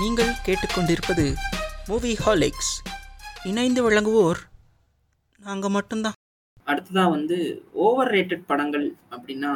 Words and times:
நீங்கள் 0.00 0.32
கேட்டுக்கொண்டிருப்பது 0.46 1.24
மூவி 1.88 2.12
ஹாலிக்ஸ் 2.24 2.72
இணைந்து 3.50 3.80
வழங்குவோர் 3.86 4.40
நாங்கள் 5.40 5.74
மட்டும்தான். 5.76 6.16
அடுத்ததா 6.66 7.04
வந்து 7.16 7.36
ஓவர் 7.86 8.10
ரேட்டட் 8.14 8.44
படங்கள் 8.50 8.86
அப்படின்னா 9.14 9.52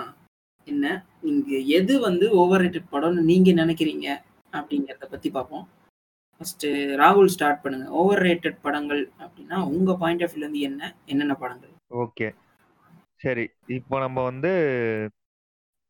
என்ன? 0.67 0.85
நீங்க 1.23 1.57
எது 1.79 1.95
வந்து 2.01 2.27
ஓவர் 2.41 2.63
ரேட்டட் 2.65 2.93
படம்னு 2.93 3.23
நீங்க 3.31 3.51
நினைக்கிறீங்க 3.63 4.07
அப்படிங்கிறத 4.53 5.07
பத்தி 5.11 5.31
பார்ப்போம். 5.31 5.65
ஃபர்ஸ்ட் 6.37 6.67
ராகுல் 7.01 7.33
ஸ்டார்ட் 7.35 7.63
பண்ணுங்க. 7.65 7.87
ஓவர் 8.01 8.23
ரேட்டட் 8.27 8.59
படங்கள் 8.63 9.03
அப்படின்னா 9.25 9.59
உங்க 9.73 9.97
பாயிண்ட் 10.03 10.25
ஆஃப் 10.25 10.33
வியூல 10.35 10.47
இருந்து 10.47 10.63
என்ன? 10.71 10.83
என்னென்ன 11.07 11.37
படங்கள்? 11.43 11.73
ஓகே 12.05 12.29
சரி 13.25 13.45
இப்போ 13.77 13.97
நம்ம 13.99 14.19
வந்து 14.31 14.53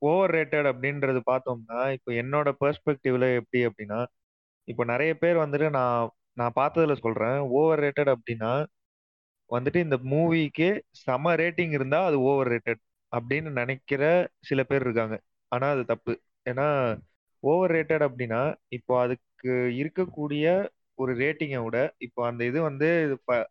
ஓவர் 0.02 0.34
ரேட்டட் 0.36 0.68
அப்படின்றது 0.70 1.20
பார்த்தோம்னா 1.30 1.80
இப்போ 1.96 2.10
என்னோட 2.22 2.48
பெர்ஸ்பெக்டிவ்ல 2.62 3.26
எப்படி 3.40 3.60
அப்படின்னா 3.68 3.98
இப்போ 4.68 4.84
நிறைய 4.84 5.12
பேர் 5.16 5.36
வந்துட்டு 5.36 5.68
நான் 5.70 6.10
நான் 6.32 6.56
பார்த்ததுல 6.56 6.94
சொல்றேன் 6.98 7.38
ஓவர் 7.52 7.80
ரேட்டட் 7.80 8.10
அப்படின்னா 8.14 8.52
வந்துட்டு 9.50 9.76
இந்த 9.78 9.96
மூவிக்கு 10.10 10.68
செம 11.00 11.34
ரேட்டிங் 11.36 11.72
இருந்தா 11.72 11.98
அது 12.06 12.20
ஓவர் 12.22 12.48
ரேட்டட் 12.48 12.80
அப்படின்னு 13.12 13.50
நினைக்கிற 13.52 14.02
சில 14.40 14.60
பேர் 14.62 14.80
இருக்காங்க. 14.80 15.16
ஆனா 15.52 15.70
அது 15.70 15.82
தப்பு. 15.84 16.12
ஏன்னா 16.50 16.66
ஓவர் 17.42 17.70
ரேட்டட் 17.70 18.04
அப்படின்னா 18.08 18.40
இப்போ 18.68 18.94
அதுக்கு 19.00 19.52
இருக்கக்கூடிய 19.80 20.46
ஒரு 20.98 21.12
ரேட்டிங்கை 21.16 21.60
விட 21.64 21.78
இப்போ 21.98 22.26
அந்த 22.26 22.42
இது 22.44 22.58
வந்து 22.62 22.88
ப- 23.24 23.46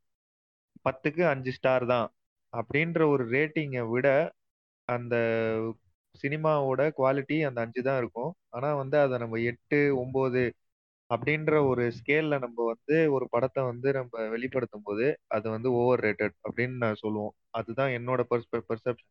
பத்துக்கு 0.86 1.24
அஞ்சு 1.28 1.52
ஸ்டார் 1.52 1.86
தான் 1.86 2.08
அப்படின்ற 2.54 3.08
ஒரு 3.10 3.24
ரேட்டிங்கை 3.30 3.84
விட 3.90 4.08
அந்த 4.90 5.16
சினிமாவோட 6.16 6.82
குவாலிட்டி 6.98 7.38
அந்த 7.48 7.60
அஞ்சு 7.62 7.82
தான் 7.84 7.98
இருக்கும். 7.98 8.32
ஆனா 8.50 8.70
வந்து 8.76 8.98
அதை 9.00 9.18
நம்ம 9.18 9.40
எட்டு 9.44 9.80
ஒன்பது 9.98 10.42
அப்படின்ற 11.12 11.54
ஒரு 11.70 11.84
ஸ்கேல்ல 11.98 12.36
நம்ம 12.44 12.66
வந்து 12.72 12.96
ஒரு 13.16 13.26
படத்தை 13.34 13.62
வந்து 13.72 13.90
நம்ம 13.98 14.28
வெளிப்படுத்தும் 14.34 14.86
போது 14.90 15.06
அது 15.36 15.48
வந்து 15.56 15.70
ஓவர் 15.82 16.04
ரேட்டட் 16.06 16.36
அப்படின்னு 16.48 16.78
நான் 16.84 17.02
சொல்லுவோம். 17.04 17.34
அதுதான் 17.60 17.92
என்னோட 17.98 18.22
பெர்செப்ஷன் 18.32 19.10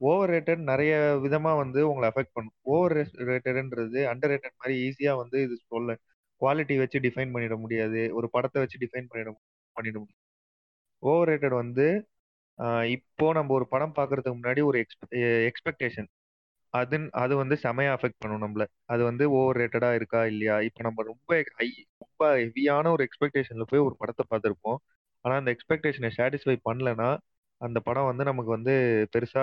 ஓவர் 0.00 0.30
ரேட்டட் 0.34 0.62
நிறைய 0.70 0.94
விதமா 1.24 1.52
வந்து 1.62 1.80
உங்களை 1.90 2.06
அஃபெக்ட் 2.10 2.34
பண்ணும். 2.36 2.56
ஓவர் 2.74 2.94
ரேட்டட்ன்றது 3.30 4.00
அண்டர் 4.12 4.32
ரேட்டட் 4.32 4.58
மாதிரி 4.62 4.74
ஈஸியா 4.86 5.12
வந்து 5.22 5.38
இது 5.46 5.56
சொல்ல 5.74 5.96
குவாலிட்டி 6.40 6.74
வச்சு 6.82 6.98
டிஃபைன் 7.06 7.34
பண்ணிட 7.34 7.56
முடியாது. 7.64 8.00
ஒரு 8.18 8.26
படத்தை 8.36 8.58
வச்சு 8.64 8.78
டிஃபைன் 8.84 9.08
பண்ணிட 9.12 9.30
பண்ணிட 9.76 9.96
முடியும் 10.02 10.20
ஓவர் 11.02 11.28
ரேட்டட் 11.30 11.56
வந்து 11.62 11.86
இப்போ 12.96 13.26
நம்ம 13.38 13.52
ஒரு 13.58 13.66
படம் 13.72 13.96
பார்க்கறதுக்கு 13.98 14.38
முன்னாடி 14.40 14.62
ஒரு 14.70 14.78
எக்ஸ்பெக்டேஷன் 15.50 16.08
அது 16.74 16.96
அது 17.14 17.34
வந்து 17.36 17.54
செமையா 17.62 17.90
அஃபெக்ட் 17.96 18.20
பண்ணும் 18.22 18.42
நம்மள. 18.44 18.64
அது 18.84 19.02
வந்து 19.04 19.24
ஓவர் 19.32 19.58
ரேட்டடா 19.60 19.90
இருக்கா 19.94 20.20
இல்லையா? 20.26 20.56
இப்போ 20.60 20.80
நம்ம 20.82 21.02
ரொம்ப 21.02 21.30
ஹை 21.58 21.68
ரொம்ப 22.04 22.22
ஹெவியான 22.40 22.90
ஒரு 22.94 23.02
எக்ஸ்பெக்டேஷன்ல 23.08 23.64
போய் 23.70 23.84
ஒரு 23.88 23.94
படத்தை 23.96 24.24
பார்த்துருப்போம். 24.32 24.78
ஆனா 25.24 25.34
அந்த 25.40 25.50
எக்ஸ்பெக்டேஷனை 25.54 26.10
சாட்டிஸ்ஃபை 26.18 26.56
பண்ணலன்னா 26.68 27.08
அந்த 27.60 27.78
படம் 27.80 28.08
வந்து 28.10 28.24
நமக்கு 28.24 28.50
வந்து 28.50 28.72
பெருசா 29.14 29.42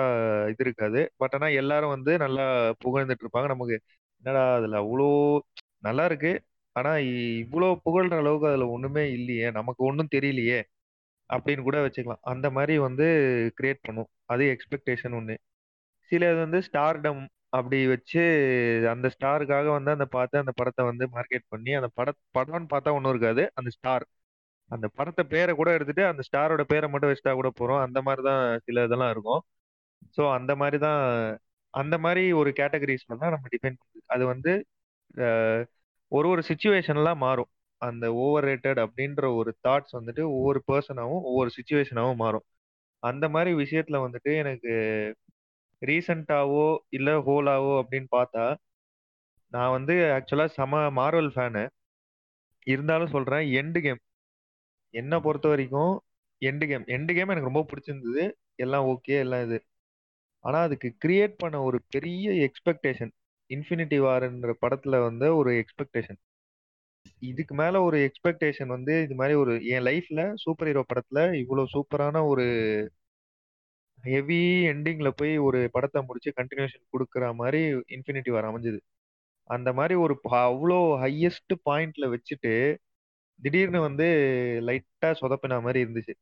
இது 0.52 0.62
இருக்காது. 0.64 1.00
பட் 1.16 1.34
ஆனா 1.34 1.48
எல்லாரும் 1.60 1.94
வந்து 1.96 2.12
நல்லா 2.18 2.44
புகழ்ந்துட்டு 2.84 3.24
இருப்பாங்க. 3.24 3.48
நமக்கு 3.54 3.76
என்னடா 4.22 4.42
அதுல 4.58 4.76
அவ்வளோ 4.82 5.08
நல்லா 5.80 6.04
இருக்கு. 6.04 6.32
ஆனா 6.76 6.90
இவ்வளோ 7.42 7.68
புகழ்ற 7.86 8.14
அளவுக்கு 8.22 8.50
அதுல 8.50 8.66
ஒண்ணுமே 8.68 9.04
இல்லையே. 9.16 9.46
நமக்கு 9.58 9.82
ஒன்றும் 9.88 10.12
தெரியலையே 10.14 10.60
அப்படின்னு 11.30 11.62
கூட 11.62 11.78
வச்சுக்கலாம். 11.86 12.22
அந்த 12.32 12.46
மாதிரி 12.50 12.74
வந்து 12.86 13.06
கிரியேட் 13.58 13.86
பண்ணும். 13.88 14.10
அது 14.26 14.44
எக்ஸ்பெக்டேஷன் 14.54 15.16
ஒன்று 15.20 15.34
சிலது 16.12 16.38
வந்து 16.44 16.60
ஸ்டார்டம் 16.68 17.22
அப்படி 17.58 17.78
வச்சு 17.92 18.20
அந்த 18.92 19.06
ஸ்டாருக்காக 19.14 19.66
வந்து 19.76 19.90
அந்த 19.96 20.06
பார்த்து 20.16 20.42
அந்த 20.42 20.52
படத்தை 20.60 20.82
வந்து 20.90 21.04
மார்க்கெட் 21.16 21.46
பண்ணி 21.54 21.72
அந்த 21.80 21.88
பட 21.98 22.08
படம்னு 22.38 22.68
பார்த்தா 22.74 22.94
ஒன்றும் 22.98 23.12
இருக்காது. 23.14 23.42
அந்த 23.60 23.70
ஸ்டார் 23.76 24.04
அந்த 24.70 24.86
படத்தை 24.98 25.24
பேரை 25.34 25.52
கூட 25.60 25.70
எடுத்துட்டு 25.76 26.04
அந்த 26.10 26.22
ஸ்டாரோட 26.28 26.62
பேரை 26.72 26.86
மட்டும் 26.92 27.10
வச்சுட்டா 27.12 27.34
கூட 27.40 27.50
போகிறோம் 27.60 27.82
அந்த 27.86 27.98
மாதிரி 28.06 28.22
தான் 28.30 28.42
சில 28.66 28.84
இதெல்லாம் 28.88 29.12
இருக்கும். 29.14 29.42
ஸோ 30.16 30.22
அந்த 30.38 30.52
மாதிரி 30.62 30.78
தான் 30.86 31.00
அந்த 31.74 31.96
மாதிரி 32.04 32.22
ஒரு 32.40 32.50
கேட்டகரிஸ்ல 32.60 33.18
தான் 33.22 33.34
நம்ம 33.36 33.48
டிபெண்ட் 33.54 33.80
பண்ணுது 33.82 34.02
அது 34.16 34.24
வந்து 34.32 34.52
ஒரு 36.12 36.26
ஒரு 36.32 36.42
சுச்சுவேஷன்லாம் 36.48 37.20
மாறும். 37.26 37.50
அந்த 37.82 38.04
ஓவர் 38.24 38.46
ரேட்டட் 38.48 38.80
அப்படின்ற 38.84 39.24
ஒரு 39.40 39.50
தாட்ஸ் 39.66 39.96
வந்துட்டு 39.98 40.22
ஒவ்வொரு 40.36 40.60
பர்சனாகவும் 40.70 41.24
ஒவ்வொரு 41.30 41.50
சுச்சுவேஷனாகவும் 41.56 42.22
மாறும். 42.24 42.44
அந்த 43.02 43.26
மாதிரி 43.34 43.50
விஷயத்துல 43.62 43.98
வந்துட்டு 44.06 44.32
எனக்கு 44.42 44.72
ரீசெண்டாவோ 45.82 46.66
இல்ல 46.88 47.10
ஹோலாவோ 47.20 47.72
அப்படின்னு 47.82 48.08
பார்த்தா 48.16 48.44
நான் 49.52 49.70
வந்து 49.70 49.94
ஆக்சுவலா 50.16 50.46
செம 50.52 50.82
மார்வல் 50.96 51.30
ஃபேனு 51.34 51.62
இருந்தாலும் 52.66 53.10
சொல்றேன் 53.10 53.44
எண்டு 53.60 53.80
கேம் 53.80 54.00
என்னை 54.94 55.18
பொறுத்த 55.20 55.48
வரைக்கும் 55.48 55.92
எண்டு 56.42 56.64
கேம் 56.66 56.84
எண்டு 56.88 57.12
கேம் 57.14 57.28
எனக்கு 57.28 57.50
ரொம்ப 57.50 57.64
பிடிச்சிருந்தது. 57.70 58.22
எல்லாம் 58.54 58.86
ஓகே 58.86 59.14
எல்லாம் 59.18 59.42
இது. 59.42 59.58
ஆனா 60.44 60.58
அதுக்கு 60.62 60.88
கிரியேட் 61.04 61.34
பண்ண 61.38 61.56
ஒரு 61.62 61.78
பெரிய 61.90 62.30
எக்ஸ்பெக்டேஷன் 62.46 63.12
இன்ஃபினிட்டி 63.50 63.98
வார்ன்ற 64.00 64.52
படத்துல 64.62 64.98
வந்து 65.04 65.26
ஒரு 65.36 65.50
எக்ஸ்பெக்டேஷன் 65.52 66.20
இதுக்கு 67.22 67.54
மேல 67.54 67.82
ஒரு 67.82 67.98
எக்ஸ்பெக்டேஷன் 68.08 68.66
வந்து 68.66 68.94
இது 69.02 69.14
மாதிரி 69.14 69.34
ஒரு 69.34 69.52
என் 69.66 69.86
லைஃப்ல 69.86 70.22
சூப்பர் 70.34 70.68
ஹீரோ 70.68 70.82
படத்துல 70.88 71.20
இவ்வளவு 71.40 71.72
சூப்பரான 71.74 72.22
ஒரு 72.26 72.44
ஹெவி 74.04 74.40
எண்டிங்ல 74.72 75.08
போய் 75.20 75.32
ஒரு 75.46 75.58
படத்தை 75.74 76.00
முடிச்சு 76.08 76.30
கண்டினியூஷன் 76.40 76.84
கொடுக்குற 76.94 77.24
மாதிரி 77.40 77.60
இன்ஃபினிட்டி 77.96 78.30
வார் 78.34 78.48
அமைஞ்சது. 78.50 78.80
அந்த 79.50 79.68
மாதிரி 79.78 79.94
ஒரு 80.04 80.14
அவ்வளோ 80.46 80.78
ஹையஸ்ட் 81.04 81.54
பாயிண்ட்ல 81.68 82.06
வச்சுட்டு 82.14 82.52
திடீர்னு 83.40 83.80
வந்து 83.88 84.06
லைட்டா 84.68 85.10
சொதப்பின 85.22 85.60
மாதிரி 85.66 85.80
இருந்துச்சு. 85.84 86.14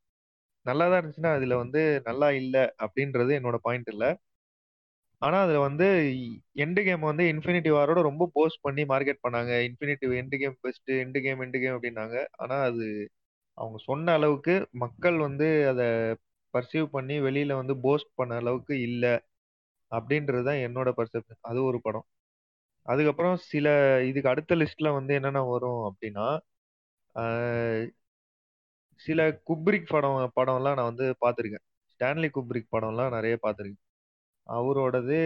நல்லா 0.67 0.85
தான் 0.91 1.01
இருந்துச்சுன்னா 1.01 1.33
அதுல 1.39 1.57
வந்து 1.65 1.83
நல்லா 2.09 2.29
இல்லை 2.43 2.65
அப்படின்றது 2.85 3.33
என்னோட 3.41 3.59
பாயிண்ட் 3.67 3.91
இல்லை. 3.95 4.11
ஆனா 5.23 5.39
அதுல 5.45 5.59
வந்து 5.69 5.87
எண்டு 6.65 6.81
கேம் 6.87 7.03
வந்து 7.11 7.25
இன்ஃபினிட்டி 7.33 7.71
வாரோட 7.77 8.01
ரொம்ப 8.09 8.25
போஸ்ட் 8.37 8.63
பண்ணி 8.63 8.83
மார்க்கெட் 8.93 9.25
பண்ணாங்க. 9.27 9.53
Infinity 9.69 10.07
end 10.23 10.37
game 10.43 10.57
best 10.63 10.91
end 11.05 11.19
game 11.27 11.43
end 11.45 11.59
game 11.63 11.77
அப்படின்னாங்க. 11.77 12.17
ஆனா 12.37 12.57
அது 12.69 12.87
அவங்க 13.59 13.79
சொன்ன 13.89 14.13
அளவுக்கு 14.19 14.55
மக்கள் 14.85 15.19
வந்து 15.19 15.49
அதை 15.73 15.87
பர்சீவ் 16.55 16.87
பண்ணி 16.97 17.17
வெளியில 17.27 17.53
வந்து 17.61 17.75
போஸ்ட் 17.87 18.11
பண்ண 18.21 18.39
அளவுக்கு 18.43 18.75
இல்ல 18.89 19.05
அப்படின்றது 19.93 20.45
தான் 20.49 20.63
என்னோட 20.67 20.89
பர்செப்ஷன் 20.99 21.41
அது 21.51 21.61
ஒரு 21.71 21.79
படம். 21.87 22.07
அதுக்கப்புறம் 22.87 23.37
சில 23.53 23.67
இதுக்கு 24.11 24.33
அடுத்த 24.33 24.57
லிஸ்ட்ல 24.61 24.89
வந்து 24.99 25.13
என்னென்ன 25.19 25.43
வரும் 25.53 25.83
அப்படின்னா 25.89 26.27
சில 29.01 29.21
குப்ரிக் 29.49 29.91
படம் 29.95 30.19
படம்லாம் 30.39 30.77
நான் 30.79 30.91
வந்து 30.93 31.07
பார்த்துருக்கேன். 31.25 31.65
ஸ்டான்லி 31.93 32.29
குப்ரிக் 32.37 32.73
படம்லாம் 32.77 33.15
நிறைய 33.17 33.35
பார்த்துருக்கேன். 33.45 33.85
அவரோடது 34.47 35.19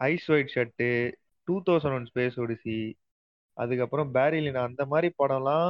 eyes 0.00 0.28
wide 0.34 0.52
shut 0.54 0.88
two 1.48 1.54
thousand 1.68 1.96
one 1.98 2.08
space 2.12 2.36
odyssey 2.44 2.76
அதுக்கப்புறம் 3.56 4.10
பேரிலினா 4.14 4.62
அந்த 4.70 4.82
மாதிரி 4.92 5.08
படம்லாம் 5.22 5.68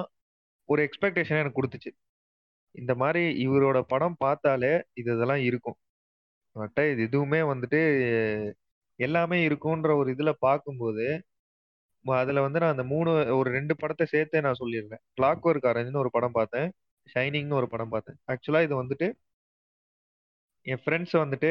ஒரு 0.69 0.81
எக்ஸ்பெக்டேஷனே 0.89 1.43
எனக்கு 1.43 1.59
கொடுத்துச்சு. 1.61 1.91
இந்த 2.75 2.95
மாதிரி 2.95 3.49
இவரோட 3.49 3.81
படம் 3.81 4.15
பார்த்தாலே 4.19 4.73
இது 4.95 5.15
இதெல்லாம் 5.15 5.41
இருக்கும். 5.41 5.77
பட் 6.53 6.79
இது 6.93 7.03
எதுவுமே 7.03 7.39
வந்துட்டு 7.41 7.81
எல்லாமே 8.97 9.49
இருக்கும்ன்ற 9.49 9.97
ஒரு 9.97 10.13
இதுல 10.13 10.31
பார்க்கும்போது 10.39 11.23
ம- 12.05 12.19
அதுல 12.19 12.41
வந்து 12.41 12.61
நான் 12.61 12.71
அந்த 12.71 12.85
மூணு 12.85 13.37
ஒரு 13.37 13.51
ரெண்டு 13.51 13.77
படத்தை 13.77 14.07
சேர்த்தே 14.07 14.41
நான் 14.41 14.55
சொல்லியிருந்தேன் 14.59 15.03
கிளாக் 15.21 15.41
ஒர்க் 15.45 15.69
அரேஞ்ச்னு 15.73 15.97
ஒரு 15.97 16.11
படம் 16.11 16.33
பார்த்தேன். 16.33 16.73
ஷைனிங்னு 17.15 17.53
ஒரு 17.53 17.69
படம் 17.69 17.89
பார்த்தேன். 17.89 18.17
ஆக்சுவலா 18.33 18.63
இது 18.63 18.85
வந்துட்டு 18.85 19.13
என் 20.63 20.81
ஃப்ரெண்ட்ஸ் 20.85 21.17
வந்துட்டு 21.17 21.51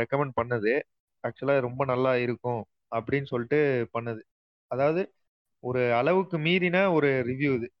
ரெக்கமெண்ட் 0.00 0.30
பண்ணது. 0.42 0.82
ஆக்சுவலா 1.22 1.60
ரொம்ப 1.60 1.84
நல்லா 1.84 2.16
இருக்கும் 2.16 2.64
அப்படின்னு 2.96 3.24
சொல்லிட்டு 3.24 3.88
பண்ணது. 3.98 4.20
அதாவது 4.66 5.12
ஒரு 5.60 5.94
அளவுக்கு 5.94 6.38
மீறின 6.38 6.92
ஒரு 6.92 7.08
ரிவ்யூ 7.26 7.54
இது. 7.54 7.72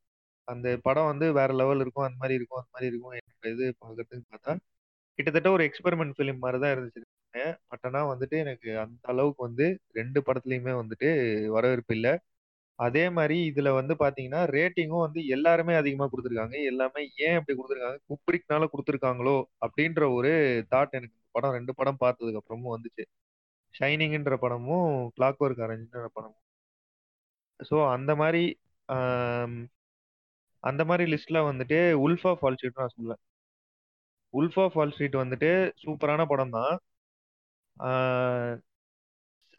அந்த 0.48 0.68
படம் 0.86 1.10
வந்து 1.12 1.26
வேற 1.38 1.50
லெவல் 1.60 1.82
இருக்கும். 1.84 2.06
அந்த 2.08 2.18
மாதிரி 2.22 2.36
இருக்கும். 2.38 2.60
அந்த 2.62 2.72
மாதிரி 2.74 2.90
இருக்கும் 2.92 3.14
என்னோட 3.20 3.48
இது 3.54 3.64
பார்க்கறதுக்கு 3.82 4.32
பார்த்தா 4.34 4.54
கிட்டத்தட்ட 5.18 5.48
ஒரு 5.56 5.64
எக்ஸ்பெரிமெண்ட் 5.68 6.14
ஃபிலிம் 6.16 6.40
மாதிரி 6.44 6.58
தான் 6.62 6.72
இருந்துச்சு. 6.74 7.02
பட் 7.70 7.84
ஆனால் 7.88 8.08
வந்துட்டு 8.12 8.36
எனக்கு 8.44 8.70
அந்த 8.84 9.04
அளவுக்கு 9.12 9.40
வந்து 9.48 9.66
ரெண்டு 9.98 10.18
படத்துலையுமே 10.26 10.72
வந்துட்டு 10.80 11.08
வரவேற்பு 11.56 11.94
இல்லை. 11.98 12.12
அதே 12.78 13.04
மாதிரி 13.16 13.36
இதுல 13.50 13.68
வந்து 13.78 13.94
பாத்தீங்கன்னா 14.02 14.40
ரேட்டிங்கும் 14.56 15.04
வந்து 15.06 15.20
எல்லாருமே 15.36 15.74
அதிகமா 15.80 16.06
கொடுத்துருக்காங்க. 16.12 16.56
எல்லாமே 16.70 17.02
ஏன் 17.26 17.36
அப்படி 17.38 17.54
கொடுத்துருக்காங்க? 17.58 18.00
குப்ரிக்னால 18.10 18.68
கொடுத்துருக்காங்களோ 18.72 19.36
அப்படின்ற 19.66 20.02
ஒரு 20.18 20.32
தாட் 20.72 20.96
எனக்கு 20.98 21.16
இந்த 21.18 21.28
படம் 21.36 21.56
ரெண்டு 21.58 21.74
படம் 21.80 22.02
பார்த்ததுக்கு 22.04 22.40
அப்புறமும் 22.42 22.74
வந்துச்சு. 22.76 23.04
ஷைனிங்ன்ற 23.74 24.34
படமும் 24.44 24.88
கிளாக் 25.16 25.42
ஒர்க் 25.46 25.64
அரேஞ்சுன்ற 25.66 26.08
படமும். 26.18 26.40
ஸோ 27.60 27.76
அந்த 27.96 28.12
மாதிரி 28.22 28.42
அந்த 30.70 30.82
மாதிரி 30.90 31.04
லிஸ்ட்ல 31.12 31.38
வந்துட்டு 31.50 31.78
உல்ஃபா 32.06 32.32
ஃபால் 32.40 32.56
ஸ்ட்ரீட் 32.58 32.80
நான் 32.82 32.94
சொல்லுவேன். 32.96 33.22
உல்ஃபா 34.34 34.64
ஃபால் 34.72 34.92
ஸ்ட்ரீட் 34.94 35.16
வந்துட்டு 35.22 35.50
சூப்பரான 35.82 36.22
படம் 36.32 36.54
தான் 36.58 36.74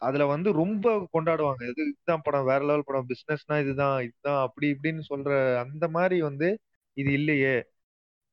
அதுல 0.02 0.24
வந்து 0.34 0.48
ரொம்ப 0.62 0.86
கொண்டாடுவாங்க. 1.14 1.62
இது 1.72 1.82
இதுதான் 1.90 2.24
படம் 2.26 2.48
வேற 2.50 2.60
லெவல் 2.68 2.86
படம் 2.88 3.08
பிசினஸ்னா 3.10 3.56
இதுதான் 3.64 3.96
இதுதான் 4.06 4.40
அப்படி 4.46 4.66
இப்படின்னு 4.74 5.02
சொல்ற 5.12 5.30
அந்த 5.64 5.84
மாதிரி 5.96 6.16
வந்து 6.28 6.48
இது 6.96 7.10
இல்லையே. 7.20 7.54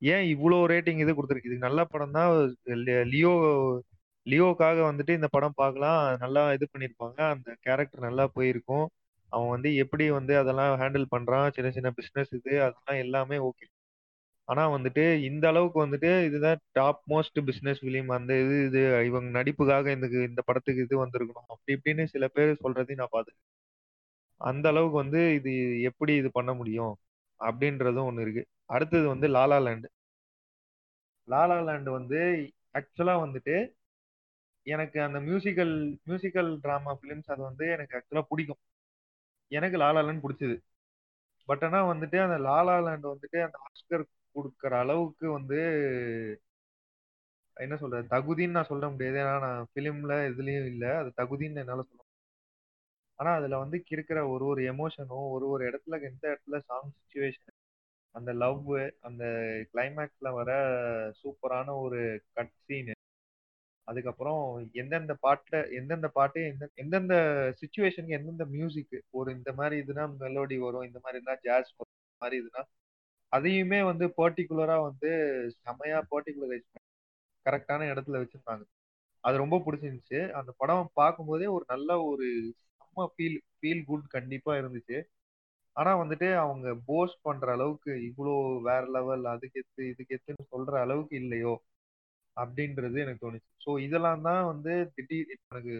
ஏன் 0.02 0.24
இவ்வளோ 0.34 0.58
ரேட்டிங் 0.72 1.00
இது 1.04 1.12
கொடுத்துருக்கு? 1.16 1.50
இது 1.52 1.66
நல்ல 1.68 1.80
படம் 1.92 2.16
தான் 2.18 2.30
லியோ 3.12 3.32
லியோக்காக 4.26 4.78
வந்துட்டு 4.90 5.12
இந்த 5.18 5.28
படம் 5.36 5.58
பார்க்கலாம். 5.62 6.02
நல்லா 6.24 6.42
இது 6.56 6.66
பண்ணியிருப்பாங்க. 6.72 7.18
அந்த 7.34 7.48
கேரக்டர் 7.66 8.06
நல்லா 8.08 8.24
போயிருக்கும். 8.36 8.86
அவன் 9.32 9.52
வந்து 9.54 9.70
எப்படி 9.74 10.04
வந்து 10.10 10.34
அதெல்லாம் 10.38 10.72
ஹேண்டில் 10.82 11.06
பண்றான்? 11.14 11.48
சின்ன 11.56 11.70
சின்ன 11.70 11.90
பிசினஸ் 11.90 12.32
இது 12.38 12.52
அதெல்லாம் 12.66 13.00
எல்லாமே 13.04 13.38
ஓகே. 13.48 13.66
ஆனா 14.48 14.62
வந்துட்டு 14.74 15.04
இந்த 15.28 15.44
அளவுக்கு 15.48 15.78
வந்துட்டு 15.84 16.10
இதுதான் 16.28 16.60
டாப் 16.72 17.02
மோஸ்ட் 17.12 17.38
பிசினஸ் 17.46 17.80
ஃபிலிம் 17.84 18.10
அந்த 18.16 18.32
இது 18.42 18.56
இது 18.68 18.80
இவங்க 19.10 19.28
நடிப்புக்காக 19.38 19.92
இந்த 19.96 20.06
இந்த 20.28 20.42
படத்துக்கு 20.46 20.84
இது 20.86 20.96
வந்திருக்கணும். 21.04 21.48
அப்படி 21.54 21.74
இப்படின்னு 21.78 22.04
சில 22.14 22.28
பேர் 22.28 22.60
சொல்றதையும் 22.64 23.02
நான் 23.02 23.14
பார்த்துருக்கேன் 23.16 23.50
அந்த 24.40 24.66
அளவுக்கு 24.72 24.96
வந்து 25.02 25.20
இது 25.38 25.52
எப்படி 25.82 26.12
இது 26.16 26.30
பண்ண 26.30 26.52
முடியும்? 26.54 26.94
அப்படின்றதும் 27.40 28.08
ஒன்று 28.10 28.24
இருக்கு. 28.26 28.44
அடுத்தது 28.66 29.06
வந்து 29.14 29.28
லாலா 29.36 29.58
லேண்டு 29.66 29.88
லாலா 31.28 31.56
லேண்டு 31.66 31.90
வந்து 31.90 32.18
ஆக்சுவலா 32.74 33.14
வந்துட்டு 33.24 33.54
எனக்கு 34.66 34.98
அந்த 35.00 35.18
மியூசிக்கல் 35.20 35.72
மியூசிக்கல் 36.08 36.50
ட்ராமா 36.64 36.92
ஃபிலிம்ஸ் 37.00 37.30
அது 37.34 37.42
வந்து 37.42 37.64
எனக்கு 37.70 37.96
ஆக்சுவலா 37.98 38.24
பிடிக்கும். 38.30 38.60
எனக்கு 39.54 39.76
லாலாலன் 39.78 40.22
பிடிச்சது. 40.24 40.56
பட் 41.48 41.64
ஆனால் 41.66 41.90
வந்துட்டு 41.92 42.18
அந்த 42.26 42.36
லாலாலேண்ட் 42.46 43.06
வந்துட்டு 43.12 43.38
அந்த 43.46 43.56
ஆஸ்கர் 43.66 44.04
கொடுக்குற 44.36 44.72
அளவுக்கு 44.80 45.26
வந்து 45.32 45.58
என்ன 47.56 47.74
சொல்றது? 47.76 48.04
தகுதின்னு 48.10 48.56
நான் 48.56 48.70
சொல்ல 48.70 48.86
முடியாது. 48.90 49.16
ஏன்னா 49.22 49.34
நான் 49.46 49.68
ஃபிலிம்ல 49.70 50.14
இதுலயும் 50.30 50.68
இல்லை. 50.72 50.90
அது 51.00 51.10
தகுதின்னு 51.20 51.62
என்னால் 51.62 51.88
சொல்ல 51.88 52.02
ஆனா 53.18 53.30
அதுல 53.34 53.58
வந்து 53.58 53.76
இருக்கிற 53.88 54.18
ஒரு 54.28 54.44
ஒரு 54.44 54.62
எமோஷனும் 54.72 55.26
ஒரு 55.34 55.46
ஒரு 55.48 55.62
இடத்துல 55.68 55.98
எந்த 56.08 56.24
இடத்துல 56.28 56.58
சாங் 56.68 56.90
சுச்சுவேஷன் 56.96 57.54
அந்த 58.14 58.30
லவ் 58.42 58.68
அந்த 59.00 59.22
கிளைமேக்ஸ்ல 59.72 60.30
வர 60.32 60.50
சூப்பரான 61.20 61.76
ஒரு 61.84 62.00
கட் 62.32 62.54
சீனு 62.66 62.93
அதுக்கப்புறம் 63.88 64.42
எந்தெந்த 64.74 65.14
பாட்டுல 65.24 65.56
எந்தெந்த 65.78 66.08
பாட்டு 66.10 66.40
எந்த 66.50 66.64
எந்தெந்த 66.74 67.14
சுச்சுவேஷனுக்கு 67.60 68.18
எந்தெந்த 68.18 68.44
மியூசிக் 68.54 68.96
ஒரு 69.10 69.30
இந்த 69.38 69.50
மாதிரி 69.52 69.76
இதுனா 69.82 70.04
மெலோடி 70.22 70.56
வரும் 70.58 70.86
இந்த 70.88 70.98
மாதிரி 71.04 71.18
இருந்தா 71.18 71.36
ஜாஸ் 71.44 71.72
வரும் 71.78 71.94
இந்த 72.00 72.16
மாதிரி 72.22 72.38
இதுனா 72.42 72.62
அதையுமே 73.32 73.80
வந்து 73.90 74.06
பர்டிகுலரா 74.18 74.76
வந்து 74.88 75.10
செமையா 75.58 75.98
பர்டிகுலரைஸ் 76.12 76.68
கரெக்டான 77.46 77.88
இடத்துல 77.92 78.20
வச்சிருந்தாங்க. 78.20 78.64
அது 79.24 79.36
ரொம்ப 79.42 79.56
பிடிச்சிருந்துச்சு. 79.64 80.20
அந்த 80.38 80.50
படம் 80.56 80.90
பார்க்கும்போதே 80.94 81.46
ஒரு 81.56 81.64
நல்ல 81.68 81.90
ஒரு 82.10 82.26
செம்ம 82.80 83.06
ஃபீல் 83.14 83.38
ஃபீல் 83.56 83.82
குட் 83.84 84.06
கண்டிப்பா 84.16 84.52
இருந்துச்சு. 84.60 84.98
ஆனா 85.76 85.92
வந்துட்டு 86.02 86.28
அவங்க 86.42 86.66
போஸ்ட் 86.86 87.20
பண்ற 87.22 87.46
அளவுக்கு 87.52 87.92
இவ்வளோ 88.08 88.34
வேற 88.62 88.82
லெவல் 88.96 89.24
அதுக்கு 89.32 89.60
எத்து 89.62 89.82
இதுக்கு 89.92 90.16
எத்துன்னு 90.18 90.44
சொல்ற 90.54 90.74
அளவுக்கு 90.84 91.14
இல்லையோ 91.22 91.54
அப்படின்றது 92.36 92.96
எனக்கு 93.04 93.24
தோணுச்சு. 93.24 93.50
ஸோ 93.64 93.70
இதெல்லாம் 93.86 94.24
தான் 94.28 94.42
வந்து 94.52 94.72
திடீர் 94.96 95.32
எனக்கு 95.50 95.74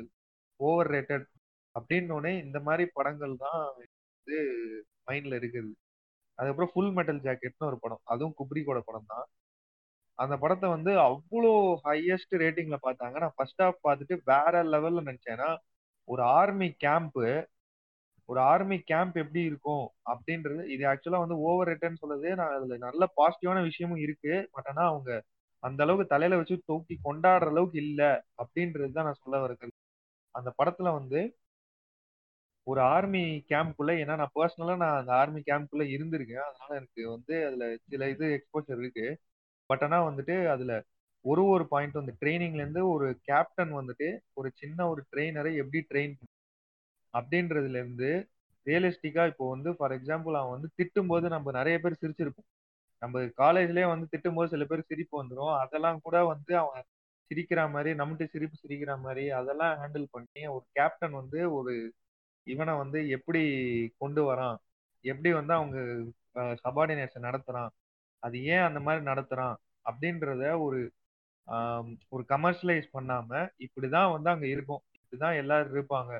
ஓவர் 0.61 0.91
ரேட்டட் 0.97 1.27
அப்படின்னோடனே 1.75 2.33
இந்த 2.47 2.59
மாதிரி 2.69 2.85
படங்கள் 2.99 3.35
தான் 3.45 3.61
வந்து 3.71 4.37
மைண்ட்ல 5.09 5.39
இருக்குது. 5.41 5.71
அதுக்கப்புறம் 6.39 6.73
ஃபுல் 6.75 6.93
மெட்டல் 6.99 7.23
ஜாக்கெட்னு 7.27 7.71
ஒரு 7.71 7.79
படம். 7.85 8.03
அதுவும் 8.13 8.37
குப்ரிக்கோட 8.41 8.81
படம் 8.89 9.11
தான். 9.15 9.27
அந்த 10.19 10.35
படத்தை 10.43 10.69
வந்து 10.77 10.93
அவ்வளோ 11.09 11.53
ஹையஸ்ட் 11.87 12.35
ரேட்டிங்ல 12.43 12.77
பார்த்தாங்க. 12.87 13.17
நான் 13.25 13.37
ஃபர்ஸ்ட் 13.39 13.63
ஹாஃப் 13.65 13.85
பார்த்துட்டு 13.87 14.17
வேற 14.33 14.63
லெவல்ல 14.75 15.03
நினைச்சேன்னா 15.09 15.49
ஒரு 16.09 16.23
ஆர்மி 16.39 16.69
கேம்ப்பு 16.85 17.27
ஒரு 18.29 18.41
ஆர்மி 18.53 18.77
கேம்ப் 18.91 19.17
எப்படி 19.23 19.41
இருக்கும் 19.51 19.83
அப்படின்றது 20.13 20.63
இது 20.75 20.83
ஆக்சுவலா 20.93 21.23
வந்து 21.25 21.37
ஓவர் 21.49 21.69
ரேட்டட்னு 21.71 22.03
சொல்லுது 22.03 22.29
நான் 22.41 22.55
அதுல 22.57 22.77
நல்ல 22.87 23.03
பாசிட்டிவான 23.19 23.63
விஷயமும் 23.69 24.03
இருக்கு. 24.05 24.35
பட் 24.55 24.69
ஆனா 24.73 24.83
அவங்க 24.93 25.11
அந்த 25.65 25.81
அளவுக்கு 25.85 26.13
தலையில 26.13 26.39
வச்சு 26.39 26.57
தூக்கி 26.65 26.95
கொண்டாடுற 27.05 27.51
அளவுக்கு 27.53 27.79
இல்ல 27.85 28.03
அப்படின்றது 28.43 28.93
தான் 28.93 29.09
நான் 29.09 29.23
சொல்ல 29.23 29.39
வருகிறது 29.45 29.77
அந்த 30.35 30.51
படத்துல 30.59 30.91
வந்து 30.99 31.21
ஒரு 32.67 32.81
ஆர்மி 32.93 33.21
கேம்ப்குள்ள 33.51 33.93
ஏன்னா 34.01 34.15
நான் 34.21 34.35
பர்சனலா 34.35 34.75
நான் 34.83 34.99
அந்த 34.99 35.13
ஆர்மி 35.19 35.41
கேம்ப்குள்ள 35.47 35.85
இருந்திருக்கேன். 35.95 36.43
அதனால 36.47 36.71
எனக்கு 36.81 37.03
வந்து 37.11 37.35
அதுல 37.49 37.65
சில 37.87 38.09
இது 38.11 38.27
எக்ஸ்போஷர் 38.37 38.81
இருக்கு. 38.83 39.07
பட் 39.71 39.85
ஆனா 39.87 39.99
வந்துட்டு 40.09 40.37
அதுல 40.55 40.75
ஒரு 41.25 41.43
ஒரு 41.53 41.65
பாயிண்ட் 41.73 42.01
வந்து 42.01 42.15
ட்ரைனிங்ல 42.21 42.63
இருந்து 42.63 42.83
ஒரு 42.95 43.09
கேப்டன் 43.29 43.73
வந்துட்டு 43.79 44.09
ஒரு 44.37 44.51
சின்ன 44.61 44.89
ஒரு 44.93 45.03
ட்ரெயினரை 45.13 45.53
எப்படி 45.63 45.81
ட்ரெயின் 45.91 46.15
அப்படின்றதுல 47.15 47.79
இருந்து 47.81 48.11
ரியலிஸ்டிக்கா 48.67 49.25
இப்போ 49.31 49.47
வந்து 49.51 49.71
ஃபார் 49.77 49.95
எக்ஸாம்பிள் 49.97 50.39
அவன் 50.41 50.55
வந்து 50.57 50.71
திட்டும் 50.79 51.11
போது 51.13 51.27
நம்ம 51.35 51.53
நிறைய 51.53 51.77
பேர் 51.81 52.01
சிரிச்சிருப்போம். 52.01 52.49
நம்ம 53.05 53.23
காலேஜ்லயே 53.39 53.87
வந்து 53.89 54.07
திட்டும் 54.13 54.37
போது 54.37 54.53
சில 54.53 54.65
பேர் 54.65 54.89
சிரிப்பு 54.91 55.15
வந்துடும் 55.23 55.55
அதெல்லாம் 55.63 55.99
கூட 56.01 56.17
வந்து 56.25 56.53
அவன் 56.63 56.85
சிரிக்கிற 57.31 57.61
மாதிரி 57.71 57.91
நம்மகிட்ட 58.01 58.27
சிரிப்பு 58.35 58.57
சிரிக்கிற 58.63 58.93
மாதிரி 59.01 59.25
அதெல்லாம் 59.31 59.75
ஹேண்டில் 59.83 60.07
பண்ணி 60.11 60.43
ஒரு 60.57 60.65
கேப்டன் 60.73 61.15
வந்து 61.21 61.41
ஒரு 61.55 61.75
இவனை 62.47 62.73
வந்து 62.75 62.99
எப்படி 63.09 63.43
கொண்டு 63.99 64.23
வரான்? 64.31 64.59
எப்படி 65.05 65.31
வந்து 65.33 65.55
அவங்க 65.55 65.79
சபார்டினேட்ஸை 66.65 67.21
நடத்துறான்? 67.21 67.71
அது 68.23 68.37
ஏன் 68.47 68.67
அந்த 68.69 68.81
மாதிரி 68.81 69.03
நடத்துறான்? 69.07 69.57
அப்படின்றத 69.87 70.45
ஒரு 70.67 70.81
ஒரு 72.13 72.23
கமர்ஷியலைஸ் 72.29 72.87
பண்ணாம 72.95 73.31
இப்படிதான் 73.67 74.13
வந்து 74.13 74.31
அங்க 74.31 74.47
இருக்கும். 74.47 74.83
இப்படிதான் 74.99 75.39
எல்லாரும் 75.43 75.75
இருப்பாங்க. 75.75 76.13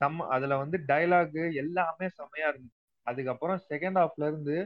சம் 0.00 0.20
அதுல 0.28 0.56
வந்து 0.56 0.76
டைலாகு 0.88 1.42
எல்லாமே 1.54 2.06
செம்மையா 2.18 2.48
இருந்துச்சு 2.52 2.80
அதுக்கப்புறம் 3.06 3.60
செகண்ட் 3.70 3.98
ஹாஃப்ல 4.00 4.28
இருந்து 4.30 4.56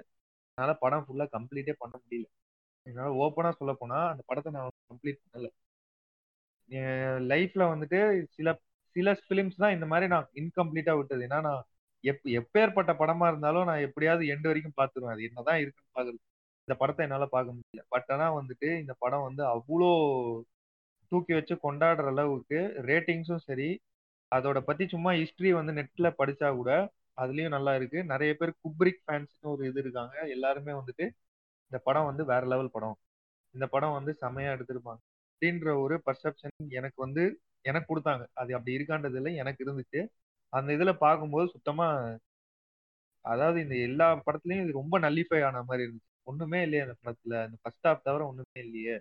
என்னால 0.58 0.72
படம் 0.80 1.04
ஃபுல்லா 1.04 1.24
கம்ப்ளீட்டே 1.34 1.74
பண்ண 1.82 1.94
முடியல. 2.00 2.26
என்னால 2.86 3.10
ஓப்பனா 3.22 3.50
சொல்ல 3.60 3.72
போனா 3.80 3.98
அந்த 4.12 4.22
படத்தை 4.28 4.50
நான் 4.56 4.72
கம்ப்ளீட் 4.90 5.20
பண்ணல. 5.24 5.48
லைஃப்ல 7.30 7.62
வந்துட்டு 7.72 7.98
சில 8.36 8.48
சில 8.96 9.08
ஃபிலிம்ஸ் 9.20 9.60
தான் 9.62 9.74
இந்த 9.76 9.86
மாதிரி 9.86 10.06
நான் 10.14 10.26
இன்கம்ப்ளீட்டா 10.40 10.94
விட்டது. 10.98 11.22
ஏன்னா 11.28 11.38
நான் 11.48 11.62
எப் 12.04 12.24
எப்பேற்பட்ட 12.40 12.92
படமா 13.00 13.26
இருந்தாலும் 13.30 13.68
நான் 13.70 13.84
எப்படியாவது 13.86 14.24
எண்டு 14.34 14.48
வரைக்கும் 14.50 14.78
பார்த்துருவேன். 14.80 15.14
அது 15.14 15.26
என்னதான் 15.28 15.60
இருக்குன்னு 15.62 15.96
பாக்குறது 15.98 16.20
இந்த 16.68 16.74
படத்தை 16.80 17.02
என்னால 17.06 17.26
பார்க்க 17.34 17.56
முடியல. 17.58 17.82
பட் 17.94 18.10
ஆனா 18.14 18.26
வந்துட்டு 18.40 18.68
இந்த 18.82 18.94
படம் 19.04 19.26
வந்து 19.28 19.42
அவ்வளோ 19.54 19.90
தூக்கி 21.12 21.32
வச்சு 21.34 21.54
கொண்டாடுற 21.62 22.10
அளவுக்கு 22.12 22.58
ரேட்டிங்ஸும் 22.88 23.44
சரி 23.46 23.68
அதோட 24.32 24.58
பத்தி 24.60 24.84
சும்மா 24.86 25.10
ஹிஸ்டரி 25.20 25.50
வந்து 25.58 25.72
நெட்ல 25.78 26.08
படிச்சா 26.18 26.48
கூட 26.56 26.70
அதுலயும் 27.18 27.54
நல்லா 27.56 27.72
இருக்கு. 27.74 27.98
நிறைய 28.04 28.32
பேர் 28.34 28.52
குப்ரிக் 28.64 29.02
ஃபேன்ஸ்னு 29.04 29.52
ஒரு 29.54 29.62
இது 29.70 29.80
இருக்காங்க. 29.80 30.14
எல்லாருமே 30.28 30.72
வந்துட்டு 30.72 31.04
இந்த 31.70 31.78
படம் 31.88 32.08
வந்து 32.10 32.24
வேற 32.24 32.42
லெவல் 32.46 32.70
படம். 32.70 32.96
இந்த 33.54 33.66
படம் 33.66 33.96
வந்து 33.98 34.12
செமையா 34.22 34.50
எடுத்திருப்பாங்க. 34.56 35.00
அப்படின்ற 35.32 35.68
ஒரு 35.84 35.96
பர்செப்ஷன் 36.06 36.54
எனக்கு 36.70 36.98
வந்து 37.06 37.24
எனக்கு 37.64 37.88
கொடுத்தாங்க. 37.90 38.24
அது 38.34 38.50
அப்படி 38.56 38.76
இருக்கான்றது 38.78 39.18
இல்லை 39.20 39.32
எனக்கு 39.36 39.62
இருந்துச்சு. 39.66 40.00
அந்த 40.52 40.70
இதுல 40.72 40.92
பார்க்கும்போது 40.98 41.46
சுத்தமா 41.48 41.86
அதாவது 43.24 43.58
இந்த 43.60 43.76
எல்லா 43.86 44.06
படத்துலயும் 44.26 44.62
இது 44.64 44.72
ரொம்ப 44.72 44.96
நல்லிஃபை 45.00 45.40
ஆன 45.44 45.62
மாதிரி 45.62 45.84
இருந்துச்சு. 45.86 46.08
ஒண்ணுமே 46.24 46.60
இல்லையே 46.62 46.84
அந்த 46.86 46.96
படத்துல. 47.02 47.34
இந்த 47.46 47.58
ஃபர்ஸ்ட் 47.62 47.86
ஹாஃப் 47.88 48.06
தவிர 48.08 48.22
ஒண்ணுமே 48.26 48.60
இல்லையே. 48.66 48.96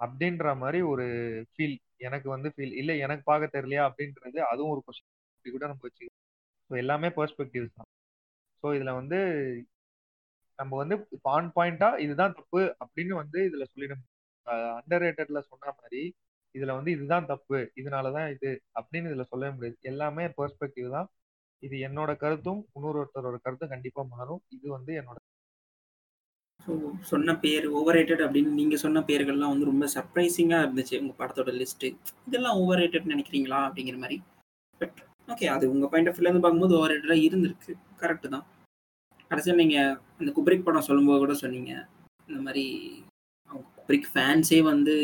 அப்படின்ற 0.00 0.56
மாதிரி 0.56 0.78
ஒரு 0.92 1.04
ஃபீல் 1.52 1.76
எனக்கு 1.98 2.28
வந்து 2.28 2.48
ஃபீல் 2.54 2.74
இல்லை 2.80 2.94
எனக்கு 2.98 3.24
பார்க்க 3.24 3.56
தெரியலையா 3.56 3.82
அப்படின்றது 3.88 4.38
அதுவும் 4.52 4.72
ஒரு 4.74 4.82
கொஸ்டின் 4.86 5.10
அப்படி 5.34 5.52
கூட 5.56 5.66
நம்ம 5.66 5.82
வச்சு 5.82 6.06
ஸோ 6.72 6.76
எல்லாமே 6.80 7.08
பெர்ஸ்பெக்டிவ்ஸ் 7.16 7.74
தான். 7.78 7.88
ஸோ 8.64 8.66
இதில் 8.76 8.98
வந்து 8.98 9.18
நம்ம 10.58 10.72
வந்து 10.82 10.94
ஆன் 11.34 11.48
பாயிண்டா 11.56 11.88
இதுதான் 12.04 12.36
தப்பு 12.38 12.60
அப்படின்னு 12.82 13.14
வந்து 13.20 13.38
இதில் 13.48 13.70
சொல்லிட 13.72 13.94
அண்டர் 14.76 15.02
ரேட்டட்ல 15.04 15.40
சொன்ன 15.50 15.72
மாதிரி 15.80 16.02
இதில் 16.54 16.74
வந்து 16.76 16.90
இதுதான் 16.96 17.28
தப்பு 17.32 17.58
இதனாலதான் 17.80 18.28
இது 18.34 18.50
அப்படின்னு 18.78 19.10
இதில் 19.12 19.30
சொல்லவே 19.32 19.52
முடியாது. 19.56 19.76
எல்லாமே 19.90 20.24
பெர்ஸ்பெக்டிவ் 20.38 20.88
தான். 20.96 21.08
இது 21.62 21.76
என்னோட 21.88 22.10
கருத்தும் 22.22 22.62
இன்னொருத்தரோட 22.76 23.36
கருத்தும் 23.44 23.72
கண்டிப்பாக 23.74 24.06
மாறும். 24.14 24.42
இது 24.56 24.66
வந்து 24.76 24.94
என்னோட 25.00 25.18
ஸோ 26.66 26.72
சொன்ன 27.12 27.36
பேர் 27.44 27.64
ஓவர் 27.78 27.96
ரேட்டட் 27.98 28.24
அப்படின்னு 28.26 28.58
நீங்கள் 28.58 28.82
சொன்ன 28.82 29.04
பேர்கள்லாம் 29.08 29.54
வந்து 29.54 29.70
ரொம்ப 29.72 29.86
சர்ப்ரைசிங்காக 29.96 30.64
இருந்துச்சு 30.66 31.00
உங்கள் 31.02 31.18
படத்தோட 31.20 31.52
லிஸ்ட்டு 31.60 31.88
இதெல்லாம் 32.28 32.58
ஓவர் 32.62 32.80
ரேட்டட் 32.82 33.12
நினைக்கிறீங்களா 33.14 33.60
அப்படிங்கிற 33.68 33.98
மாதிரி? 34.04 34.18
பட் 34.80 35.00
ஓகே 35.32 35.46
அது 35.54 35.64
உங்கள் 35.72 35.90
பாயிண்ட் 35.90 36.08
ஆஃப் 36.10 36.16
வியூலேருந்து 36.18 36.44
பார்க்கும்போது 36.44 36.76
ஓவர் 36.78 36.92
ரேட்டடாக 36.92 37.26
இருந்திருக்கு. 37.28 37.72
கரெக்டு 38.00 38.28
தான். 38.34 38.46
கடைசியாக 39.30 39.60
நீங்கள் 39.62 39.92
அந்த 40.20 40.30
குப்ரிக் 40.36 40.66
படம் 40.66 40.86
சொல்லும்போது 40.88 41.20
கூட 41.22 41.34
சொன்னீங்க. 41.42 41.72
இந்த 42.28 42.40
மாதிரி 42.46 42.64
அவங்க 43.50 43.66
குப்ரிக் 43.76 44.08
ஃபேன்ஸே 44.14 44.58
வந்து 44.70 44.94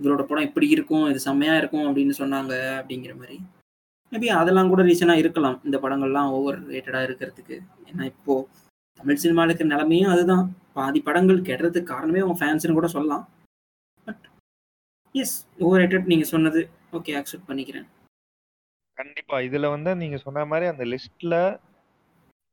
இவரோட 0.00 0.22
படம் 0.28 0.46
இப்படி 0.48 0.66
இருக்கும் 0.76 1.04
இது 1.10 1.20
செம்மையாக 1.26 1.60
இருக்கும் 1.62 1.86
அப்படின்னு 1.88 2.14
சொன்னாங்க 2.22 2.54
அப்படிங்கிற 2.80 3.12
மாதிரி. 3.20 3.36
மேபி 4.12 4.28
அதெல்லாம் 4.40 4.70
கூட 4.72 4.82
ரீசனாக 4.82 5.22
இருக்கலாம். 5.22 5.56
இந்த 5.64 5.76
படங்கள்லாம் 5.84 6.32
ஓவர் 6.36 6.58
ரேட்டடாக 6.72 7.06
இருக்கிறதுக்கு. 7.08 7.56
ஏன்னா 7.90 8.04
இப்போது 8.12 8.46
தமிழ் 9.00 9.22
சினிமாவில் 9.24 9.50
இருக்கிற 9.50 9.70
நிலமையும் 9.74 10.12
அதுதான். 10.12 10.44
பாதி 10.76 11.00
படங்கள் 11.00 11.46
கெடுறதுக்கு 11.48 11.92
காரணமே 11.92 12.22
அவங்க 12.24 12.38
ஃபேன்ஸ்னு 12.42 12.78
கூட 12.78 12.88
சொல்லலாம். 12.96 13.24
பட் 14.06 14.24
எஸ் 15.14 15.36
ஓவர் 15.66 15.80
ரேட்டட் 15.82 16.10
நீங்கள் 16.12 16.32
சொன்னது. 16.34 16.62
ஓகே 16.92 17.14
அக்செப்ட் 17.20 17.48
பண்ணிக்கிறேன். 17.50 17.86
கண்டிப்பா. 18.96 19.36
இதுல 19.40 19.66
வந்து 19.70 19.90
நீங்க 19.96 20.18
சொன்ன 20.18 20.44
மாதிரி 20.44 20.66
அந்த 20.66 20.84
லிஸ்ட்ல 20.92 21.36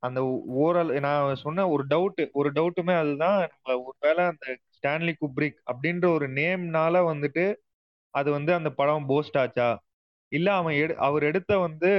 அந்த 0.04 0.20
ஓரல் 0.58 0.90
நான் 1.00 1.42
சொன்ன 1.42 1.66
ஒரு 1.70 1.84
டவுட் 1.90 2.22
ஒரு 2.34 2.50
டவுட்டுமே 2.52 2.96
அதுதான். 3.02 3.42
நம்ம 3.54 3.76
ஒருவேளை 3.88 4.24
அந்த 4.26 4.46
ஸ்டான்லி 4.76 5.14
குப்ரிக் 5.22 5.60
அப்படின்ற 5.72 6.06
ஒரு 6.16 6.28
நேம்னால 6.34 7.04
வந்துட்டு 7.12 7.46
அது 8.14 8.30
வந்து 8.32 8.52
அந்த 8.54 8.70
படம் 8.72 9.06
போஸ்ட் 9.06 9.38
ஆச்சா? 9.38 9.70
இல்ல 10.32 10.48
அவன் 10.54 10.76
எடு 10.76 10.94
அவர் 11.00 11.24
எடுத்த 11.24 11.52
வந்து 11.60 11.90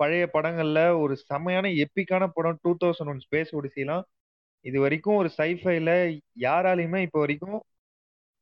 பழைய 0.00 0.24
படங்கள்ல 0.34 0.80
ஒரு 1.00 1.14
செமையான 1.24 1.66
எப்பிக்கான 1.82 2.24
படம் 2.28 2.58
டூ 2.62 2.72
தௌசண்ட் 2.82 3.10
ஒன் 3.10 3.22
ஸ்பேஸ் 3.24 3.52
ஒடிசிலாம் 3.58 4.04
இது 4.64 4.78
வரைக்கும் 4.80 5.16
ஒரு 5.16 5.30
சைஃபைல 5.38 5.90
யாராலையுமே 6.40 7.00
இப்போ 7.02 7.18
வரைக்கும் 7.18 7.58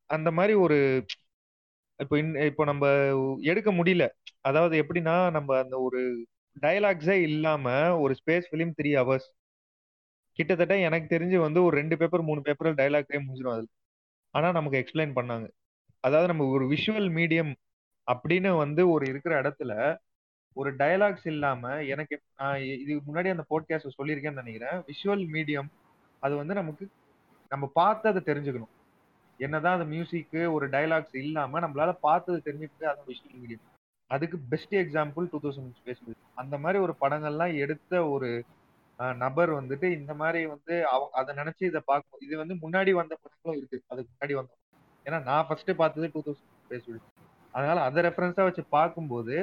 அந்த 0.09 0.29
மாதிரி 0.31 0.53
ஒரு 0.65 0.77
இப்போ 2.03 2.17
இப்போ 2.49 2.63
நம்ம 2.71 2.85
எடுக்க 3.51 3.69
முடியல. 3.79 4.05
அதாவது 4.49 4.75
எப்படின்னா 4.83 5.15
நம்ம 5.37 5.57
அந்த 5.63 5.75
ஒரு 5.87 6.01
டயலாக்ஸே 6.55 7.17
இல்லாம 7.29 7.65
ஒரு 8.03 8.13
ஸ்பேஸ் 8.19 8.47
ஃபிலிம் 8.49 8.73
த்ரீ 8.79 8.91
ஹவர்ஸ் 8.99 9.27
கிட்டத்தட்ட 10.39 10.75
எனக்கு 10.87 11.07
தெரிஞ்சு 11.15 11.37
வந்து 11.45 11.59
ஒரு 11.67 11.75
ரெண்டு 11.81 11.95
பேப்பர் 12.01 12.27
மூணு 12.29 12.41
பேப்பர் 12.41 12.77
டைலாக்ஸே 12.81 13.19
முடிஞ்சிடும் 13.25 13.57
அது 13.57 13.67
ஆனால் 14.33 14.55
நமக்கு 14.57 14.79
எக்ஸ்பிளைன் 14.81 15.13
பண்ணாங்க. 15.17 15.47
அதாவது 16.03 16.29
நம்ம 16.31 16.45
ஒரு 16.55 16.65
விஷுவல் 16.73 17.09
மீடியம் 17.19 17.51
அப்படின்னு 18.07 18.49
வந்து 18.63 18.81
ஒரு 18.93 19.03
இருக்கிற 19.11 19.33
இடத்துல 19.41 19.73
ஒரு 20.57 20.69
டயலாக்ஸ் 20.81 21.27
இல்லாம 21.33 21.69
எனக்கு 21.93 22.15
நான் 22.39 22.57
இதுக்கு 22.81 23.01
முன்னாடி 23.07 23.29
அந்த 23.35 23.45
போட்காஸ்ட் 23.51 23.97
சொல்லியிருக்கேன்னு 23.99 24.41
நினைக்கிறேன். 24.43 24.77
விஷுவல் 24.91 25.25
மீடியம் 25.35 25.69
அது 26.23 26.33
வந்து 26.41 26.53
நமக்கு 26.61 26.83
நம்ம 27.51 27.65
பார்த்து 27.79 28.05
அதை 28.11 28.21
தெரிஞ்சுக்கணும். 28.29 28.73
என்னதான் 29.45 29.75
அந்த 29.77 29.87
மியூசிக்கு 29.93 30.41
ஒரு 30.55 30.65
டைலாக்ஸ் 30.75 31.15
இல்லாம 31.21 31.59
நம்மளால 31.65 31.91
பார்த்தது 32.07 32.39
தெரிஞ்சுக்கிட்டு 32.47 32.87
அதை 32.91 33.03
விஷயம் 33.11 33.41
முடியும் 33.43 33.63
அதுக்கு 34.11 34.37
best 34.51 34.75
example 34.81 35.29
two 35.31 35.39
thousand 35.43 35.77
space 35.79 36.01
அந்த 36.41 36.55
மாதிரி 36.63 36.79
ஒரு 36.85 36.93
படங்கள்லாம் 37.03 37.53
எடுத்த 37.63 37.93
ஒரு 38.13 38.29
நபர் 39.21 39.51
வந்துட்டு 39.59 39.87
இந்த 39.97 40.11
மாதிரி 40.19 40.41
வந்து 40.53 40.73
அவங்க 40.93 41.13
அதை 41.19 41.31
நினைச்சு 41.39 41.63
இதை 41.69 41.79
பார்க்கும். 41.89 42.21
இது 42.25 42.33
வந்து 42.41 42.55
முன்னாடி 42.63 42.91
வந்த 42.99 43.13
படங்களும் 43.21 43.57
இருக்கு. 43.59 43.77
அதுக்கு 43.91 44.09
முன்னாடி 44.11 44.33
வந்த 44.39 44.51
ஏன்னா 45.05 45.19
நான் 45.29 45.45
ஃபர்ஸ்ட் 45.47 45.71
பார்த்தது 45.81 46.07
டூ 46.13 46.21
தௌசண்ட் 46.27 46.51
ஸ்பேஸ் 46.65 46.89
அதனால 47.53 47.77
அதை 47.87 48.01
ரெஃபரன்ஸா 48.07 48.43
வச்சு 48.47 48.63
பார்க்கும்போது 48.77 49.35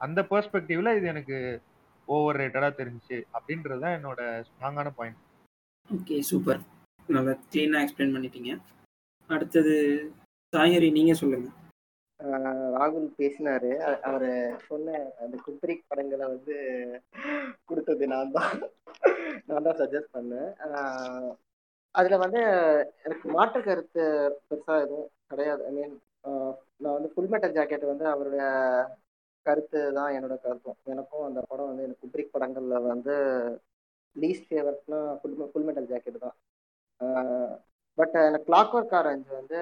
அந்த 0.00 0.20
பெர்ஸ்பெக்டிவ்ல 0.32 0.90
இது 0.98 1.06
எனக்கு 1.14 1.36
ஓவர் 2.08 2.38
ரேட்டடா 2.40 2.68
தெரிஞ்சிச்சு 2.80 3.18
அப்படின்றது 3.36 3.82
தான் 3.84 3.96
என்னோட 3.98 4.20
ஸ்ட்ராங்கான 4.48 4.92
பாயிண்ட் 4.98 5.22
ஓகே 5.90 6.18
சூப்பர் 6.30 6.60
நல்லா 7.08 7.34
க்ளீனாக 7.52 7.82
எக்ஸ்பிளைன் 7.84 8.14
பண்ணிட்டீங்க. 8.16 8.50
அடுத்தது 9.34 9.74
சாயரி 10.52 10.88
நீங்க 10.98 11.12
சொல்லுங்க. 11.20 11.48
ராகுல் 12.76 13.08
பேசினாரு. 13.18 13.70
அவர் 14.08 14.30
சொன்ன 14.68 14.94
அந்த 15.24 15.34
குப்ரிக் 15.46 15.88
படங்களை 15.90 16.26
வந்து 16.34 16.56
கொடுத்தது 17.70 18.06
நான் 18.14 18.32
தான். 18.38 18.56
நான் 19.48 19.66
தான் 19.66 19.78
சஜஸ்ட் 19.82 20.14
பண்ணேன். 20.16 20.50
அதுல 21.98 22.16
வந்து 22.24 22.40
எனக்கு 23.06 23.26
மாற்று 23.36 23.60
கருத்து 23.68 24.02
பெருசா 24.48 24.74
எதுவும் 24.84 25.10
கிடையாது. 25.32 25.62
ஐ 25.68 25.72
மீன் 25.78 25.94
நான் 26.82 26.96
வந்து 26.96 27.12
ஃபுல்மெட்டல் 27.12 27.56
ஜாக்கெட் 27.58 27.86
வந்து 27.92 28.06
அவருடைய 28.14 28.44
கருத்து 29.46 29.80
தான் 29.98 30.14
என்னோட 30.16 30.34
கருத்தும். 30.46 30.78
எனக்கும் 30.92 31.26
அந்த 31.28 31.40
படம் 31.50 31.70
வந்து 31.70 31.86
எனக்கு 31.86 32.04
குப்ரிக் 32.04 32.34
படங்கள்ல 32.34 32.78
வந்து 32.92 33.14
லீஸ்ட் 34.16 34.48
ஃபேவரட்னா 34.50 35.00
ஃபுல் 35.20 35.36
ஃபுல்மெட்டல் 35.52 35.90
ஜாக்கெட் 35.92 36.24
தான். 36.26 36.36
பட் 37.98 38.16
எனக்கு 38.28 38.48
கிளாக் 38.50 38.74
ஒர்க் 38.78 38.96
ஆரஞ்சு 39.00 39.30
வந்து 39.40 39.60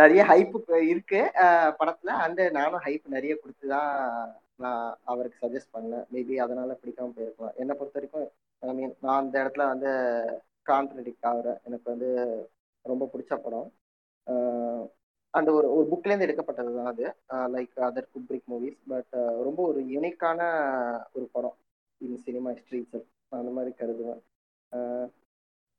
நிறைய 0.00 0.20
ஹைப்பு 0.30 0.78
இருக்கு. 0.92 1.20
படத்துல. 1.80 2.10
அண்ட் 2.24 2.42
நானும் 2.58 2.84
ஹைப் 2.86 3.14
நிறைய 3.16 3.32
கொடுத்து 3.38 3.66
தான் 3.74 3.90
நான் 4.64 4.86
அவருக்கு 5.12 5.38
சஜஸ்ட் 5.44 5.74
பண்ணேன். 5.76 6.04
மேபி 6.14 6.34
அதனால 6.44 6.70
பிடிக்காம 6.82 7.12
போயிருக்கலாம். 7.16 7.54
என்னை 7.62 7.74
பொறுத்த 7.78 7.98
வரைக்கும் 7.98 8.26
ஐ 8.62 8.74
மீன் 8.78 8.94
நான் 9.06 9.20
அந்த 9.22 9.36
இடத்துல 9.42 9.66
வந்து 9.72 9.90
கான்ட்ரடிக்ட் 10.70 11.28
ஆகுறேன். 11.30 11.60
எனக்கு 11.68 11.86
வந்து 11.92 12.08
ரொம்ப 12.84 13.04
பிடிச்ச 13.12 13.36
படம். 13.44 13.68
அண்ட் 15.34 15.50
ஒரு 15.56 15.66
ஒரு 15.76 15.86
புக்லேருந்து 15.90 16.26
எடுக்கப்பட்டது 16.26 16.70
தான் 16.76 16.90
அது 16.92 17.04
like 17.56 17.74
other 17.88 18.08
Kubrick 18.14 18.46
movies 18.52 18.78
but 18.92 19.14
ரொம்ப 19.46 19.60
ஒரு 19.70 19.80
யூனிக்கான 19.94 20.40
ஒரு 21.16 21.26
படம். 21.36 21.56
இன் 22.06 22.22
சினிமா 22.26 22.50
ஹிஸ்ட்ரி 22.56 22.80
அந்த 23.40 23.50
மாதிரி 23.56 23.72
கருதுவேன். 23.80 24.22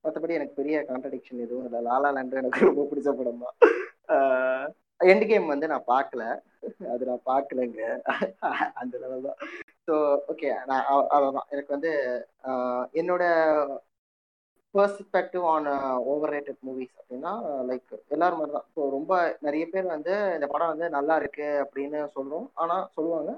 மற்றபடி 0.06 0.38
எனக்கு 0.40 0.60
பெரிய 0.60 0.78
கான்ட்ரடிக்ஷன் 0.90 1.44
எதுவும் 1.46 1.66
இல்லை. 1.68 1.82
லாலா 1.88 2.10
லேண்ட் 2.18 2.40
எனக்கு 2.42 2.70
ரொம்ப 2.70 2.86
பிடிச்ச 2.92 3.10
படம் 3.20 3.44
தான் 3.46 3.58
எண்ட் 5.12 5.26
கேம் 5.30 5.52
வந்து 5.52 5.68
நான் 5.72 5.90
பார்க்கல. 5.94 6.24
அது 6.94 7.04
நான் 7.10 7.28
பார்க்கலங்க. 7.30 7.82
அந்த 8.82 8.94
லெவல் 9.04 9.28
தான். 9.28 9.40
ஸோ 9.88 9.94
ஓகே 10.32 10.50
நான் 10.70 10.84
அவ்வளோதான் 11.14 11.48
எனக்கு 11.54 11.72
வந்து 11.76 11.92
என்னோட 13.02 13.24
perspective 14.76 15.46
on 15.54 15.70
over 16.12 16.32
rated 16.34 16.60
movies 16.68 16.94
அப்படின்னா 17.00 17.32
லைக் 17.70 17.90
எல்லாரும் 18.16 18.40
மாதிரி 18.42 18.54
தான் 18.58 18.68
ஸோ 18.76 18.82
ரொம்ப 18.98 19.14
நிறைய 19.46 19.64
பேர் 19.74 19.88
வந்து 19.96 20.14
இந்த 20.36 20.48
படம் 20.54 20.72
வந்து 20.74 20.88
நல்லா 20.98 21.16
இருக்கு 21.22 21.48
அப்படின்னு 21.64 22.00
சொல்கிறோம் 22.16 22.46
ஆனால் 22.64 22.86
சொல்லுவாங்க. 22.98 23.32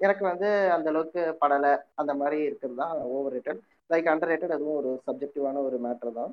எனக்கு 0.00 0.24
வந்து 0.30 0.48
அந்த 0.76 0.88
அளவுக்கு 0.92 1.22
படலை. 1.42 1.72
அந்த 2.00 2.12
மாதிரி 2.20 2.38
இருக்கிறது 2.48 2.80
தான் 2.82 2.94
over 3.16 3.34
rated 3.36 3.60
like 3.90 4.08
under 4.12 4.30
rated 4.32 4.56
அதுவும் 4.56 4.78
ஒரு 4.80 4.90
சப்ஜெக்டிவான 5.06 5.62
ஒரு 5.68 5.76
மேட்ரு 5.86 6.12
தான். 6.20 6.32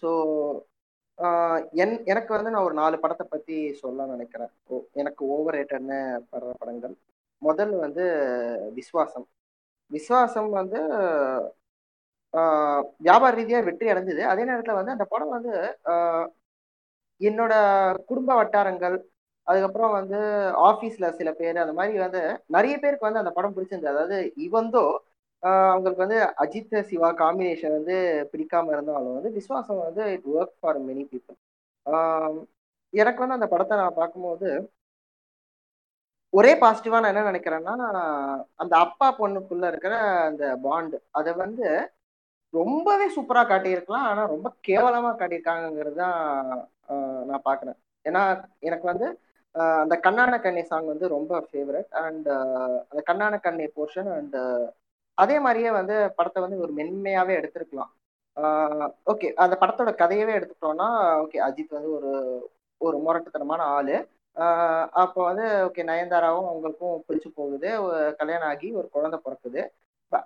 ஸோ 0.00 0.08
என் 1.82 1.94
எனக்கு 2.12 2.30
வந்து 2.36 2.50
நான் 2.54 2.66
ஒரு 2.68 2.76
நாலு 2.80 2.96
படத்தை 3.02 3.24
பற்றி 3.34 3.56
சொல்ல 3.82 4.06
நினைக்கிறேன். 4.14 4.52
எனக்கு 5.00 5.22
ஓவர் 5.34 5.56
ரேட்டட்னு 5.58 5.98
படுற 6.32 6.50
படங்கள். 6.62 6.94
முதல் 7.42 7.72
வந்து 7.84 8.04
விஸ்வாசம். 8.78 9.26
விஸ்வாசம் 9.90 10.50
வந்து 10.60 10.78
வியாபார 13.06 13.32
ரீதியாக 13.38 13.66
வெற்றி 13.68 13.86
அடைஞ்சது. 13.92 14.22
அதே 14.32 14.42
நேரத்தில் 14.50 14.78
வந்து 14.78 14.94
அந்த 14.96 15.06
படம் 15.12 15.34
வந்து 15.36 15.52
என்னோட 17.20 17.52
குடும்ப 18.10 18.30
வட்டாரங்கள் 18.40 18.96
அதுக்கப்புறம் 19.46 19.92
வந்து 19.98 20.18
ஆஃபீஸில் 20.68 21.14
சில 21.18 21.30
பேர் 21.40 21.64
அந்த 21.64 21.74
மாதிரி 21.78 21.98
வந்து 22.04 22.22
நிறைய 22.56 22.74
பேருக்கு 22.82 23.08
வந்து 23.08 23.22
அந்த 23.22 23.32
படம் 23.36 23.54
பிடிச்சிருந்தது. 23.56 23.94
அதாவது 23.94 24.18
இவந்தோ 24.46 24.84
அவங்களுக்கு 25.70 26.04
வந்து 26.04 26.18
அஜித் 26.44 26.76
சிவா 26.90 27.08
காம்பினேஷன் 27.22 27.76
வந்து 27.78 27.96
பிடிக்காம 28.32 28.72
இருந்தாலும் 28.72 29.16
வந்து 29.16 29.30
விஸ்வாசம் 29.38 29.82
வந்து 29.82 30.04
it 30.14 30.28
work 30.34 30.54
for 30.60 30.80
many 30.86 31.04
people 31.12 31.38
எனக்கு 32.94 33.22
வந்து 33.22 33.38
அந்த 33.38 33.48
படத்தை 33.52 33.76
நான் 33.76 33.98
பார்க்கும்போது 34.00 34.48
ஒரே 36.32 36.52
பாசிட்டிவா 36.62 36.98
நான் 37.00 37.12
என்ன 37.12 37.28
நினைக்கிறேன்னா 37.30 37.74
அந்த 38.62 38.74
அப்பா 38.76 39.08
பொண்ணுக்குள்ள 39.18 39.66
இருக்கிற 39.68 39.94
அந்த 40.28 40.44
பாண்டு 40.64 40.96
அதை 41.10 41.32
வந்து 41.44 41.66
ரொம்பவே 42.54 43.06
சூப்பரா 43.16 43.42
காட்டியிருக்கலாம். 43.46 44.06
ஆனா 44.10 44.22
ரொம்ப 44.34 44.48
கேவலமா 44.68 45.10
காட்டியிருக்காங்கிறது 45.12 45.96
தான் 46.02 46.18
நான் 47.30 47.46
பாக்குறேன் 47.48 47.78
ஏன்னா 48.04 48.22
எனக்கு 48.60 48.86
வந்து 48.92 49.06
அந்த 49.82 49.94
கண்ணான 50.06 50.34
கண்ணி 50.40 50.62
சாங் 50.62 50.92
வந்து 50.92 51.06
ரொம்ப 51.08 51.32
ஃபேவரட் 51.46 51.90
அண்ட் 52.04 52.28
அந்த 52.90 53.00
கண்ணான 53.10 53.34
கண்ணி 53.40 53.66
போர்ஷன் 53.76 54.10
அண்ட் 54.16 54.36
அதே 55.22 55.36
மாதிரியே 55.40 55.70
வந்து 55.78 55.96
படத்தை 56.16 56.40
வந்து 56.44 56.58
ஒரு 56.64 56.72
மென்மையாவே 56.78 57.34
எடுத்திருக்கலாம். 57.40 57.92
ஓகே. 59.12 59.28
அந்த 59.42 59.54
படத்தோட 59.60 59.90
கதையவே 60.02 60.32
எடுத்துட்டோம்னா 60.38 60.88
ஓகே 61.22 61.38
அஜித் 61.46 61.76
வந்து 61.76 61.90
ஒரு 61.98 62.10
ஒரு 62.80 62.96
முரட்டுத்தனமான 63.06 63.62
ஆளு. 63.76 63.96
அப்போ 65.02 65.20
வந்து 65.28 65.44
ஓகே 65.68 65.82
நயன்தாராவும் 65.90 66.48
அவங்களுக்கும் 66.50 66.96
பிடிச்சு 67.08 67.28
போகுது. 67.34 67.70
கல்யாணம் 68.20 68.48
ஆகி 68.48 68.68
ஒரு 68.80 68.88
குழந்தை 68.94 69.18
பிறக்குது. 69.26 69.62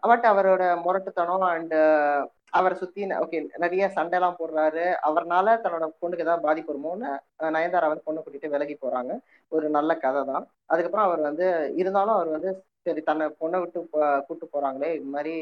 பட் 0.09 0.25
அவரோட 0.31 0.63
முரட்டுத்தனம் 0.85 1.45
அண்டு 1.53 1.79
அவரை 2.59 2.75
சுத்தி 2.83 3.01
ஓகே 3.25 3.39
நிறைய 3.65 3.85
சண்டைலாம் 3.97 4.39
போடுறாரு. 4.41 4.85
அவர்னால 5.09 5.47
தன்னோட 5.65 5.87
பொண்ணுக்கு 6.03 6.25
ஏதாவது 6.27 6.47
பாதிப்பு 6.49 6.73
வருமோன்னு 6.73 7.09
நயன்தாரா 7.57 7.91
வந்து 7.93 8.07
பொண்ணு 8.09 8.23
கூட்டிட்டு 8.25 8.53
விலகி 8.55 8.77
போறாங்க. 8.85 9.13
ஒரு 9.53 9.67
நல்ல 9.77 9.91
கதை 10.05 10.23
தான் 10.33 10.45
அதுக்கப்புறம் 10.73 11.07
அவர் 11.09 11.23
வந்து 11.29 11.47
இருந்தாலும் 11.83 12.17
அவர் 12.19 12.31
வந்து 12.37 12.51
சரி 12.87 13.01
தன்னை 13.11 13.27
பொண்ணை 13.43 13.59
விட்டு 13.63 13.81
கூட்டு 14.29 14.47
போறாங்களே 14.55 14.91
இது 14.99 15.09
மாதிரி 15.17 15.35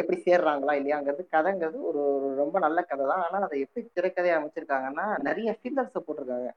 எப்படி 0.00 0.16
சேர்றாங்களா 0.26 0.72
இல்லையாங்கிறது 0.80 1.22
கதைங்கிறது 1.34 1.78
ஒரு 1.88 2.02
ரொம்ப 2.42 2.56
நல்ல 2.66 2.78
கதை 2.90 3.04
தான் 3.10 3.22
ஆனால் 3.26 3.46
அதை 3.48 3.56
எப்படி 3.64 3.82
திரைக்கதையை 3.96 4.36
அமைச்சிருக்காங்கன்னா 4.38 5.06
நிறைய 5.28 5.50
ஃபில்லர்ஸை 5.58 6.00
போட்டிருக்காங்க. 6.06 6.50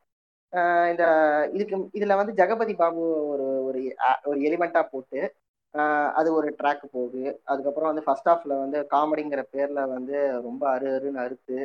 இந்த 0.91 1.03
இதுக்கு 1.55 1.75
இதுல 1.97 2.15
வந்து 2.21 2.33
ஜெகபதி 2.39 2.73
பாபு 2.81 3.01
ஒரு 3.31 3.47
ஒரு 3.67 3.79
ஒரு 4.29 4.39
எலிமெண்டா 4.49 4.81
போட்டு 4.93 5.19
அது 6.15 6.29
ஒரு 6.33 6.47
ட்ராக் 6.59 6.85
போகுது. 6.91 7.23
அதுக்கப்புறம் 7.45 7.89
வந்து 7.91 8.05
ஃபர்ஸ்ட் 8.05 8.29
ஹாஃப்ல 8.29 8.53
வந்து 8.61 8.79
காமெடிங்கிற 8.93 9.41
பேர்ல 9.53 9.81
வந்து 9.89 10.17
ரொம்ப 10.47 10.63
அரு 10.71 10.87
அருன்னு 10.95 11.23
அறுத்து 11.25 11.57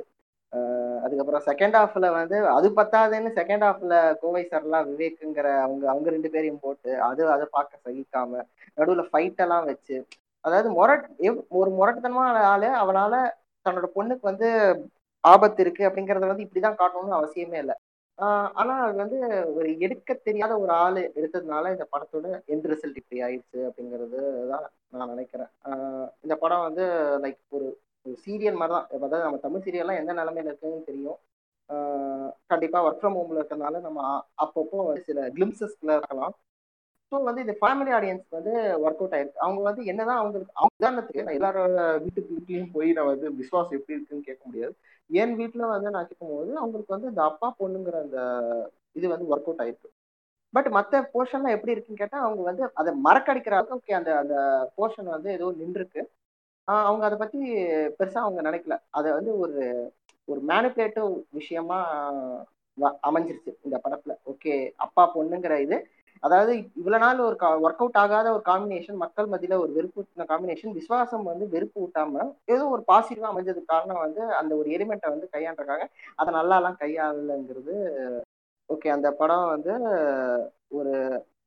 அதுக்கப்புறம் 1.04 1.44
செகண்ட் 1.49 1.76
ஹாஃப்ல 1.78 2.08
வந்து 2.12 2.37
அது 2.50 2.66
பத்தாதுன்னு 2.76 3.30
செகண்ட் 3.38 3.64
ஹாஃப்ல 3.66 3.94
கோவை 4.20 4.42
சர்லாம் 4.52 4.88
விவேக்குங்கிற 4.90 5.49
அவங்க 5.62 5.84
அவங்க 5.90 6.08
ரெண்டு 6.11 6.28
பேரையும் 6.30 6.61
போட்டு 6.61 6.90
அது 7.08 7.23
அதை 7.34 7.46
பார்க்க 7.50 7.82
சகிக்காம 7.87 8.42
நடுவில் 8.78 9.08
ஃபைட் 9.08 9.42
எல்லாம் 9.44 9.66
வச்சு 9.70 9.96
அதாவது 10.44 10.68
மொரட் 10.78 11.06
ஒரு 11.61 11.70
முரட்டுத்தனமான 11.78 12.44
ஆளு 12.52 12.68
அவனால 12.82 13.14
தன்னோட 13.66 13.87
பொண்ணுக்கு 13.96 14.25
வந்து 14.30 14.49
ஆபத்து 15.25 15.61
இருக்கு 15.64 15.82
அப்படிங்கறத 15.88 16.26
வந்து 16.26 16.46
இப்படிதான் 16.46 16.78
காட்டணும்னு 16.80 17.18
அவசியமே 17.18 17.58
இல்லை. 17.62 17.76
ஆனா 18.18 18.75
அது 18.85 18.97
வந்து 18.97 19.18
ஒரு 19.54 19.68
எடுக்க 19.80 20.14
தெரியாத 20.28 20.52
ஒரு 20.59 20.73
ஆளு 20.83 21.00
எடுத்ததுனால 21.18 21.71
இந்த 21.73 21.87
படத்தோட 21.92 22.26
எண்ட் 22.52 22.68
ரிசல்ட் 22.73 23.00
இப்படி 23.00 23.21
ஆயிடுச்சு 23.26 23.61
அப்படிங்கிறது 23.68 24.18
தான் 24.52 24.66
நான் 24.92 25.12
நினைக்கிறேன். 25.14 25.50
இந்த 26.25 26.35
படம் 26.42 26.66
வந்து 26.68 26.85
லைக் 27.25 27.40
ஒரு 27.50 27.66
ஒரு 28.06 28.14
சீரியல் 28.25 28.59
மாதிரி 28.61 28.75
தான். 28.76 28.88
அதாவது 28.97 29.26
நம்ம 29.26 29.38
தமிழ் 29.38 29.64
சீரியல்லாம் 29.66 30.00
எந்த 30.00 30.12
நிலமையில 30.12 30.50
இருக்குன்னு 30.50 30.88
தெரியும். 30.90 31.18
கண்டிப்பாக 31.71 32.49
கண்டிப்பா 32.50 32.78
ஒர்க் 32.87 33.00
ஃப்ரம் 33.00 33.16
ஹோம்ல 33.18 33.38
இருக்கிறதுனால 33.40 33.80
நம்ம 33.80 34.00
அப்பப்போ 34.44 34.78
சில 35.06 35.21
கிளிம்சஸ்ல 35.37 35.94
இருக்கலாம். 35.99 36.35
ஸோ 37.12 37.16
வந்து 37.28 37.44
இந்த 37.44 37.54
ஃபேமிலி 37.61 37.90
ஆடியன்ஸ் 37.97 38.26
வந்து 38.30 38.52
ஒர்க் 38.85 39.00
அவுட் 39.00 39.14
ஆயிருக்கு. 39.16 39.42
அவங்க 39.44 39.61
வந்து 39.68 39.83
என்னதான் 39.92 40.21
அவங்களுக்கு 40.23 40.54
அவங்க 40.56 40.75
உதாரணத்துக்கு 40.80 41.25
நான் 41.26 41.38
எல்லாரோட 41.38 41.75
வீட்டுக்கு 42.04 42.30
வீட்லயும் 42.37 42.75
போய் 42.76 42.97
நான் 42.99 43.11
வந்து 43.12 43.28
விஸ்வாசம் 43.40 43.76
எப்படி 43.78 43.97
இருக்குன்னு 43.97 44.28
கேட்க 44.28 44.42
முடியாது. 44.49 44.75
என் 45.06 45.37
வீட்டில் 45.37 45.61
வந்து 45.61 45.90
நான் 45.90 46.06
கேட்கும்போது 46.06 46.56
அவங்களுக்கு 46.56 46.92
வந்து 46.92 47.08
இந்த 47.08 47.23
அப்பா 47.23 47.54
பொண்ணுங்கிற 47.58 48.00
அந்த 48.00 48.70
இது 48.92 49.08
வந்து 49.08 49.37
ஒர்க் 49.37 49.40
அவுட் 49.40 49.58
ஆயிருக்கு. 49.58 49.88
பட் 50.50 50.68
மற்ற 50.68 51.00
போர்ஷன்லாம் 51.00 51.50
எப்படி 51.50 51.70
இருக்குன்னு 51.70 51.96
கேட்டால் 51.96 52.20
அவங்க 52.20 52.42
வந்து 52.42 52.70
அதை 52.75 52.94
மறக்கடிக்கிற 53.04 53.50
அளவுக்கு 53.50 53.92
ஓகே 53.92 53.96
அந்த 53.96 54.16
அந்த 54.16 54.34
போர்ஷன் 54.76 55.04
வந்து 55.04 55.32
ஏதோ 55.32 55.54
நின்றுருக்கு. 55.58 56.02
ஆஹ் 56.61 56.84
அவங்க 56.84 57.04
அதை 57.04 57.18
பத்தி 57.18 57.64
பெருசா 57.66 58.18
அவங்க 58.18 58.42
நினைக்கல. 58.42 58.80
அதை 58.90 59.12
வந்து 59.12 59.38
ஒரு 59.38 59.92
ஒரு 60.25 60.42
மேனிப்புலேட்டிவ் 60.49 61.23
விஷயமா 61.30 62.12
வ- 62.80 62.99
அமைஞ்சிருச்சு 63.02 63.56
இந்த 63.62 63.78
படத்தில். 63.78 64.16
ஓகே 64.32 64.73
அப்பா 64.76 65.16
பொண்ணுங்கிற 65.16 65.58
இது 65.58 65.87
அதாவது 66.25 66.52
இவ்வளவு 66.81 67.02
நாள் 67.02 67.19
ஒரு 67.21 67.37
ஒர்க் 67.64 67.83
அவுட் 67.83 67.99
ஆகாத 68.02 68.26
ஒரு 68.37 68.43
காம்பினேஷன் 68.43 69.00
மக்கள் 69.02 69.31
மத்தியில 69.33 69.59
ஒரு 69.64 69.73
வெறுப்பு 69.76 70.02
காம்பினேஷன் 70.31 70.76
விசுவாசம் 70.78 71.25
வந்து 71.31 71.47
வெறுப்பு 71.54 71.78
ஊட்டாம 71.85 72.23
ஏதோ 72.54 72.64
ஒரு 72.75 72.83
பாசிட்டிவா 72.90 73.31
அமைஞ்சதுக்கு 73.33 73.73
காரணம் 73.75 74.04
வந்து 74.07 74.23
அந்த 74.40 74.52
ஒரு 74.57 74.69
எலிமெண்ட்டை 74.76 75.11
வந்து 75.14 75.28
கையாண்டிருக்காங்க 75.35 75.87
அதை 76.19 76.33
நல்லா 76.38 76.59
எல்லாம் 76.61 76.81
கையாளலைங்கிறது 76.83 77.76
ஓகே 78.69 78.88
அந்த 78.97 79.09
படம் 79.21 79.47
வந்து 79.54 79.73
ஒரு 80.71 80.95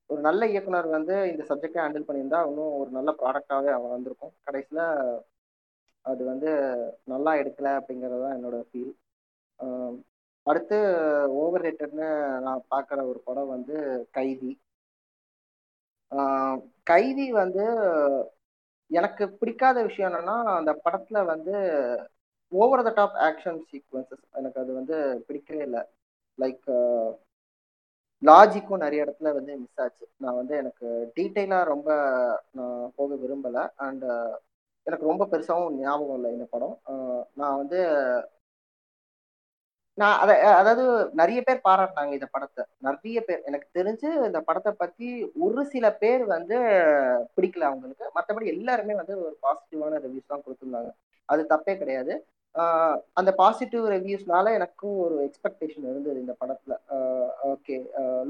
ஒரு 0.10 0.22
நல்ல 0.22 0.42
இயக்குனர் 0.52 0.88
வந்து 0.90 1.16
இந்த 1.32 1.44
சப்ஜெக்டை 1.50 1.80
ஹேண்டில் 1.84 2.06
பண்ணியிருந்தா 2.08 2.40
இன்னும் 2.50 2.76
ஒரு 2.82 2.90
நல்ல 2.90 3.10
ப்ராடக்டாகவே 3.22 3.72
அவன் 3.76 3.94
வந்திருக்கும். 3.96 4.34
கடைசியில் 4.48 4.84
அது 6.06 6.22
வந்து 6.32 6.50
நல்லா 7.14 7.32
எடுக்கல 7.42 7.72
அப்படிங்கிறது 7.80 8.22
தான் 8.24 8.36
என்னோட 8.38 8.58
ஃபீல் 8.68 8.94
அடுத்து 10.48 10.78
ஓவர் 11.40 11.66
ரேட்டட்னு 11.66 12.08
நான் 12.46 12.62
பார்க்குற 12.74 13.00
ஒரு 13.12 13.20
படம் 13.26 13.52
வந்து 13.56 13.76
கைதி. 14.18 14.52
கைதி 16.90 17.26
வந்து 17.42 17.66
எனக்கு 18.92 19.24
பிடிக்காத 19.40 19.78
விஷயம் 19.84 20.10
என்னன்னா 20.12 20.36
அந்த 20.60 20.72
படத்துல 20.86 21.24
வந்து 21.26 21.56
over 22.52 22.84
the 22.88 22.92
top 23.00 23.18
action 23.28 23.60
sequences 23.70 24.24
எனக்கு 24.40 24.60
அது 24.62 24.72
வந்து 24.74 24.98
பிடிக்கவே 25.28 25.64
இல்லை. 25.68 25.82
லைக் 26.38 26.68
லாஜிக்கும் 28.24 28.84
நிறைய 28.84 29.06
இடத்துல 29.06 29.32
வந்து 29.38 29.54
மிஸ் 29.64 29.82
ஆச்சு. 29.86 30.06
நான் 30.24 30.40
வந்து 30.42 30.54
எனக்கு 30.58 30.88
டீட்டெயிலாக 31.18 31.70
ரொம்ப 31.74 31.90
நான் 32.52 32.94
போக 32.96 33.16
விரும்பலை. 33.24 33.64
அண்ட் 33.88 34.06
எனக்கு 34.88 35.10
ரொம்ப 35.12 35.24
பெருசாகவும் 35.32 35.78
ஞாபகம் 35.84 36.18
இல்லை 36.20 36.32
இந்த 36.36 36.46
படம். 36.56 36.76
நான் 37.42 37.60
வந்து 37.62 37.80
நான் 39.98 40.18
அத 40.24 40.32
அதாவது 40.60 40.84
நிறைய 41.20 41.40
பேர் 41.46 41.64
பாராட்டினாங்க 41.68 42.12
இந்த 42.18 42.28
படத்தை. 42.34 42.64
நிறைய 42.88 43.20
பேர் 43.28 43.46
எனக்கு 43.50 43.68
தெரிஞ்சு 43.78 44.10
இந்த 44.28 44.40
படத்தை 44.48 44.72
பத்தி 44.82 45.08
ஒரு 45.46 45.62
சில 45.74 45.86
பேர் 46.02 46.24
வந்து 46.36 46.58
பிடிக்கல 47.36 47.68
அவங்களுக்கு. 47.70 48.06
மற்றபடி 48.18 48.48
எல்லாருமே 48.56 48.96
வந்து 49.02 49.16
ஒரு 49.24 49.32
பாசிட்டிவான 49.46 50.00
ரிவ்யூஸ் 50.06 50.32
தான் 50.34 50.44
கொடுத்துருந்தாங்க. 50.46 50.92
அது 51.30 51.44
தப்பே 51.54 51.76
கிடையாது. 51.82 52.14
அந்த 53.20 53.32
பாசிட்டிவ் 53.42 53.84
ரிவ்யூஸ்னால 53.96 54.54
எனக்கும் 54.60 54.96
ஒரு 55.06 55.16
எக்ஸ்பெக்டேஷன் 55.28 55.88
இருந்தது 55.90 56.22
இந்த 56.24 56.34
படத்துல. 56.42 56.74
ஓகே. 57.54 57.76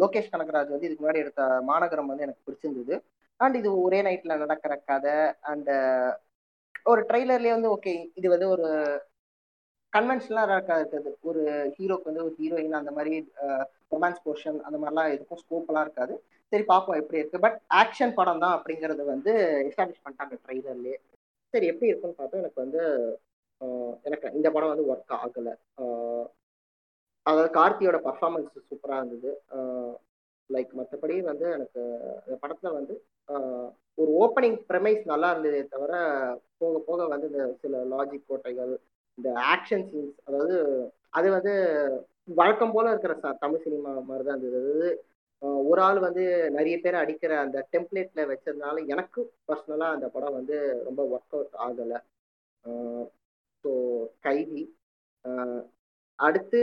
லோகேஷ் 0.02 0.32
கனகராஜ் 0.34 0.74
வந்து 0.76 0.88
இதுக்கு 0.88 1.04
முன்னாடி 1.04 1.24
எடுத்த 1.26 1.44
மாநகரம் 1.72 2.10
வந்து 2.12 2.26
எனக்கு 2.28 2.46
பிடிச்சிருந்தது. 2.48 2.96
அண்ட் 3.40 3.56
இது 3.62 3.70
ஒரே 3.86 4.00
நைட்ல 4.08 4.36
நடக்கிற 4.44 4.74
கதை. 4.92 5.18
அண்ட் 5.52 5.72
ஒரு 6.92 7.02
ட்ரெய்லர்லயே 7.10 7.54
வந்து 7.58 7.72
ஓகே 7.76 7.94
இது 8.20 8.28
வந்து 8.36 8.48
ஒரு 8.56 8.68
கன்வென்ஷனலாக 9.96 10.56
இருக்காது. 10.58 11.12
ஒரு 11.30 11.42
ஹீரோக்கு 11.76 12.10
வந்து 12.10 12.26
ஒரு 12.28 12.34
ஹீரோயின் 12.40 12.80
அந்த 12.80 12.92
மாதிரி 12.98 13.14
ரொமான்ஸ் 13.94 14.24
போர்ஷன் 14.26 14.58
அந்த 14.68 14.78
மாதிரிலாம் 14.80 15.14
எதுக்கும் 15.16 15.42
ஸ்கோப்லாம் 15.44 15.86
இருக்காது. 15.88 16.16
சரி 16.52 16.64
பார்ப்போம் 16.72 17.00
எப்படி 17.02 17.20
இருக்கு. 17.22 17.44
பட் 17.46 17.58
ஆக்ஷன் 17.82 18.18
படம் 18.20 18.42
தான் 18.44 18.56
அப்படிங்கிறது 18.58 19.04
வந்து 19.14 19.32
எஸ்டாப்ளிஷ் 19.70 20.04
பண்ணிட்டாங்க 20.06 20.36
ட்ரைலர்லேயே 20.44 20.98
சரி 21.54 21.68
எப்படி 21.72 21.90
இருக்குன்னு 21.90 22.20
பார்த்தா 22.20 22.42
எனக்கு 22.44 22.64
வந்து 22.66 22.82
எனக்கு 24.08 24.28
இந்த 24.38 24.48
படம் 24.56 24.72
வந்து 24.74 24.90
ஒர்க் 24.92 25.16
ஆகலை. 25.22 25.54
அதாவது 27.26 27.50
கார்த்தியோட 27.58 27.98
பர்ஃபார்மன்ஸ் 28.08 28.68
சூப்பராக 28.70 29.00
இருந்தது. 29.02 29.32
லைக் 30.50 30.72
மற்றபடி 30.80 31.16
வந்து 31.30 31.46
எனக்கு 31.56 31.82
இந்த 32.26 32.36
படத்தில் 32.44 32.78
வந்து 32.80 32.94
ஒரு 34.02 34.12
ஓப்பனிங் 34.24 34.60
ப்ரெமைஸ் 34.70 35.02
நல்லா 35.12 35.30
இருந்ததே 35.32 35.62
தவிர 35.74 35.94
போக 36.62 36.80
போக 36.88 37.08
வந்து 37.14 37.28
இந்த 37.32 37.46
சில 37.64 37.82
லாஜிக் 37.94 38.30
கோட்டைகள் 38.30 38.74
இந்த 39.18 39.30
ஆக்ஷன் 39.54 39.86
சீன்ஸ் 39.90 40.18
அதாவது 40.28 40.56
அது 41.18 41.28
வந்து 41.36 41.54
வழக்கம் 42.40 42.74
போல 42.76 42.92
இருக்கிற 42.92 43.14
ச 43.22 43.28
தமிழ் 43.44 43.64
சினிமா 43.66 43.92
மாதிரி 44.10 44.24
தான் 44.24 44.36
இருந்தது. 44.36 44.60
அதாவது 44.62 44.90
ஒரு 45.72 45.80
ஆள் 45.88 46.00
வந்து 46.00 46.24
நிறைய 46.58 46.76
பேர் 46.84 47.02
அடிக்கிற 47.02 47.34
அந்த 47.46 47.58
டெம்ப்ளேட்ல 47.74 48.22
வச்சதுனால 48.32 48.84
எனக்கு 48.94 49.20
பர்சனலாக 49.50 49.96
அந்த 49.98 50.08
படம் 50.16 50.38
வந்து 50.40 50.56
ரொம்ப 50.88 51.02
ஒர்க் 51.14 51.36
அவுட் 51.38 51.58
ஆகலை. 51.66 52.00
ஸோ 53.66 53.72
கைதி. 54.28 54.64
அடுத்து 56.20 56.60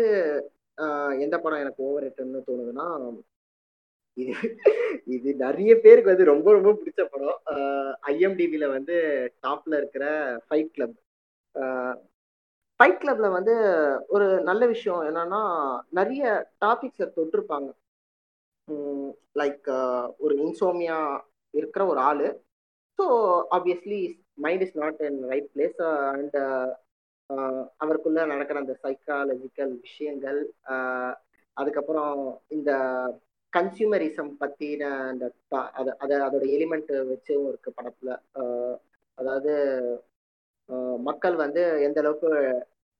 எந்த 1.24 1.36
படம் 1.38 1.62
எனக்கு 1.64 1.84
ஓவர் 1.88 2.04
ரேட்டுன்னு 2.04 2.46
தோணுதுன்னா 2.48 2.86
இது 4.16 4.32
இது 5.14 5.28
நிறைய 5.44 5.72
பேருக்கு 5.84 6.12
வந்து 6.12 6.32
ரொம்ப 6.32 6.48
ரொம்ப 6.52 6.70
பிடிச்ச 6.80 7.02
படம். 7.14 7.38
ஐஎம்டிபியில் 8.12 8.74
வந்து 8.76 8.96
டாப்ல 9.44 9.78
இருக்கிற 9.82 10.04
ஃபைட் 10.46 10.74
கிளப் 10.76 10.98
ஃபைட் 12.80 13.00
கிளப்ல 13.02 13.26
வந்து 13.36 13.54
ஒரு 14.14 14.26
நல்ல 14.48 14.62
விஷயம் 14.74 15.02
என்னன்னா 15.08 15.40
நிறைய 15.98 16.22
டாபிக்ஸை 16.64 17.06
தொட்டிருப்பாங்க. 17.16 17.68
லைக் 19.40 19.68
ஒரு 20.24 20.34
இன்சோமியா 20.44 20.98
இருக்கிற 21.54 21.82
ஒரு 21.92 22.00
ஆளு. 22.10 22.28
So 22.98 23.04
obviously 23.56 24.00
mind 24.44 24.64
is 24.66 24.78
not 24.82 25.00
in 25.08 25.20
right 25.32 25.50
place 25.54 25.80
and 26.12 26.38
அவருக்குள்ள 27.82 28.22
நடக்கிற 28.32 28.58
அந்த 28.62 28.74
சைக்காலஜிக்கல் 28.86 29.74
விஷயங்கள் 29.86 30.40
அதுக்கப்புறம் 31.56 32.16
இந்த 32.56 32.70
கன்சியூமரிசம் 33.52 34.32
பற்றின 34.40 34.84
அந்த 35.10 35.24
அதை 35.78 35.92
அதை 36.04 36.16
அதோட 36.26 36.44
எலிமெண்ட் 36.56 36.92
வச்சும் 37.12 37.46
இருக்கு 37.50 37.70
படத்தில். 37.78 38.14
அதாவது 39.18 39.52
மக்கள் 41.08 41.36
வந்து 41.44 41.62
எந்த 41.86 41.98
அளவுக்கு 42.02 42.30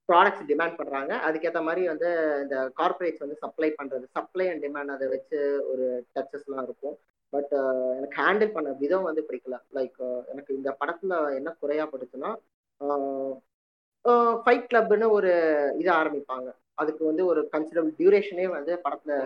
ப்ராடக்ட்ஸ் 0.08 0.48
டிமாண்ட் 0.50 0.78
பண்ணுறாங்க 0.78 1.12
அதுக்கேற்ற 1.26 1.60
மாதிரி 1.66 1.82
வந்து 1.92 2.08
இந்த 2.42 2.56
கார்பரேட்ஸ் 2.80 3.22
வந்து 3.24 3.36
சப்ளை 3.44 3.70
பண்ணுறது 3.78 4.04
சப்ளை 4.16 4.46
அண்ட் 4.50 4.64
டிமாண்ட் 4.66 4.94
அதை 4.96 5.06
வச்சு 5.14 5.38
ஒரு 5.72 5.86
டச்சஸ்லாம் 6.16 6.66
இருக்கும். 6.68 6.96
பட் 7.32 7.54
எனக்கு 7.96 8.16
ஹேண்டில் 8.22 8.54
பண்ண 8.56 8.72
விதம் 8.82 9.06
வந்து 9.08 9.22
பிடிக்கல. 9.28 9.56
லைக் 9.78 10.02
எனக்கு 10.32 10.50
இந்த 10.58 10.70
படத்தில் 10.80 11.16
என்ன 11.38 11.54
குறையா 11.62 11.86
பட்டுச்சுன்னா 11.92 12.32
ஃபைட் 14.44 14.68
கிளப்னு 14.70 15.06
ஒரு 15.16 15.32
இது 15.80 15.90
ஆரம்பிப்பாங்க. 16.00 16.48
அதுக்கு 16.80 17.02
வந்து 17.10 17.22
ஒரு 17.30 17.40
கன்சிடபிள் 17.54 17.92
டியூரேஷனே 17.98 18.46
வந்து 18.58 18.72
படத்தில் 18.84 19.16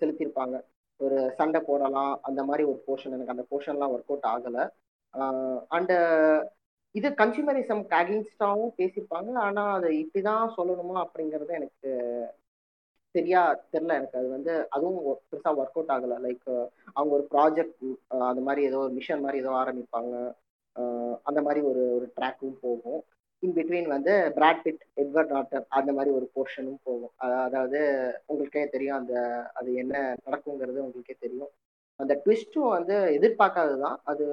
செலுத்தியிருப்பாங்க. 0.00 0.56
ஒரு 1.00 1.18
சண்டை 1.38 1.60
போடலாம் 1.68 2.12
அந்த 2.28 2.40
மாதிரி 2.48 2.64
ஒரு 2.70 2.78
போர்ஷன் 2.86 3.14
எனக்கு 3.16 3.34
அந்த 3.34 3.44
போர்ஷன்லாம் 3.52 3.94
ஒர்க் 3.94 4.12
அவுட் 4.12 4.28
ஆகலை. 4.34 4.64
அண்டு 5.76 5.96
இது 6.94 7.08
கன்சியூமரிசம்க்கு 7.20 7.94
அகெயின்ஸ்டாகவும் 8.00 8.74
பேசியிருப்பாங்க. 8.80 9.30
ஆனால் 9.46 9.72
அதை 9.76 9.88
இப்படிதான் 10.02 10.54
சொல்லணுமா 10.58 10.96
அப்படிங்கிறது 11.04 11.52
எனக்கு 11.60 11.90
சரியா 13.14 13.40
தெரில 13.72 13.96
எனக்கு 13.98 14.18
அது 14.20 14.28
வந்து 14.36 14.52
அதுவும் 14.74 14.96
பெருசாக 15.30 15.58
ஒர்க் 15.60 15.76
அவுட் 15.78 15.92
ஆகலை. 15.96 16.16
லைக் 16.26 16.48
அவங்க 16.96 17.12
ஒரு 17.18 17.24
ப்ராஜெக்ட் 17.34 17.84
அந்த 18.30 18.40
மாதிரி 18.46 18.62
ஏதோ 18.68 18.78
ஒரு 18.86 18.94
மிஷன் 18.98 19.24
மாதிரி 19.24 19.42
ஏதோ 19.42 19.52
ஆரம்பிப்பாங்க. 19.62 20.14
அந்த 21.28 21.40
மாதிரி 21.46 21.60
ஒரு 21.70 21.82
ஒரு 21.96 22.06
ட்ராக்கும் 22.16 22.56
போகும். 22.64 23.00
இன் 23.42 23.54
பிட்வீன் 23.58 23.88
வந்து 23.94 24.12
பிராட் 24.36 24.62
பிட் 24.64 24.82
எட்வர்ட் 25.02 25.34
நாட்டர் 25.36 25.64
அந்த 25.78 25.90
மாதிரி 25.96 26.10
ஒரு 26.18 26.26
போர்ஷனும் 26.36 26.80
போகும். 26.88 27.12
அதாவது 27.46 27.80
உங்களுக்கே 28.30 28.64
தெரியும் 28.74 28.98
அந்த 29.00 29.14
அது 29.60 29.70
என்ன 29.82 29.94
நடக்குங்கிறது 30.26 30.78
உங்களுக்கே 30.86 31.16
தெரியும். 31.26 31.52
அந்த 32.00 32.12
ட்விஸ்ட்டும் 32.24 32.74
வந்து 32.76 32.96
எதிர்பார்க்காது 33.18 33.74
தான் 33.86 33.98
அது 34.12 34.24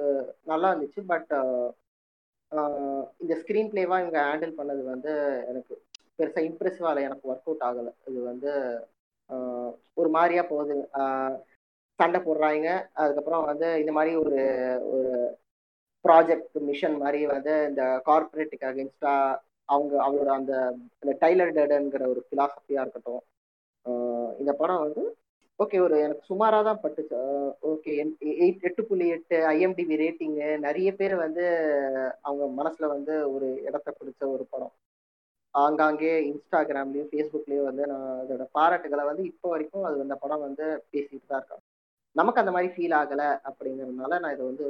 நல்லா 0.52 0.70
இருந்துச்சு. 0.72 1.02
பட் 1.12 1.32
இந்த 3.22 3.34
ஸ்க்ரீன் 3.40 3.70
பிளேவா 3.72 3.96
இவங்க 4.02 4.18
ஹேண்டில் 4.30 4.58
பண்ணது 4.58 4.82
வந்து 4.92 5.12
எனக்கு 5.50 5.74
பெருசாக 6.18 6.48
இம்ப்ரெசிவா 6.48 6.90
இல்லை. 6.90 7.04
எனக்கு 7.08 7.28
ஒர்க் 7.32 7.46
அவுட் 7.48 7.64
ஆகலை. 7.68 7.92
இது 8.10 8.18
வந்து 8.30 8.50
ஒரு 10.00 10.08
மாதிரியா 10.16 10.42
போகுது. 10.50 10.74
சண்டை 12.00 12.18
போடுறாங்க. 12.26 12.68
அதுக்கப்புறம் 13.02 13.44
வந்து 13.50 13.68
இந்த 13.82 13.92
மாதிரி 13.98 14.12
ஒரு 14.24 14.40
ஒரு 14.92 15.12
ப்ராஜெக்ட் 16.04 16.58
மிஷன் 16.68 16.96
மாதிரி 17.02 17.20
வந்து 17.34 17.52
இந்த 17.70 17.82
கார்பரேட்டுக்கு 18.08 18.68
அகேன்ஸ்டா 18.70 19.14
அவங்க 19.72 19.92
அவங்களோட 20.04 20.30
அந்த 20.40 20.54
டைலர் 21.22 21.56
டேடுங்கிற 21.58 22.04
ஒரு 22.12 22.22
ஃபிலாசபியா 22.26 22.80
இருக்கட்டும். 22.84 23.22
இந்த 24.40 24.52
படம் 24.60 24.84
வந்து 24.86 25.02
ஓகே 25.62 25.78
ஒரு 25.86 25.96
எனக்கு 26.04 26.28
சுமாராக 26.30 26.62
தான் 26.68 26.80
பட்டுச்சு 26.82 27.18
ஓகே 27.70 27.92
எயிட் 28.44 28.64
எட்டு 28.68 28.82
புள்ளி 28.88 29.06
எட்டு 29.16 29.36
ஐஎம்டிபி 29.54 29.96
ரேட்டிங்கு 30.02 30.48
நிறைய 30.66 30.90
பேர் 31.00 31.14
வந்து 31.24 31.44
அவங்க 32.28 32.44
மனசுல 32.60 32.88
வந்து 32.94 33.14
ஒரு 33.34 33.48
இடத்த 33.68 33.88
பிடிச்ச 33.98 34.22
ஒரு 34.34 34.44
படம். 34.52 34.72
ஆங்காங்கே 35.54 36.12
இன்ஸ்டாகிராம்லயும் 36.30 37.10
ஃபேஸ்புக்லயும் 37.10 37.68
வந்து 37.68 37.84
நான் 37.92 38.06
அதோட 38.20 38.44
பாராட்டுகளை 38.56 39.04
வந்து 39.10 39.24
இப்போ 39.30 39.48
வரைக்கும் 39.54 39.86
அது 39.88 40.04
அந்த 40.06 40.16
படம் 40.22 40.44
வந்து 40.46 40.66
பேசிட்டு 40.92 41.26
தான் 41.32 41.40
இருக்காங்க 41.40 41.64
நமக்கு 42.16 42.42
அந்த 42.42 42.52
மாதிரி 42.54 42.70
ஃபீல் 42.74 42.96
ஆகலை 43.00 43.28
அப்படிங்கிறதுனால 43.48 44.18
நான் 44.22 44.34
இதை 44.36 44.46
வந்து 44.50 44.66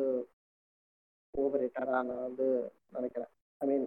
ஓவர் 1.35 1.67
நான் 1.97 2.25
வந்து 2.29 2.47
நினைக்கிறேன். 2.97 3.31
I 3.61 3.67
mean 3.71 3.87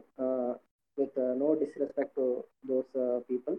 with 0.98 1.20
no 1.41 1.50
disrespect 1.62 2.18
to 2.20 2.26
those 2.72 2.96
people 3.30 3.58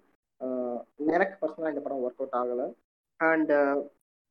எனக்கு 1.15 1.35
பர்சனலாக 1.43 1.73
இந்த 1.75 1.83
படம் 1.85 2.03
ஒர்க் 2.07 2.21
அவுட் 2.23 2.39
ஆகலை. 2.41 2.67
அண்ட் 3.21 3.53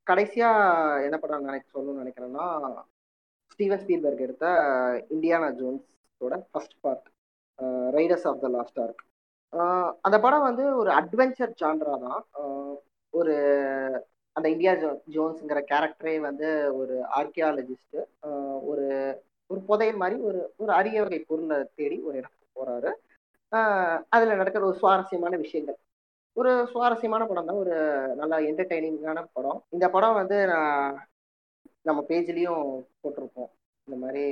கடைசியாக 0.06 1.02
என்ன 1.02 1.16
படம் 1.18 1.40
நினைக்க 1.40 1.66
சொல்லணும்னு 1.74 2.02
நினைக்கிறேன்னா 2.02 2.46
ஸ்டீவன் 3.50 3.82
ஸ்பீல்பர்க் 3.82 4.18
எடுத்த 4.18 4.46
Indiana 5.10 5.48
ஜோன்ஸோட 5.60 6.34
first 6.50 6.76
part 6.80 7.06
raiders 7.90 8.26
of 8.26 8.40
the 8.40 8.48
lost 8.48 8.80
ark 8.80 9.02
அந்த 10.00 10.20
படம் 10.20 10.40
வந்து 10.40 10.76
ஒரு 10.76 10.90
அட்வென்ச்சர் 10.90 11.52
ஜான்ரா 11.60 11.94
தான். 11.98 12.22
ஒரு 13.14 13.34
அந்த 14.36 14.46
இந்தியா 14.48 14.72
ஜோ 14.74 14.88
ஜோன்ஸுங்கிற 15.14 15.60
கேரக்டரே 15.70 16.20
வந்து 16.20 16.48
ஒரு 16.74 16.94
ஆர்கியாலஜிஸ்ட்டு 17.16 18.00
ஒரு 18.62 18.86
ஒரு 19.50 19.60
புதையல் 19.60 19.96
மாதிரி 19.96 20.20
ஒரு 20.20 20.52
ஒரு 20.56 20.72
அரிய 20.72 21.02
வகை 21.02 21.18
பொருளை 21.20 21.58
தேடி 21.74 22.02
ஒரு 22.02 22.16
இடத்துக்கு 22.16 22.56
போகிறாரு 22.56 22.90
அதில் 24.08 24.36
நடக்கிற 24.36 24.62
ஒரு 24.66 24.78
சுவாரஸ்யமான 24.78 25.36
விஷயங்கள். 25.36 25.78
ஒரு 26.36 26.50
சுவாரஸ்யமான 26.72 27.22
படம் 27.28 27.48
தான் 27.50 27.60
ஒரு 27.64 27.74
நல்லா 28.20 28.36
என்டர்டைனிங்கான 28.48 29.20
படம். 29.36 29.60
இந்த 29.74 29.86
படம் 29.94 30.18
வந்து 30.20 30.36
நான் 30.52 30.96
நம்ம 31.88 32.00
பேஜ்லேயும் 32.10 32.64
போட்டிருப்போம். 33.02 33.50
இந்த 33.88 33.96
மாதிரி 34.02 34.24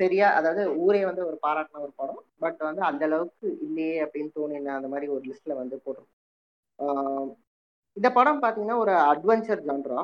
சரியா 0.00 0.28
அதாவது 0.38 0.62
ஊரே 0.84 1.00
வந்து 1.08 1.22
ஒரு 1.30 1.36
பாராட்டின 1.46 1.82
ஒரு 1.86 1.92
படம். 2.00 2.20
பட் 2.38 2.60
வந்து 2.68 2.82
அந்த 2.90 3.02
அளவுக்கு 3.08 3.46
இல்லையே 3.66 3.96
அப்படின்னு 4.04 4.34
தோணின 4.38 4.74
அந்த 4.78 4.88
மாதிரி 4.88 5.08
ஒரு 5.16 5.22
லிஸ்ட்ல 5.30 5.54
வந்து 5.60 5.76
போட்டிருக்கோம் 5.84 7.30
இந்த 7.96 8.08
படம் 8.18 8.42
பார்த்தீங்கன்னா 8.42 8.78
ஒரு 8.84 8.92
adventure 9.12 9.64
genre 9.68 10.00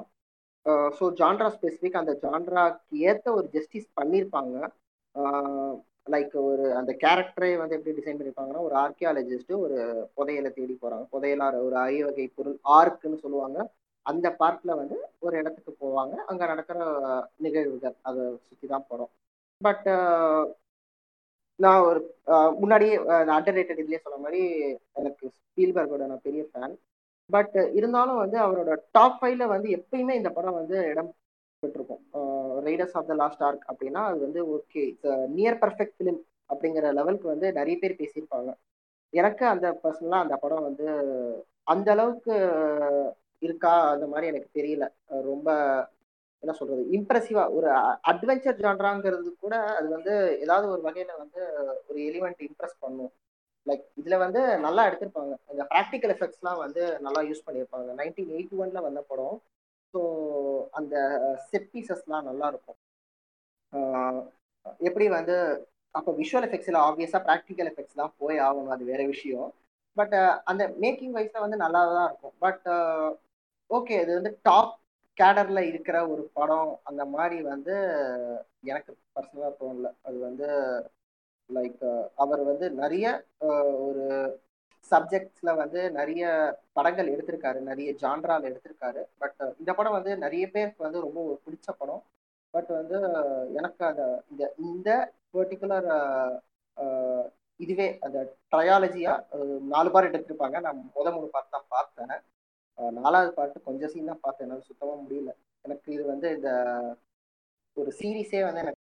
so 0.99 1.05
genre 1.21 1.49
specific 1.55 2.01
அந்த 2.01 2.13
ஜான்ராக்கு 2.25 2.99
ஏற்ற 3.11 3.27
ஒரு 3.39 3.47
ஜஸ்டிஸ் 3.55 3.89
பண்ணியிருப்பாங்க 4.01 4.57
லைக் 6.09 6.35
ஒரு 6.43 6.65
அந்த 6.79 6.93
கேரக்டரே 7.03 7.51
வந்து 7.61 7.77
எப்படி 7.77 7.95
டிசைன் 7.99 8.19
பண்ணியிருப்பாங்கன்னா 8.19 8.63
ஒரு 8.67 8.75
ஆர்கியாலஜிஸ்ட் 8.83 9.53
ஒரு 9.65 9.79
புதையலை 10.17 10.51
தேடி 10.51 10.75
போகிறாங்க 10.75 11.07
புதையலார் 11.15 11.57
ஒரு 11.67 11.77
ஐவகை 11.85 12.07
வகை 12.09 12.27
பொருள் 12.39 12.57
ஆர்க்குன்னு 12.77 13.23
சொல்லுவாங்க. 13.25 13.59
அந்த 14.07 14.27
பார்ட்ல 14.41 14.73
வந்து 14.81 14.97
ஒரு 15.27 15.35
இடத்துக்கு 15.41 15.73
போவாங்க. 15.83 16.15
அங்கே 16.31 16.45
நடக்கிற 16.53 16.79
நிகழ்வுகள் 17.47 17.97
அதை 18.03 18.23
சுற்றி 18.49 18.67
தான் 18.69 18.89
படம் 18.91 19.13
பட் 19.61 19.87
நான் 21.59 21.85
ஒரு 21.89 22.01
முன்னாடியே 22.61 22.97
அண்டர் 23.37 23.57
ரேட்டட் 23.57 23.81
இதுலேயே 23.83 24.03
சொன்ன 24.05 24.21
மாதிரி 24.25 24.41
எனக்கு 25.01 25.25
ஸ்பீல்பர்கோட 25.37 26.03
நான் 26.11 26.27
பெரிய 26.29 26.43
ஃபேன் 26.51 26.75
பட் 27.31 27.57
இருந்தாலும் 27.79 28.21
வந்து 28.23 28.37
அவரோட 28.45 28.73
டாப் 28.97 29.17
ஃபைவ்ல 29.19 29.47
வந்து 29.55 29.69
எப்பயுமே 29.79 30.15
இந்த 30.21 30.31
படம் 30.37 30.59
வந்து 30.61 30.77
இடம் 30.93 31.11
இருக்கும் 31.63 32.01
raiders 32.67 32.97
of 32.99 33.09
the 33.11 33.15
lost 33.15 33.43
ark 33.43 33.65
அப்படின்னா 33.71 34.03
அது 34.11 34.19
வந்து 34.27 34.41
ஓகே 34.57 34.83
நியர் 35.39 35.61
பர்ஃபெக்ட் 35.63 35.97
ஃபிலிம் 35.99 36.21
அப்படிங்கிற 36.53 36.93
லெவலுக்கு 36.99 37.27
வந்து 37.33 37.47
நிறைய 37.53 37.77
பேர் 37.81 38.01
பேசியிருப்பாங்க. 38.01 38.51
எனக்கு 39.13 39.45
அந்த 39.47 39.67
பர்சனலாக 39.83 40.25
அந்த 40.25 40.37
படம் 40.37 40.67
வந்து 40.69 40.87
அந்த 41.73 41.89
அளவுக்கு 41.91 42.35
இருக்கா? 43.47 43.73
அந்த 43.95 44.07
மாதிரி 44.07 44.27
எனக்கு 44.33 44.49
தெரியல. 44.59 44.85
ரொம்ப 45.31 45.49
என்ன 46.43 46.53
சொல்றது? 46.59 46.83
இம்ப்ரெசிவா 46.97 47.45
ஒரு 47.59 47.69
அட்வென்ச்சர் 48.11 48.61
ஜான்றாங்கிறது 48.65 49.31
கூட 49.45 49.55
அது 49.79 49.89
வந்து 49.89 50.13
ஏதாவது 50.45 50.67
ஒரு 50.75 50.83
வகையில 50.89 51.13
வந்து 51.23 51.41
ஒரு 51.89 51.99
எலிமெண்ட் 52.09 52.43
இம்ப்ரெஸ் 52.49 52.77
பண்ணும். 52.81 53.13
லைக் 53.67 53.85
இதுல 54.01 54.19
வந்து 54.19 54.41
நல்லா 54.67 54.83
எடுத்திருப்பாங்க. 54.89 55.33
இந்த 55.53 55.65
ப்ராக்டிக்கல் 55.73 56.13
எஃபெக்ட்ஸ்லாம் 56.15 56.61
வந்து 56.65 56.83
நல்லா 57.07 57.23
யூஸ் 57.31 57.47
பண்ணியிருப்பாங்க. 57.47 57.89
நைன்டீன் 58.01 58.33
எயிட்டி 58.37 58.57
ஒன்ல 58.65 58.83
வந்த 58.89 59.01
படம். 59.09 59.37
ஸோ 59.95 60.01
அந்த 60.79 60.95
செட் 61.51 61.71
பீசஸ்லாம் 61.73 62.29
நல்லா 62.31 62.47
இருக்கும் 62.53 62.79
எப்படி 64.89 65.07
வந்து 65.09 65.37
அப்போ 65.95 66.11
விஷுவல் 66.21 66.47
எஃபெக்ட்ஸில் 66.47 66.79
ஆப்வியஸாக 66.87 67.23
ப்ராக்டிக்கல் 67.29 67.69
எஃபெக்ட்ஸ் 67.71 68.01
தான் 68.01 68.15
போய் 68.19 68.39
ஆகணும் 68.47 68.75
அது 68.77 68.85
வேற 68.85 69.03
விஷயம். 69.07 69.49
பட் 69.97 70.15
அந்த 70.51 70.63
மேக்கிங் 70.83 71.15
வைஸில் 71.17 71.45
வந்து 71.45 71.59
நல்லா 71.65 71.81
தான் 71.95 72.09
இருக்கும். 72.11 72.35
பட் 72.39 72.67
ஓகே 73.71 73.97
இது 74.03 74.13
வந்து 74.19 74.33
டாப் 74.43 74.75
கேடரில் 75.19 75.69
இருக்கிற 75.71 75.97
ஒரு 76.09 76.23
படம் 76.33 76.71
அந்த 76.85 77.03
மாதிரி 77.15 77.39
வந்து 77.53 77.75
எனக்கு 78.73 78.91
பர்சனலாக 79.15 79.53
தோணல. 79.61 79.89
அது 80.03 80.19
வந்து 80.29 80.49
லைக் 81.51 81.83
அவர் 82.15 82.43
வந்து 82.51 82.67
நிறைய 82.83 83.07
ஒரு 83.89 84.05
சப்ஜெக்ட்ஸ்ல 84.91 85.51
வந்து 85.63 85.81
நிறைய 85.99 86.25
படங்கள் 86.77 87.13
எடுத்திருக்காரு 87.15 87.61
நிறைய 87.71 87.91
ஜான்ரால 88.03 88.49
எடுத்திருக்காரு. 88.51 89.03
பட் 89.23 89.41
இந்த 89.61 89.71
படம் 89.79 89.97
வந்து 89.99 90.13
நிறைய 90.25 90.45
பேருக்கு 90.55 90.87
வந்து 90.87 91.05
ரொம்ப 91.07 91.19
ஒரு 91.29 91.37
பிடிச்ச 91.47 91.69
படம். 91.81 92.03
பட் 92.55 92.71
வந்து 92.79 92.99
எனக்கு 93.59 93.83
அந்த 93.91 94.05
இந்த 94.31 94.45
இந்த 94.67 94.91
பர்டிகுலர் 95.35 95.91
இதுவே 97.65 97.87
அந்த 98.07 98.19
ட்ரையாலஜியா 98.53 99.13
நாலு 99.75 99.89
பார் 99.95 100.09
எடுத்திருப்பாங்க. 100.09 100.59
நான் 100.67 100.83
முத 100.97 101.07
மூணு 101.15 101.29
பார்த்து 101.35 101.55
தான் 101.57 101.71
பார்த்தேன். 101.77 102.17
நாலாவது 102.99 103.31
பார்ட்டு 103.39 103.67
கொஞ்சம் 103.69 103.91
சீன் 103.93 104.11
தான் 104.13 104.25
பார்த்தேன். 104.25 104.47
என்னால் 104.47 104.69
சுத்தமாக 104.71 104.99
முடியல. 105.05 105.33
எனக்கு 105.65 105.89
இது 105.97 106.05
வந்து 106.13 106.29
இந்த 106.37 106.51
ஒரு 107.77 107.91
சீரீஸே 107.99 108.43
வந்து 108.49 108.63
எனக்கு 108.65 108.77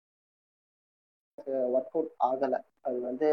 ஒர்க் 1.77 1.95
அவுட் 1.97 2.13
ஆகலை. 2.29 2.61
அது 2.87 2.99
வந்து 3.09 3.29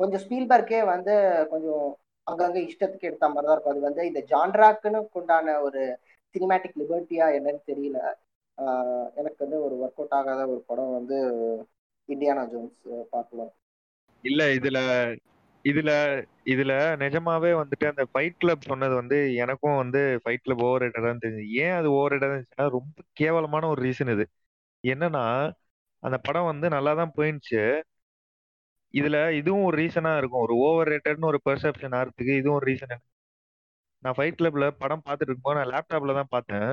கொஞ்சம் 0.00 0.22
ஸ்பீல்பர்க்கே 0.24 0.80
வந்து 0.92 1.14
கொஞ்சம் 1.52 1.84
அங்கங்கே 2.26 2.60
இஷ்டத்துக்கு 2.68 3.08
எடுத்த 3.08 3.26
மாதிரி 3.28 3.46
தான் 3.46 3.56
இருக்கும். 3.56 3.74
அது 3.74 3.88
வந்து 3.88 4.02
இந்த 4.10 4.20
ஜான்ராக்குன்னு 4.30 5.00
உண்டான 5.20 5.56
ஒரு 5.66 5.80
சினிமேட்டிக் 6.34 6.78
லிபர்ட்டியா 6.82 7.26
என்னன்னு 7.38 7.60
தெரியல. 7.70 7.98
எனக்கு 9.20 9.38
வந்து 9.44 9.58
ஒரு 9.66 9.74
ஒர்க் 9.82 10.00
அவுட் 10.00 10.16
ஆகாத 10.18 10.40
ஒரு 10.52 10.60
படம் 10.70 10.96
வந்து 10.98 11.16
இந்தியானா 12.08 12.42
ஜோன்ஸ் 12.52 12.78
பார்க்கலாம். 13.14 13.52
இல்ல 14.24 14.42
இதுல 14.58 14.78
இதுல 15.64 15.90
இதுல 16.44 16.72
நிஜமாவே 17.02 17.50
வந்துட்டு 17.60 17.86
அந்த 17.90 18.02
ஃபைட் 18.10 18.38
கிளப் 18.38 18.68
சொன்னது 18.70 18.94
வந்து 18.94 19.18
எனக்கும் 19.42 19.76
வந்து 19.76 20.00
ஃபைட் 20.22 20.44
கிளப் 20.44 20.64
ஓவர் 20.66 20.82
ரேட்டடா 20.82 21.12
தெரிஞ்சு 21.24 21.44
ஏன் 21.62 21.76
அது 21.78 21.88
ஓவர் 21.98 22.12
ரேட்டடா 22.12 22.30
இருந்துச்சுன்னா 22.30 22.66
ரொம்ப 22.76 22.96
கேவலமான 23.20 23.68
ஒரு 23.72 23.80
ரீசன் 23.86 24.12
இது. 24.16 24.24
என்னன்னா 24.84 25.24
அந்த 26.02 26.16
படம் 26.26 26.50
வந்து 26.52 26.66
நல்லா 26.76 26.92
தான் 26.94 27.14
போயிடுச்சு 27.16 27.60
இதுல 28.94 29.16
இதுவும் 29.40 29.66
ஒரு 29.68 29.76
ரீசனா 29.82 30.12
இருக்கும். 30.20 30.44
ஒரு 30.46 30.54
ஓவர் 30.66 30.90
ரேட்டட்னு 30.92 31.30
ஒரு 31.32 31.40
பெர்செப்ஷன் 31.48 31.96
ஆகிறதுக்கு 31.98 32.34
இதுவும் 32.40 32.58
ஒரு 32.60 32.66
ரீசன் 32.72 32.94
நான் 34.02 34.16
ஃபைட் 34.16 34.38
கிளப்ல 34.40 34.66
படம் 34.82 35.04
பார்த்துட்டு 35.06 35.30
இருக்கும்போது 35.30 35.58
நான் 35.58 35.72
லேப்டாப்ல 35.74 36.14
தான் 36.18 36.32
பார்த்தேன். 36.34 36.68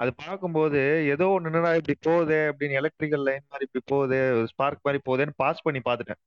அது 0.00 0.10
பார்க்கும்போது 0.22 0.80
ஏதோ 1.14 1.26
ஒன்று 1.36 1.50
இப்படி 1.80 1.96
போகுது 2.08 2.38
அப்படின்னு 2.50 2.78
எலக்ட்ரிக்கல் 2.80 3.24
லைன் 3.28 3.44
மாதிரி 3.52 3.66
இப்படி 3.68 3.84
போகுது 3.92 4.18
ஸ்பார்க் 4.52 4.84
மாதிரி 4.86 5.00
போகுதுன்னு 5.08 5.34
பாஸ் 5.42 5.64
பண்ணி 5.66 5.82
பார்த்துட்டேன். 5.88 6.20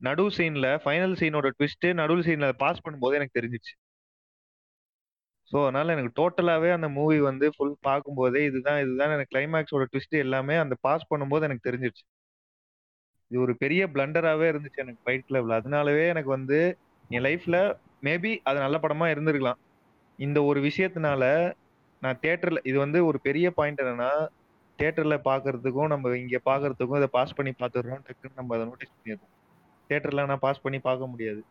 நடு 0.00 0.24
சீன்ல 0.36 0.68
ஃபைனல் 0.84 1.16
சீனோட 1.20 1.48
ட்விஸ்ட் 1.58 1.86
நடுவு 2.00 2.22
சீன்ல 2.28 2.48
பாஸ் 2.64 2.84
பண்ணும்போது 2.86 3.18
எனக்கு 3.18 3.38
தெரிஞ்சிச்சு. 3.38 3.74
ஸோ 5.52 5.56
அதனால 5.64 5.92
எனக்கு 5.96 6.12
டோட்டலாகவே 6.18 6.70
அந்த 6.76 6.88
மூவி 6.96 7.18
வந்து 7.28 7.46
ஃபுல் 7.56 7.74
பார்க்கும்போதே 7.88 8.40
இதுதான் 8.48 8.80
இதுதான் 8.84 9.14
எனக்கு 9.16 9.32
கிளைமேக்ஸோட 9.34 9.84
ட்விஸ்ட் 9.92 10.16
எல்லாமே 10.24 10.56
அந்த 10.64 10.74
பாஸ் 10.86 11.08
பண்ணும்போது 11.12 11.46
எனக்கு 11.48 11.66
தெரிஞ்சிருச்சு. 11.68 12.04
இது 13.30 13.38
ஒரு 13.44 13.52
பெரிய 13.62 13.82
பிளண்டராகவே 13.94 14.46
இருந்துச்சு 14.52 14.82
எனக்கு 14.84 15.04
ஃபைட் 15.04 15.26
கிளப்ல 15.28 15.58
அதனாலவே 15.60 16.04
எனக்கு 16.12 16.30
வந்து 16.30 16.58
என் 17.10 17.24
லைஃப்ல 17.28 17.56
மேபி 18.02 18.32
அது 18.48 18.58
நல்ல 18.64 18.76
படமா 18.78 19.06
இருந்திருக்கலாம். 19.14 19.60
இந்த 20.18 20.38
ஒரு 20.50 20.58
விஷயத்தினால 20.60 21.22
நான் 22.02 22.20
தேட்டர்ல 22.24 22.58
இது 22.70 22.76
வந்து 22.78 22.98
ஒரு 23.08 23.18
பெரிய 23.26 23.46
பாயிண்ட் 23.58 23.82
என்னன்னா 23.84 24.10
தேட்டர்ல 24.78 25.14
பாக்குறதுக்கும் 25.28 25.92
நம்ம 25.92 26.16
இங்க 26.22 26.38
பாக்குறதுக்கும் 26.50 26.98
இதை 27.00 27.10
பாஸ் 27.18 27.36
பண்ணி 27.38 27.52
பார்த்துடுறோம் 27.60 28.02
டக்குன்னு 28.06 28.38
நம்ம 28.40 28.54
அதை 28.56 28.64
நோட்டீஸ் 28.70 28.96
பண்ணிடுறோம். 28.96 29.32
தேட்டர்ல 29.90 30.26
நான் 30.30 30.44
பாஸ் 30.46 30.64
பண்ணி 30.64 30.78
பார்க்க 30.80 31.12
முடியாது. 31.12 31.42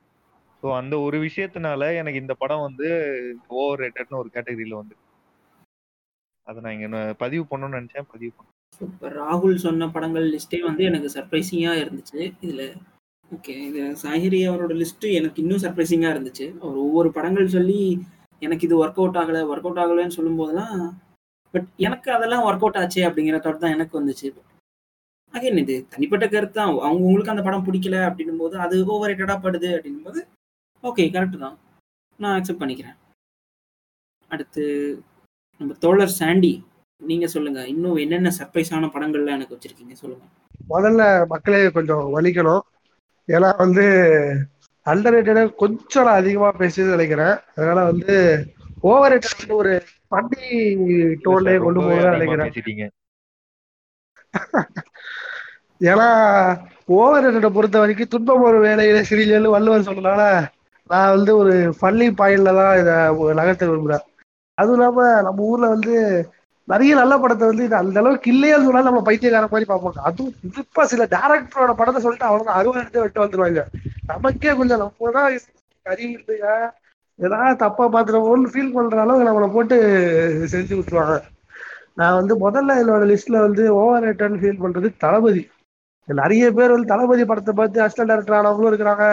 ஸோ 0.64 0.68
அந்த 0.80 0.96
ஒரு 1.08 1.18
விஷயத்தினால 1.28 1.82
எனக்கு 2.02 2.22
இந்த 2.24 2.34
படம் 2.44 2.66
வந்து 2.68 2.88
ஓவர் 3.58 3.82
ரேட்டட்னு 3.84 4.22
ஒரு 4.24 4.30
கேட்டகரியில 4.36 4.78
வந்து 4.82 4.96
அதை 6.48 6.60
நான் 6.64 6.76
இங்க 6.78 6.90
பதிவு 7.24 7.44
பண்ணணும்னு 7.52 7.80
நினைச்சேன் 7.80 8.08
பதிவு 8.14 8.32
பண்ண 8.38 8.50
சூப்பர் 8.78 9.16
ராகுல் 9.22 9.56
சொன்ன 9.66 9.88
படங்கள் 9.96 10.28
லிஸ்டே 10.34 10.60
வந்து 10.68 10.84
எனக்கு 10.90 11.10
சர்ப்ரைசிங்கா 11.16 11.74
இருந்துச்சு. 11.84 12.20
இதில் 12.46 12.66
ஓகே 13.36 13.54
இது 13.68 13.82
சாகிரி 14.04 14.40
அவரோட 14.50 14.74
லிஸ்ட்டு 14.82 15.14
எனக்கு 15.20 15.42
இன்னும் 15.44 15.64
சர்ப்ரைசிங்கா 15.66 16.10
இருந்துச்சு. 16.16 16.46
அவர் 16.64 16.78
ஒவ்வொரு 16.86 17.10
படங்கள் 17.18 17.54
சொல்லி 17.58 17.80
எனக்கு 18.42 18.66
இது 18.68 18.76
ஒர்க் 18.84 19.00
அவுட் 19.02 19.20
ஆகலை 19.22 19.42
ஒர்க் 19.52 19.68
அவுட் 19.68 19.82
ஆகலைன்னு 19.84 20.18
சொல்லும்போதெல்லாம் 20.18 20.76
பட் 21.54 21.68
எனக்கு 21.88 22.10
அதெல்லாம் 22.18 22.46
ஒர்க் 22.48 22.64
அவுட் 22.66 22.80
ஆச்சு 22.82 23.02
அப்படிங்கிற 23.08 23.38
தாட் 23.46 23.64
தான் 23.64 23.76
எனக்கு 23.78 24.00
வந்துச்சு. 24.00 24.30
அகைன் 25.34 25.62
இது 25.62 25.76
தனிப்பட்ட 25.94 26.26
கருத்து 26.34 26.58
தான். 26.58 26.72
அவங்க 26.88 27.04
உங்களுக்கு 27.10 27.34
அந்த 27.34 27.44
படம் 27.46 27.66
பிடிக்கல 27.68 27.98
அப்படின்னும் 28.10 28.42
போது 28.44 28.56
அது 28.66 28.76
ஓவர் 28.96 29.14
படுது 29.46 29.70
அப்படின்னும் 29.78 30.08
போது 30.10 30.22
ஓகே 30.84 31.06
கரெக்டு 31.16 31.38
தான். 31.46 31.58
நான் 32.20 32.36
அக்செப்ட் 32.38 32.62
பண்ணிக்கிறேன். 32.62 32.98
அடுத்து 34.32 34.64
நம்ம 35.60 35.74
தோழர் 35.84 36.18
சாண்டி. 36.22 36.54
நீங்க 37.02 37.28
சொல்லுங்க. 37.28 37.68
இன்னும் 37.68 37.96
என்னென்ன 37.96 38.32
சர்ப்ரைஸான 38.38 38.90
படங்கள்லாம் 38.94 39.38
எனக்கு 39.38 39.56
வச்சிருக்கீங்க? 39.56 39.94
சொல்லுங்க. 39.94 40.26
முதல்ல 40.70 41.02
மக்களே 41.28 41.62
கொஞ்சம் 41.70 42.06
வலிக்கணும். 42.16 42.64
ஏன்னா 43.28 43.50
வந்து 43.58 43.86
அண்டர் 44.86 45.18
கொஞ்சம் 45.56 46.06
நான் 46.08 46.20
அதிகமா 46.22 46.50
பேசியது 46.54 46.96
நினைக்கிறேன். 46.96 47.36
அதனால 47.56 47.80
வந்து 47.84 48.16
ஓவர் 48.84 49.12
ரேட்டட் 49.14 49.36
வந்து 49.36 49.56
ஒரு 49.56 49.74
பண்ணி 50.08 50.48
டோன்லயே 51.26 51.58
கொண்டு 51.60 51.80
ரொம்பவே 51.80 51.98
போக 51.98 52.10
அதிகமா 52.10 52.36
நினைக்கிறேன். 52.38 52.94
ஏன்னா 55.82 56.08
ஓவர் 56.96 57.24
ரேட்டட 57.26 57.50
பொறுத்த 57.50 57.78
வரைக்கும் 57.80 58.08
துன்பம் 58.08 58.46
ஒரு 58.50 58.58
வேலையில 58.66 59.00
சிறியல் 59.10 59.54
வள்ளுவர் 59.56 59.88
சொன்னனால 59.88 60.22
நான் 60.90 61.14
வந்து 61.16 61.32
ஒரு 61.38 61.54
பள்ளி 61.80 62.08
பாயிண்ட்ல 62.20 62.52
தான் 62.60 62.74
இதை 62.82 62.96
நகர்த்த 63.40 63.70
விரும்புறேன். 63.70 64.06
அதுவும் 64.58 64.78
இல்லாம 64.78 65.00
நம்ம 65.22 65.46
ஊர்ல 65.46 65.68
வந்து 65.68 65.94
நிறைய 66.68 66.92
நல்ல 67.00 67.14
படத்தை 67.24 67.46
வந்து 67.50 67.66
இது 67.68 67.76
அந்த 67.82 67.98
அளவுக்கு 68.02 68.28
இல்லையா 68.34 68.56
சொன்னாலும் 68.66 68.90
நம்ம 68.90 69.02
பைத்தியக்கார 69.08 69.48
மாதிரி 69.52 69.68
பார்ப்பாங்க. 69.72 70.00
அதுவும் 70.10 70.34
இதுப்பா 70.48 70.84
சில 70.94 71.04
டேரக்டரோட 71.16 71.74
படத்தை 71.82 72.00
சொல்லிட்டு 72.06 72.28
அவ்வளவு 72.30 72.56
அறுபது 72.60 72.82
எடுத்து 72.82 73.04
விட்டு 73.04 73.24
வந்துருவாங்க. 73.24 73.64
நமக்கே 74.12 74.54
கொஞ்சம் 74.62 74.82
நம்ம 74.84 75.12
தான் 75.18 75.30
அறிவு 75.86 76.12
இல்லையா 76.20 76.56
ஏதாவது 77.20 77.62
தப்பா 77.64 77.86
பாத்துருவோம்னு 77.96 78.52
ஃபீல் 78.54 78.76
பண்ற 78.78 79.02
அளவுக்கு 79.04 79.28
நம்மளை 79.30 79.50
போட்டு 79.56 79.76
செஞ்சு 80.54 80.74
விட்டுருவாங்க. 80.78 81.16
நான் 82.00 82.18
வந்து 82.20 82.34
முதல்ல 82.46 82.80
என்னோட 82.82 83.04
லிஸ்ட்ல 83.12 83.38
வந்து 83.48 83.66
ஓவர் 83.82 84.06
ரேட்டட்னு 84.08 84.42
ஃபீல் 84.42 84.64
பண்றது 84.64 84.90
தளபதி. 85.04 85.44
நிறைய 86.08 86.46
பேர் 86.58 86.74
வந்து 86.76 86.92
தளபதி 86.94 87.24
படத்தை 87.30 87.54
பார்த்து 87.60 87.84
அசிஸ்டன்ட் 87.84 88.12
டேரக்டர் 88.12 88.40
ஆனவங்களும் 88.40 88.72
இருக்கிறாங்க. 88.72 89.06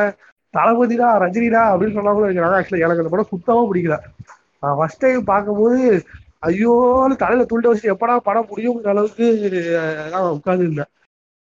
தளபதிடா 0.55 1.11
ரஜினிடா 1.25 1.61
அப்படின்னு 1.73 1.97
சொன்னவங்களும் 1.99 2.29
இருக்கிறாங்க. 2.29 2.57
ஆக்சுவலி 2.59 2.85
எனக்கு 2.87 3.03
அந்த 3.05 3.13
படம் 3.15 3.31
சுத்தமா 3.35 3.63
பிடிக்கல. 3.71 3.99
நான் 4.63 4.77
ஃபர்ஸ்ட் 4.79 5.03
டைம் 5.05 5.31
பார்க்கும்போது 5.31 5.79
ஐயோன்னு 6.43 7.15
தலையில 7.23 7.47
துண்ட 7.51 7.67
வச்சு 7.71 7.93
எப்படா 7.95 8.15
படம் 8.29 8.51
முடியுங்கிற 8.51 8.93
அளவுக்கு 8.95 9.27
நான் 10.13 10.35
உட்கார்ந்து 10.37 10.67
இருந்தேன் 10.67 10.91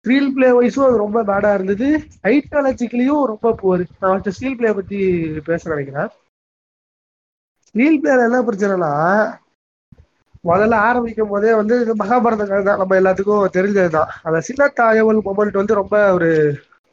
ஸ்க்ரீன் 0.05 0.31
பிளே 0.35 0.47
வைஸும் 0.57 0.85
அது 0.85 0.95
ரொம்ப 1.03 1.19
பேடா 1.23 1.49
இருந்தது. 1.53 1.87
ஐட்டாலஜிக்கலியும் 2.31 3.27
ரொம்ப 3.31 3.47
புவர் 3.61 3.83
நான் 3.99 4.13
வச்ச 4.13 4.31
ஸ்க்ரீன் 4.37 4.57
பிளே 4.59 4.71
பத்தி 4.79 4.99
பேச 5.49 5.69
நினைக்கிறேன். 5.73 6.09
ஸ்க்ரீன் 7.65 7.99
பிளேல 8.01 8.27
என்ன 8.29 8.39
பிரச்சனைனா 8.47 8.91
முதல்ல 10.43 10.75
ஆரம்பிக்கும் 10.87 11.31
போதே 11.31 11.51
வந்து 11.59 11.75
மகாபாரத 11.99 12.43
கதை 12.45 12.63
தான். 12.63 12.79
நம்ம 12.81 12.95
எல்லாத்துக்கும் 13.01 13.53
தெரிஞ்சதுதான் 13.57 14.11
அந்த 14.27 14.39
சின்ன 14.47 14.71
தாயவல் 14.79 15.19
மொமெண்ட் 15.27 15.59
வந்து 15.61 15.79
ரொம்ப 15.81 15.95
ஒரு 16.13 16.29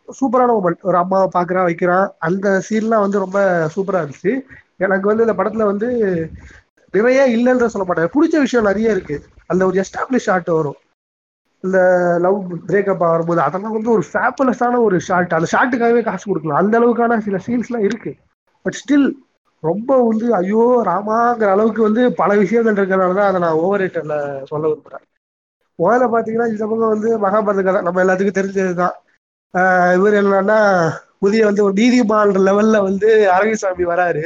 சூப்பரான 0.09 0.53
மொமெண்ட் 0.57 0.89
ஒரு 0.91 0.97
அம்மாவை 0.97 1.29
பாக்குறான் 1.37 1.69
வைக்கிறான். 1.69 2.07
அந்த 2.19 2.47
சீன்லாம் 2.69 3.05
வந்து 3.05 3.23
ரொம்ப 3.25 3.39
சூப்பரா 3.77 4.03
இருந்துச்சு. 4.03 4.35
எனக்கு 4.85 5.07
வந்து 5.11 5.25
இந்த 5.27 5.35
படத்துல 5.39 5.65
வந்து 5.65 5.89
நிறைய 6.95 7.21
இல்லைன்ற 7.37 7.67
சொல்ல 7.73 7.87
மாட்டேன் 7.87 8.13
பிடிச்ச 8.15 8.37
விஷயம் 8.45 8.69
நிறைய 8.71 8.95
இருக்கு. 8.97 9.17
அந்த 9.53 9.63
ஒரு 9.69 9.77
எஸ்டாப்ளிஷ் 9.83 10.27
ஷாட் 10.29 10.51
வரும். 10.59 10.79
இந்த 11.65 11.79
லவ் 12.25 12.39
பிரேக்கப் 12.69 13.05
ஆகும்போது 13.07 13.41
அதெல்லாம் 13.47 13.77
வந்து 13.77 13.91
ஒரு 13.95 14.05
ஃபேபுலஸான 14.11 14.81
ஒரு 14.87 14.97
ஷாட் 15.09 15.37
அந்த 15.39 15.49
ஷாட்டுக்காகவே 15.55 16.03
காசு 16.09 16.25
கொடுக்கலாம். 16.31 16.61
அந்த 16.63 16.75
அளவுக்கான 16.81 17.19
சில 17.27 17.39
சீன்ஸ்லாம் 17.47 17.87
இருக்கு. 17.89 18.13
பட் 18.67 18.79
ஸ்டில் 18.81 19.09
ரொம்ப 19.63 19.91
வந்து 20.09 20.27
ஐயோ 20.41 20.65
ராமாங்கிற 20.89 21.49
அளவுக்கு 21.55 21.81
வந்து 21.87 22.03
பல 22.21 22.31
விஷயங்கள் 22.43 22.77
இருக்கிறனால 22.77 23.17
தான் 23.19 23.29
அதை 23.31 23.39
நான் 23.45 23.61
ஓவர் 23.63 23.83
ரேட்டர்ல 23.83 24.17
சொல்ல 24.51 24.65
விரும்புறேன். 24.69 25.05
முதல்ல 25.79 26.07
பார்த்தீங்கன்னா 26.13 26.51
இந்த 26.53 26.65
பக்கம் 26.71 26.93
வந்து 26.95 27.11
மகாபாரத 27.25 27.63
கதை. 27.67 27.81
நம்ம 27.87 28.03
எல்லாத்துக்கும் 28.05 28.39
தெரிஞ்சது 28.39 28.75
தான். 28.83 28.95
இவர் 29.97 30.19
என்னன்னா 30.21 30.59
புதிய 31.25 31.45
வந்து 31.49 31.65
ஒரு 31.67 31.75
நீதிமான் 31.81 32.33
லெவல்ல 32.49 32.77
வந்து 32.89 33.09
அரவிசாமி 33.37 33.85
வராரு. 33.93 34.25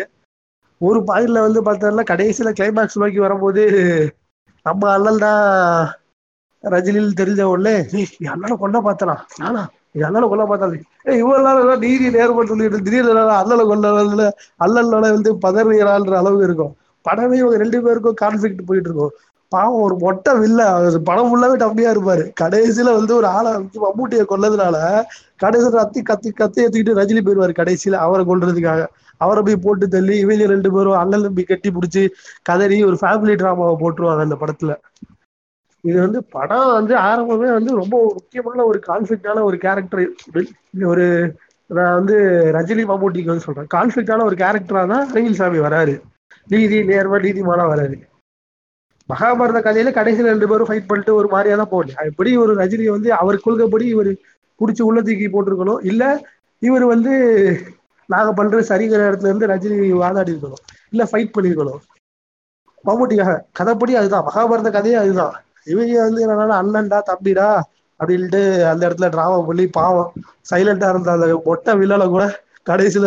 ஒரு 0.82 0.98
பாயிண்ட்ல 1.08 1.42
வந்து 1.46 1.60
பார்த்தோம்னா 1.66 2.04
கடைசியில 2.10 2.52
கிளைமேக்ஸ் 2.58 3.00
நோக்கி 3.02 3.20
வரும்போது 3.24 3.62
நம்ம 4.66 4.90
அண்ணன் 4.94 5.22
தான் 5.24 5.42
ரஜினியில் 6.64 7.18
தெரிஞ்ச 7.20 7.42
உடனே 7.52 7.74
என் 8.00 8.32
அண்ணனை 8.34 8.56
கொண்டா 8.56 8.80
பார்த்தனா? 8.80 9.14
நானா? 9.40 9.62
இது 9.94 10.04
அண்ணனை 10.08 10.26
கொல்ல 10.28 10.44
பார்த்தாலே 10.50 10.76
ஏ 11.08 11.16
இவ்வளவு 11.22 11.46
நாள் 11.46 11.82
நீதி 11.84 12.06
நேர்மன்னு 12.14 12.50
சொல்லிட்டு 12.52 12.84
திடீர்னு 12.86 13.24
அண்ணனை 13.40 13.64
கொல்ல 13.64 14.28
அல்லல்னால 14.64 15.10
வந்து 15.16 15.30
பதறுகிறான்ற 15.44 16.14
அளவுக்கு 16.20 16.46
இருக்கும். 16.48 16.72
படமே 17.04 17.36
இவங்க 17.40 17.56
ரெண்டு 17.64 17.78
பேருக்கும் 17.84 18.18
கான்ஃபிளிக்ட் 18.22 18.68
போயிட்டு 18.68 18.88
இருக்கும். 18.90 19.12
பாவம் 19.52 19.82
ஒரு 19.86 19.94
மொட்டை 20.04 20.32
வில்ல 20.42 20.60
படம் 21.08 21.28
ஃபுல்லாவே 21.30 21.56
டம்மியா 21.62 21.90
இருப்பாரு. 21.94 22.24
கடைசியில 22.42 22.94
வந்து 22.98 23.12
ஒரு 23.18 23.26
ஆளை 23.36 23.50
வந்து 23.56 23.78
மம்மூட்டியை 23.84 24.24
கொல்லதுனால 24.30 24.76
கடைசியில 25.42 25.74
கத்தி 25.78 26.00
கத்தி 26.10 26.30
கத்தி 26.40 26.60
ஏத்திக்கிட்டு 26.64 26.98
ரஜினி 27.00 27.22
போயிடுவாரு 27.26 27.54
கடைசியில 27.60 28.00
அவரை 28.06 28.24
கொல்றதுக்காக 28.30 28.82
அவரை 29.24 29.40
போய் 29.46 29.64
போட்டு 29.66 29.86
தள்ளி 29.94 30.14
இவங்க 30.24 30.46
ரெண்டு 30.54 30.70
பேரும் 30.74 31.00
அண்ணன் 31.02 31.26
தம்பி 31.26 31.44
கட்டி 31.50 31.70
பிடிச்சி 31.76 32.02
கதறி 32.50 32.78
ஒரு 32.90 32.98
ஃபேமிலி 33.02 33.34
டிராமாவை 33.42 33.74
போட்டுருவாங்க 33.82 34.26
அந்த 34.26 34.38
படத்துல. 34.42 34.74
இது 35.84 35.96
வந்து 36.04 36.20
படம் 36.36 36.72
வந்து 36.78 36.94
ஆரம்பமே 37.08 37.48
வந்து 37.56 37.72
ரொம்ப 37.80 37.94
முக்கியமான 38.18 38.64
ஒரு 38.70 38.78
கான்ஃபிளிக்டான 38.88 39.42
ஒரு 39.48 39.56
கேரக்டர் 39.64 40.02
ஒரு 40.92 41.06
நான் 41.70 41.96
வந்து 41.98 42.16
ரஜினி 42.56 42.82
மம்மூட்டிக்கு 42.90 43.32
வந்து 43.32 43.46
சொல்றேன். 43.46 43.68
கான்ஃபிளிக்டான 43.74 44.24
ஒரு 44.28 44.36
கேரக்டரா 44.42 44.82
தான் 44.92 45.04
அரங்கில் 45.10 45.38
சாமி 45.40 45.60
வராரு. 45.66 45.94
நீதி 46.52 46.78
நேர்மை 46.90 47.18
நீதிமானா 47.26 47.64
வராரு. 47.72 47.96
மகாபாரத 49.08 49.60
கதையில 49.66 49.90
கடைசியில 49.96 50.32
ரெண்டு 50.32 50.48
பேரும் 50.50 50.68
ஃபைட் 50.68 50.88
பண்ணிட்டு 50.90 51.12
ஒரு 51.20 51.28
மாதிரியா 51.34 51.56
தான் 51.60 51.72
போகணும். 51.72 52.08
எப்படி 52.10 52.30
ஒரு 52.42 52.52
ரஜினி 52.60 52.86
வந்து 52.96 53.10
அவர் 53.20 53.44
கொள்கைப்படி 53.46 53.86
இவர் 53.94 54.10
புடிச்சு 54.60 54.82
உள்ள 54.88 54.98
தூக்கி 55.06 55.28
போட்டிருக்கணும்? 55.34 55.80
இல்ல 55.90 56.02
இவர் 56.62 56.84
வந்து 56.94 57.12
நாங்க 58.06 58.44
பண்றது 58.44 58.62
சரிங்கிற 58.68 59.02
இடத்துல 59.10 59.30
இருந்து 59.30 59.46
ரஜினி 59.46 59.88
வாதாடி 59.90 60.32
இருக்கணும். 60.32 60.62
இல்ல 60.90 61.04
ஃபைட் 61.04 61.34
பண்ணிருக்கணும். 61.36 61.80
மம்முட்டிக்காக 62.84 63.40
கதைப்படி 63.58 63.92
அதுதான். 63.92 64.26
மகாபாரத 64.26 64.70
கதையே 64.70 64.94
அதுதான். 64.94 65.34
இவங்க 65.64 66.02
வந்து 66.02 66.26
என்னன்னா 66.26 66.56
அண்ணன்டா 66.62 66.98
தம்பிடா 67.10 67.60
அப்படின்ட்டு 68.00 68.66
அந்த 68.66 68.88
இடத்துல 68.88 69.10
டிராமா 69.10 69.40
பண்ணி 69.40 69.66
பாவம். 69.66 70.12
சைலண்டா 70.50 70.88
இருந்த 70.88 71.12
அந்த 71.12 71.40
மொட்டை 71.44 71.74
வில்லல 71.74 72.08
கூட 72.08 72.40
கடைசியில 72.70 73.06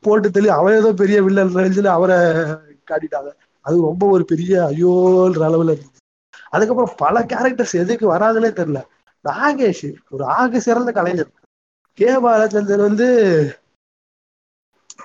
போட்டு 0.00 0.30
தெளி 0.30 0.48
அவன் 0.48 0.74
ஏதோ 0.74 0.92
பெரிய 0.92 1.22
வில்லன் 1.22 1.54
நினைச்சுன்னு 1.54 1.90
அவரை 1.96 2.16
காட்டிட்டாங்க. 2.90 3.30
அது 3.60 3.80
ரொம்ப 3.80 4.06
ஒரு 4.06 4.24
பெரிய 4.24 4.70
ஐயோன்ற 4.70 5.40
அளவுல 5.48 5.74
இருந்துச்சு 5.74 6.02
அதுக்கப்புறம் 6.50 6.94
பல 6.96 7.20
கேரக்டர்ஸ் 7.22 7.74
எதுக்கு 7.74 8.14
வராதுன்னே 8.14 8.50
தெரியல. 8.58 8.80
நாகேஷ் 9.24 9.94
ஒரு 10.10 10.24
ஆக 10.24 10.60
சிறந்த 10.60 10.92
கலைஞர். 10.92 11.30
கே 11.92 12.20
பாலச்சந்தர் 12.20 12.80
வந்து 12.80 13.06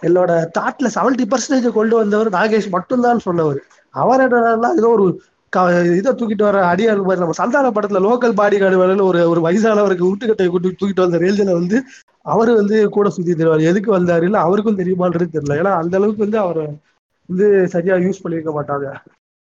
என்னோட 0.01 0.47
தாட்ல 0.59 0.89
செவன்டி 0.95 1.25
பர்சன்டேஜ் 1.25 1.71
கொண்டு 1.71 1.95
வந்தவர் 1.95 2.29
நாகேஷ் 2.29 2.69
மட்டும்தான் 2.69 3.19
சொன்னவர். 3.19 3.63
அவர் 3.89 4.33
என்னன்னா 4.33 4.71
ஏதோ 4.71 4.89
ஒரு 4.89 5.21
க- 5.49 5.85
இதை 5.97 6.13
தூக்கிட்டு 6.13 6.43
வர 6.43 6.61
அடியார் 6.61 7.03
மாதிரி 7.03 7.19
நம்ம 7.19 7.31
சந்தான 7.31 7.69
படத்துல 7.69 8.01
லோக்கல் 8.03 8.33
பாடி 8.33 8.57
கார்டு 8.57 9.05
ஒரு 9.05 9.29
ஒரு 9.29 9.41
வயசானவருக்கு 9.41 10.11
வீட்டுக்கட்டையை 10.11 10.47
கூட்டி 10.47 10.75
தூக்கிட்டு 10.79 11.09
வந்த 11.09 11.17
ரேஞ்சில 11.17 11.51
வந்து 11.51 11.83
அவரு 12.21 12.55
வந்து 12.55 12.89
கூட 12.89 13.09
சுத்தி 13.09 13.33
தருவார் 13.33 13.61
எதுக்கு 13.61 13.99
வந்தாரு 13.99 14.23
இல்ல 14.23 14.39
அவருக்கும் 14.39 14.77
தெரியுமான்றது 14.77 15.27
தெரியல. 15.33 15.57
ஏன்னா 15.57 15.73
அந்த 15.73 15.97
அளவுக்கு 15.97 16.17
வந்து 16.17 16.37
அவரை 16.37 16.79
வந்து 17.27 17.67
சரியா 17.67 17.95
யூஸ் 17.95 18.19
பண்ணிருக்க 18.23 18.53
மாட்டாங்க. 18.55 18.95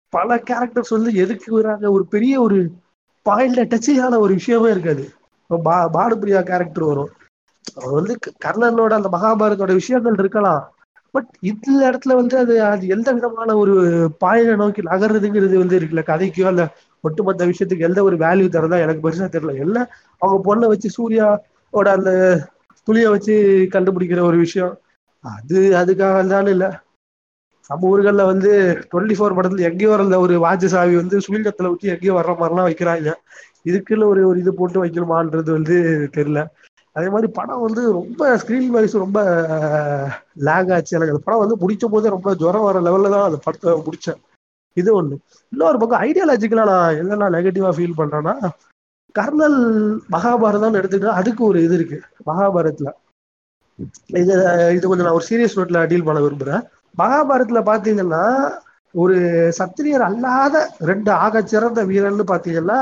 பல 0.09 0.35
கேரக்டர்ஸ் 0.35 0.89
வந்து 0.89 1.13
எதுக்கு 1.13 1.53
வராங்க? 1.53 1.91
ஒரு 1.91 2.05
பெரிய 2.05 2.41
ஒரு 2.41 2.71
பாயிண்ட்ல 3.29 3.65
டச்சிங்கான 3.65 4.17
ஒரு 4.17 4.33
விஷயமே 4.33 4.69
இருக்காது. 4.69 5.09
பா 5.47 5.89
பானுபிரியா 5.93 6.43
கேரக்டர் 6.43 6.83
வரும். 6.83 7.09
அவர் 7.75 7.97
வந்து 7.97 8.13
கர்ணனோட 8.45 8.91
அந்த 8.93 9.09
மகாபாரதோட 9.11 9.71
விஷயங்கள் 9.79 10.19
இருக்கலாம். 10.19 10.61
பட் 11.13 11.29
இந்த 11.49 11.79
இடத்துல 11.87 12.15
வந்து 12.19 12.35
அது 12.39 12.55
அது 12.65 12.83
எந்த 12.95 13.09
விதமான 13.15 13.55
ஒரு 13.57 13.73
பாயில 14.21 14.55
நோக்கி 14.57 14.81
நகர்றதுங்கிறது 14.89 15.55
வந்து 15.57 15.77
இருக்குல்ல 15.79 16.03
கதைக்கோ 16.05 16.43
இல்ல 16.45 16.63
ஒட்டுமொத்த 17.03 17.47
விஷயத்துக்கு 17.49 17.87
எந்த 17.87 17.99
ஒரு 18.03 18.15
வேல்யூ 18.23 18.47
தரதா 18.49 18.77
எனக்கு 18.85 19.03
பெருசா 19.03 19.27
தெரியல. 19.29 19.55
எல்லாம் 19.65 19.87
அவங்க 20.21 20.39
பொண்ணை 20.47 20.67
வச்சு 20.71 20.89
சூர்யாவோட 20.95 21.87
அந்த 21.97 22.11
துளிய 22.87 23.07
வச்சு 23.13 23.33
கண்டுபிடிக்கிற 23.75 24.21
ஒரு 24.29 24.37
விஷயம். 24.39 24.73
அது 25.23 25.57
அதுக்காக 25.79 26.19
தான் 26.27 26.49
இல்ல. 26.49 26.65
நம்ம 27.69 27.89
ஊர்கள்ல 27.89 28.23
வந்து 28.29 28.51
டுவெண்ட்டி 28.89 29.15
ஃபோர் 29.17 29.35
படத்துல 29.35 29.67
எங்கேயோ 29.67 29.91
இருந்த 29.95 30.15
ஒரு 30.19 30.35
வாஜசாவி 30.43 30.73
சாவி 30.75 30.95
வந்து 30.95 31.17
சுழிங்கத்துல 31.25 31.71
ஊற்றி 31.73 31.93
எங்கேயோ 31.93 32.13
வர்ற 32.15 32.33
மாதிரிலாம் 32.39 32.69
வைக்கிறாங்க. 32.69 33.09
இதுக்குள்ள 33.65 34.03
ஒரு 34.05 34.21
ஒரு 34.27 34.37
இது 34.39 34.51
போட்டு 34.55 34.83
வைக்கணுமான்றது 34.83 35.49
வந்து 35.57 35.75
தெரியல. 36.15 36.41
அதே 36.95 37.07
மாதிரி 37.13 37.27
படம் 37.39 37.65
வந்து 37.65 37.81
ரொம்ப 37.99 38.21
ஸ்க்ரீன் 38.41 38.69
வைஸ் 38.75 38.95
ரொம்ப 39.03 39.19
லேங் 40.47 40.71
ஆச்சு. 40.75 40.95
எனக்கு 40.97 41.13
அந்த 41.13 41.23
படம் 41.27 41.43
வந்து 41.43 41.59
முடிச்ச 41.63 41.85
போதே 41.93 42.13
ரொம்ப 42.15 42.29
ஜுரம் 42.41 42.67
வர 42.67 42.79
லெவல்ல 42.87 43.11
தான் 43.15 43.27
அந்த 43.29 43.39
படத்தை 43.45 43.75
முடிச்சேன். 43.87 44.19
இது 44.77 44.89
ஒண்ணு. 44.99 45.15
இன்னொரு 45.53 45.77
பக்கம் 45.81 46.03
ஐடியாலஜிக்கலா 46.07 46.65
நான் 46.71 46.97
என்னென்ன 47.01 47.29
நெகட்டிவாக 47.37 47.75
ஃபீல் 47.77 47.99
பண்ணுறேன்னா 47.99 48.35
கர்னல் 49.15 49.59
மகாபாரதம்னு 50.15 50.79
எடுத்துக்கிட்டா 50.81 51.19
அதுக்கு 51.19 51.41
ஒரு 51.49 51.59
இது 51.67 51.75
இருக்கு. 51.79 51.99
மகாபாரத்ல 52.29 52.89
இது 54.21 54.33
இது 54.77 54.85
கொஞ்சம் 54.87 55.07
நான் 55.07 55.17
ஒரு 55.19 55.27
சீரியஸ் 55.29 55.57
நோட்டில் 55.59 55.87
டீல் 55.91 56.07
பண்ண 56.07 56.19
விரும்புறேன். 56.25 56.63
மகாபாரத்ல 57.01 57.59
பாத்தீங்கன்னா 57.71 58.23
ஒரு 58.95 59.17
சத்திரியர் 59.59 60.03
அல்லாத 60.09 60.55
ரெண்டு 60.89 61.11
ஆக 61.25 61.41
சிறந்த 61.51 61.79
வீரர்னு 61.91 62.25
பாத்தீங்கன்னா 62.31 62.79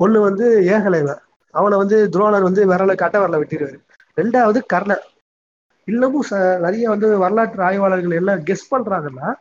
ஒண்ணு 0.00 0.18
வந்து 0.28 0.46
ஏகலைவன். 0.76 1.20
அவனை 1.54 1.78
வந்து 1.78 2.08
துரோணர் 2.12 2.42
வந்து 2.42 2.68
விரல 2.68 2.94
கட்ட 2.94 3.28
விரல 3.28 3.30
வெட்டிடுவாரு. 3.30 3.78
ரெண்டாவது 4.16 4.60
கர்ணன். 4.66 5.00
இன்னமும் 5.84 6.24
ச- 6.30 6.58
நிறைய 6.58 6.88
வந்து 6.88 7.18
வரலாற்று 7.18 7.62
ஆய்வாளர்கள் 7.62 8.10
எல்லாம் 8.10 8.38
கெஸ் 8.38 8.68
பண்றாங்கன்னா 8.70 9.34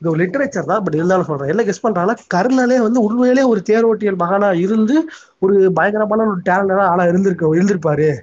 இது 0.00 0.10
ஒரு 0.10 0.24
லிட்டரேச்சர் 0.24 0.64
தான் 0.64 0.82
பட் 0.82 0.94
இருந்தாலும் 0.94 1.24
சொல்றேன். 1.24 1.48
என்ன 1.48 1.62
கெஸ் 1.62 1.86
பண்றாங்கன்னா 1.86 2.16
கர்ணனே 2.34 2.80
வந்து 2.80 3.00
உண்மையிலே 3.00 3.42
ஒரு 3.42 3.62
தேரோட்டியல் 3.70 4.16
மகனா 4.16 4.52
இருந்து 4.52 5.08
ஒரு 5.38 5.72
பயங்கரமான 5.72 6.22
ஒரு 6.22 6.40
டேலண்டான 6.44 6.80
ஆளா 6.80 7.04
இருந்திருக்க 7.04 7.54
இருந்திருப்பாரு. 7.54 8.20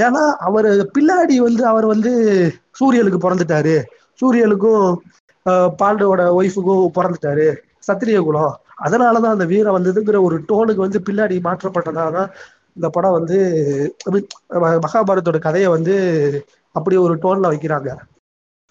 ஏன்னா 0.00 0.32
அவர் 0.36 0.64
பின்னாடி 0.64 1.36
வந்து 1.36 1.66
அவர் 1.66 1.86
வந்து 1.86 2.52
சூரியனுக்கு 2.72 3.30
பிறந்துட்டாரு. 3.30 3.82
சூரியனுக்கும் 4.20 4.96
ஆஹ், 5.50 5.74
பாண்டவோட 5.82 6.22
ஒய்ஃபுக்கும் 6.40 6.88
பிறந்துட்டாரு. 6.94 7.56
சத்திரிய 7.86 8.20
குலம். 8.20 8.60
அதனாலதான் 8.84 9.32
அந்த 9.32 9.44
வீரம் 9.44 9.78
வந்ததுங்கிற 9.78 10.22
ஒரு 10.22 10.40
டோனுக்கு 10.48 10.74
வந்து 10.74 11.02
பின்னாடி 11.10 11.38
மாற்றப்பட்டதாதான் 11.44 12.30
இந்த 12.76 12.88
படம் 12.96 13.16
வந்து 13.18 13.36
மகாபாரதோட 14.84 15.38
கதையை 15.46 15.68
வந்து 15.76 15.94
அப்படி 16.74 16.96
ஒரு 17.06 17.14
டோன்ல 17.24 17.50
வைக்கிறாங்க. 17.52 17.90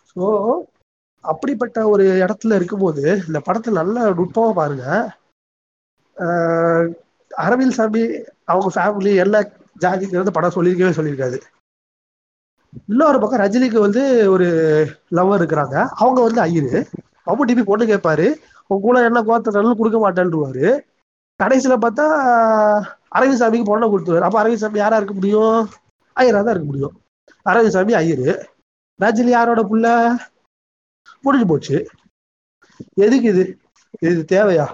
ஸோ 0.10 0.26
அப்படிப்பட்ட 1.24 1.78
ஒரு 1.94 2.06
இடத்துல 2.24 2.58
இருக்கும்போது 2.60 3.04
இந்த 3.28 3.40
படத்தை 3.48 3.70
நல்ல 3.80 3.96
நுட்பமாக 4.20 4.54
பாருங்க. 4.60 4.86
அரவிந்த் 7.32 7.78
சாமி 7.78 8.04
அவங்க 8.52 8.70
ஃபேமிலி 8.76 9.14
எல்லா 9.26 9.40
ஜாதிங்கிறது 9.84 10.36
படம் 10.38 10.56
சொல்லியிருக்கவே 10.58 10.98
சொல்லியிருக்காது 11.00 11.40
இன்னொரு 12.92 13.18
பக்கம் 13.22 13.42
ரஜினிக்கு 13.44 13.80
வந்து 13.86 14.02
ஒரு 14.34 14.48
லவர் 15.18 15.40
இருக்கிறாங்க. 15.42 15.76
அவங்க 16.04 16.20
வந்து 16.28 16.42
ஐயரு. 16.46 16.80
மம்முட்டி 17.28 17.52
டிபி 17.52 17.64
பொண்ணு 17.70 17.86
கேட்பாரு. 17.92 18.26
உங்க 18.70 18.82
கூட 18.86 18.98
என்ன 19.10 19.20
கோத்தனாலும் 19.30 19.80
கொடுக்க 19.80 19.98
மாட்டேன்ருவாரு. 20.04 20.66
கடைசியில் 21.40 21.84
பார்த்தா 21.86 22.06
அரவிந்த் 23.16 23.42
சாமிக்கு 23.42 23.70
பொண்ணை 23.72 23.88
கொடுத்துருவாரு. 23.88 24.20
அப்போ 24.20 24.44
அரவிந்த் 24.44 24.64
சாமி 24.64 24.78
யாரா 24.78 24.96
இருக்க 24.96 25.14
முடியும்? 25.14 25.70
ஐயரா 26.16 26.44
தான் 26.44 26.54
இருக்க 26.56 26.64
முடியும். 26.64 26.96
அரவிந்த் 27.46 27.68
சாமி 27.68 27.94
ஐயரு. 27.94 28.28
ரஜினி 29.00 29.28
யாரோட 29.28 29.62
புள்ள? 29.64 29.88
முடிஞ்சு 31.22 31.48
போச்சு. 31.48 31.78
எதுக்கு 32.96 33.28
இது? 33.28 33.44
இது 34.00 34.26
தேவையா? 34.32 34.66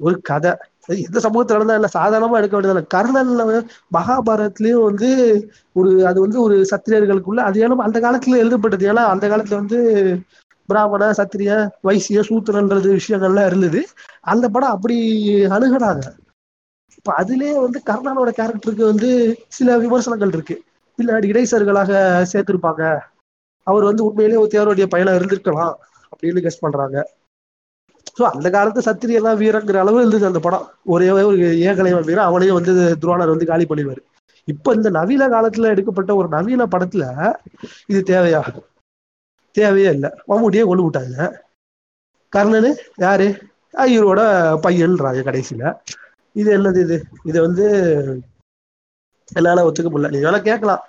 ஒரு 0.00 0.20
கதை. 0.20 0.52
எந்த 0.88 1.20
சமூகத்துல 1.20 1.56
நடந்தா 1.56 1.74
இல்லை. 1.74 1.90
சாதாரணமா 1.94 2.36
எடுக்க 2.36 2.60
வேண்டியதில்ல 2.60 2.82
கர்ணன்ல 2.94 3.44
வந்து 3.44 3.60
மகாபாரத்லயும் 3.92 4.84
வந்து 4.84 5.08
ஒரு 5.72 6.06
அது 6.06 6.20
வந்து 6.20 6.42
ஒரு 6.42 6.66
சத்திரியர்களுக்குள்ள 6.70 7.40
அது 7.40 7.68
ஏன்னா 7.68 7.76
அந்த 7.80 8.00
காலத்துல 8.00 8.36
எழுதப்பட்டது. 8.36 8.92
ஏன்னா 8.92 9.04
அந்த 9.06 9.28
காலத்துல 9.28 9.54
வந்து 9.54 9.78
பிராமண 10.68 11.10
சத்திரிய 11.10 11.50
வைசிய 11.82 12.20
சூத்திரன்றது 12.20 12.98
விஷயங்கள்லாம் 12.98 13.46
இருந்தது. 13.46 13.80
அந்த 14.20 14.48
படம் 14.48 14.70
அப்படி 14.70 14.96
அணுகுனாங்க 15.46 16.04
இப்ப 16.94 17.14
அதுலயே 17.18 17.54
வந்து 17.60 17.82
கர்ணனோட 17.86 18.30
கேரக்டருக்கு 18.30 18.84
வந்து 18.84 19.08
சில 19.48 19.78
விமர்சனங்கள் 19.78 20.28
இருக்கு. 20.28 20.56
பின்னாடி 20.98 21.26
இடைசர்களாக 21.26 21.92
சேர்த்திருப்பாங்க. 22.32 22.82
அவர் 23.66 23.84
வந்து 23.84 24.04
உண்மையிலேயே 24.04 24.40
ஒரு 24.40 24.50
தேவருடைய 24.52 24.86
இருந்திருக்கலாம் 25.14 25.74
அப்படின்னு 26.12 26.42
கெஸ் 26.42 26.60
பண்றாங்க. 26.60 26.96
ஸோ 28.18 28.22
அந்த 28.22 28.50
காலத்து 28.50 28.80
சத்திரியெல்லாம் 28.80 29.38
வீரங்கிற 29.38 29.74
அளவு 29.74 30.00
இருந்தது 30.00 30.26
அந்த 30.26 30.38
படம். 30.38 30.66
ஒரே 30.84 31.10
ஒரு 31.10 31.36
ஏகலைவன் 31.66 32.04
வீரன் 32.04 32.24
அவனையும் 32.24 32.54
வந்து 32.54 32.72
துரோணர் 33.02 33.28
வந்து 33.28 33.46
காலி 33.46 33.64
பண்ணிடுவாரு. 33.64 34.02
இப்ப 34.48 34.74
இந்த 34.74 34.90
நவீன 34.90 35.28
காலத்துல 35.28 35.70
எடுக்கப்பட்ட 35.70 36.14
ஒரு 36.16 36.28
நவீன 36.28 36.66
படத்துல 36.66 37.04
இது 37.86 38.00
தேவையா? 38.06 38.42
தேவையே 39.54 39.90
இல்லை. 39.90 40.10
மம்முட்டியே 40.28 40.64
கொண்டு 40.64 40.84
விட்டாங்க. 40.84 41.16
கர்ணனு 42.32 42.70
யாரு? 42.98 43.28
ஐயரோட 43.74 44.20
பையன்றாங்க 44.62 45.22
கடைசியில. 45.22 45.64
இது 46.36 46.58
என்னது 46.58 46.80
இது? 46.80 46.96
இது 47.24 47.38
வந்து 47.40 47.64
என்னால 49.36 49.64
ஒத்துக்க 49.64 49.88
முடியல. 49.90 50.10
நீங்க 50.10 50.28
வேணா 50.28 50.42
கேட்கலாம். 50.42 50.82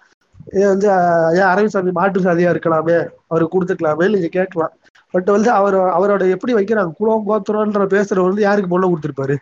இது 0.53 0.67
வந்து 0.67 0.87
அஹ், 0.91 1.31
ஏன் 1.33 1.49
அரவிந்த் 1.51 1.67
சாமி 1.67 1.91
மாற்று 1.91 2.21
சாதியா 2.21 2.53
இருக்கலாமே 2.53 2.97
அவருக்கு 3.27 3.55
கொடுத்துக்கலாமே 3.55 4.09
நீங்க 4.09 4.27
கேட்கலாம். 4.29 4.73
பட் 5.13 5.25
வந்து 5.25 5.51
அவர் 5.51 5.75
அவரோட 5.91 6.29
எப்படி 6.29 6.53
வைக்கிறாங்க? 6.53 6.93
குலம் 6.93 7.27
கோத்திரம்ன்ற 7.27 7.85
பேசுறவர் 7.87 8.29
வந்து 8.29 8.41
யாருக்கு 8.41 8.73
பொண்ணை 8.73 8.87
கொடுத்துருப்பாரு? 8.87 9.35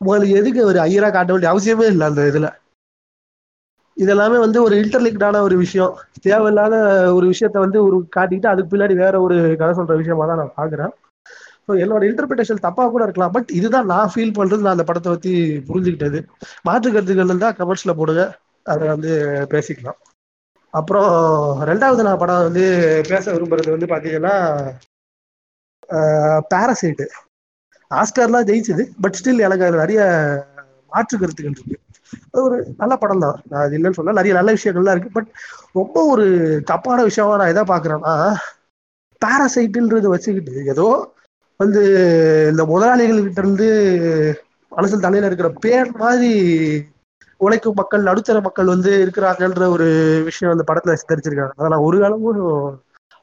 முதல்ல 0.00 0.36
எதுக்கு 0.36 0.64
அவர் 0.64 0.76
ஐயரா 0.78 1.12
காட்ட 1.12 1.32
வேண்டிய 1.32 1.52
அவசியமே 1.52 1.86
இல்லை 1.86 2.06
அந்த 2.06 2.22
இதுல. 2.22 2.48
இதெல்லாமே 3.96 4.38
வந்து 4.38 4.62
ஒரு 4.62 4.74
இன்டர்லிங்க்டான 4.76 5.40
ஒரு 5.40 5.56
விஷயம். 5.56 5.94
தேவையில்லாத 6.20 6.74
ஒரு 7.12 7.26
விஷயத்த 7.28 7.58
வந்து 7.58 7.84
ஒரு 7.84 7.96
காட்டிக்கிட்டு 8.16 8.46
அதுக்கு 8.46 8.76
பின்னாடி 8.76 8.94
வேற 8.94 9.20
ஒரு 9.20 9.56
கதை 9.56 9.74
சொல்ற 9.76 9.96
விஷயமா 9.96 10.26
தான் 10.26 10.36
நான் 10.36 10.56
பாக்குறேன். 10.56 10.92
ஸோ 11.68 11.72
என்னோட 11.84 12.02
இன்டர்பிரிட்டேஷன் 12.10 12.64
தப்பா 12.66 12.84
கூட 12.94 13.02
இருக்கலாம். 13.06 13.32
பட் 13.36 13.50
இதுதான் 13.58 13.90
நான் 13.92 14.12
ஃபீல் 14.12 14.36
பண்றது 14.38 14.64
நான் 14.64 14.76
அந்த 14.76 14.86
படத்தை 14.90 15.10
பத்தி 15.14 15.32
புரிஞ்சுக்கிட்டது. 15.68 16.20
மாற்று 16.68 16.88
கருத்துக்கள் 16.94 17.30
இருந்தா 17.32 17.50
கமெண்ட்ஸ்ல 17.58 17.94
போடுங்க. 18.00 18.24
அதை 18.66 18.84
வந்து 18.94 19.12
பேசிக்கலாம். 19.54 19.98
அப்புறம் 20.74 21.12
ரெண்டாவது 21.70 22.02
நான் 22.08 22.22
படம் 22.22 22.46
வந்து 22.48 22.64
பேச 23.12 23.24
விரும்புறது 23.34 23.74
வந்து 23.74 23.92
பாத்தீங்கன்னா 23.92 24.34
பாரசைட்டு 26.52 27.06
ஆஸ்கர்லாம் 27.90 28.48
ஜெயிச்சது. 28.50 28.82
பட் 29.02 29.16
ஸ்டில் 29.20 29.44
எனக்கு 29.46 29.66
அது 29.68 29.82
நிறைய 29.84 30.00
மாற்று 30.92 31.16
கருத்துக்கள் 31.22 31.56
இருக்கு. 31.56 31.76
அது 32.30 32.40
ஒரு 32.48 32.56
நல்ல 32.80 32.94
படம் 33.02 33.24
தான். 33.24 33.38
நான் 33.50 33.64
அது 33.64 33.74
இல்லைன்னு 33.78 33.98
சொல்ல 33.98 34.14
நிறைய 34.18 34.34
நல்ல 34.38 34.50
விஷயங்கள்லாம் 34.56 34.96
இருக்கு. 34.96 35.16
பட் 35.18 35.30
ரொம்ப 35.78 35.96
ஒரு 36.12 36.26
தப்பான 36.70 36.98
விஷயமா 37.10 37.38
நான் 37.40 37.52
எதை 37.54 37.64
பாக்குறேன்னா 37.72 38.14
பாரசைட்டுன்றது 39.22 40.08
வச்சுக்கிட்டு 40.14 40.54
ஏதோ 40.74 40.86
வந்து 41.60 41.80
இந்த 42.50 42.62
முதலாளிகள்கிட்ட 42.64 43.42
இருந்து 43.44 43.68
அரசு 44.72 44.96
தலையில 45.00 45.28
இருக்கிற 45.30 45.48
பேர் 45.64 45.90
மாதிரி 46.02 46.32
உழைக்கும் 47.40 47.78
மக்கள் 47.80 48.02
நடுத்தர 48.02 48.40
மக்கள் 48.40 48.66
வந்து 48.66 48.90
இருக்கிறாங்கன்ற 49.04 49.66
ஒரு 49.68 49.86
விஷயம் 50.24 50.52
அந்த 50.54 50.64
படத்துல 50.70 50.96
சித்தரிச்சிருக்காங்க 51.00 51.54
அதை 51.56 51.68
நான் 51.68 51.86
ஒரு 51.88 51.98
காலமும் 51.98 52.40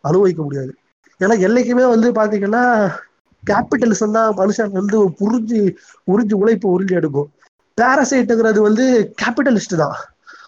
அனுபவிக்க 0.04 0.42
முடியாது. 0.44 0.72
ஏன்னா 1.22 1.36
என்னைக்குமே 1.48 1.86
வந்து 1.90 2.08
பாத்தீங்கன்னா 2.12 2.64
கேபிட்டலிசம் 3.44 4.16
தான் 4.18 4.30
மனுஷன் 4.38 4.78
வந்து 4.80 4.98
புரிஞ்சு 5.20 5.60
உறிஞ்சு 6.08 6.36
உழைப்பு 6.42 6.68
உறிஞ்சி 6.76 6.96
எடுக்கும். 6.96 7.30
பேரசைட்டுங்கிறது 7.78 8.60
வந்து 8.62 8.86
கேபிட்டலிஸ்ட் 9.22 9.76
தான். 9.76 9.98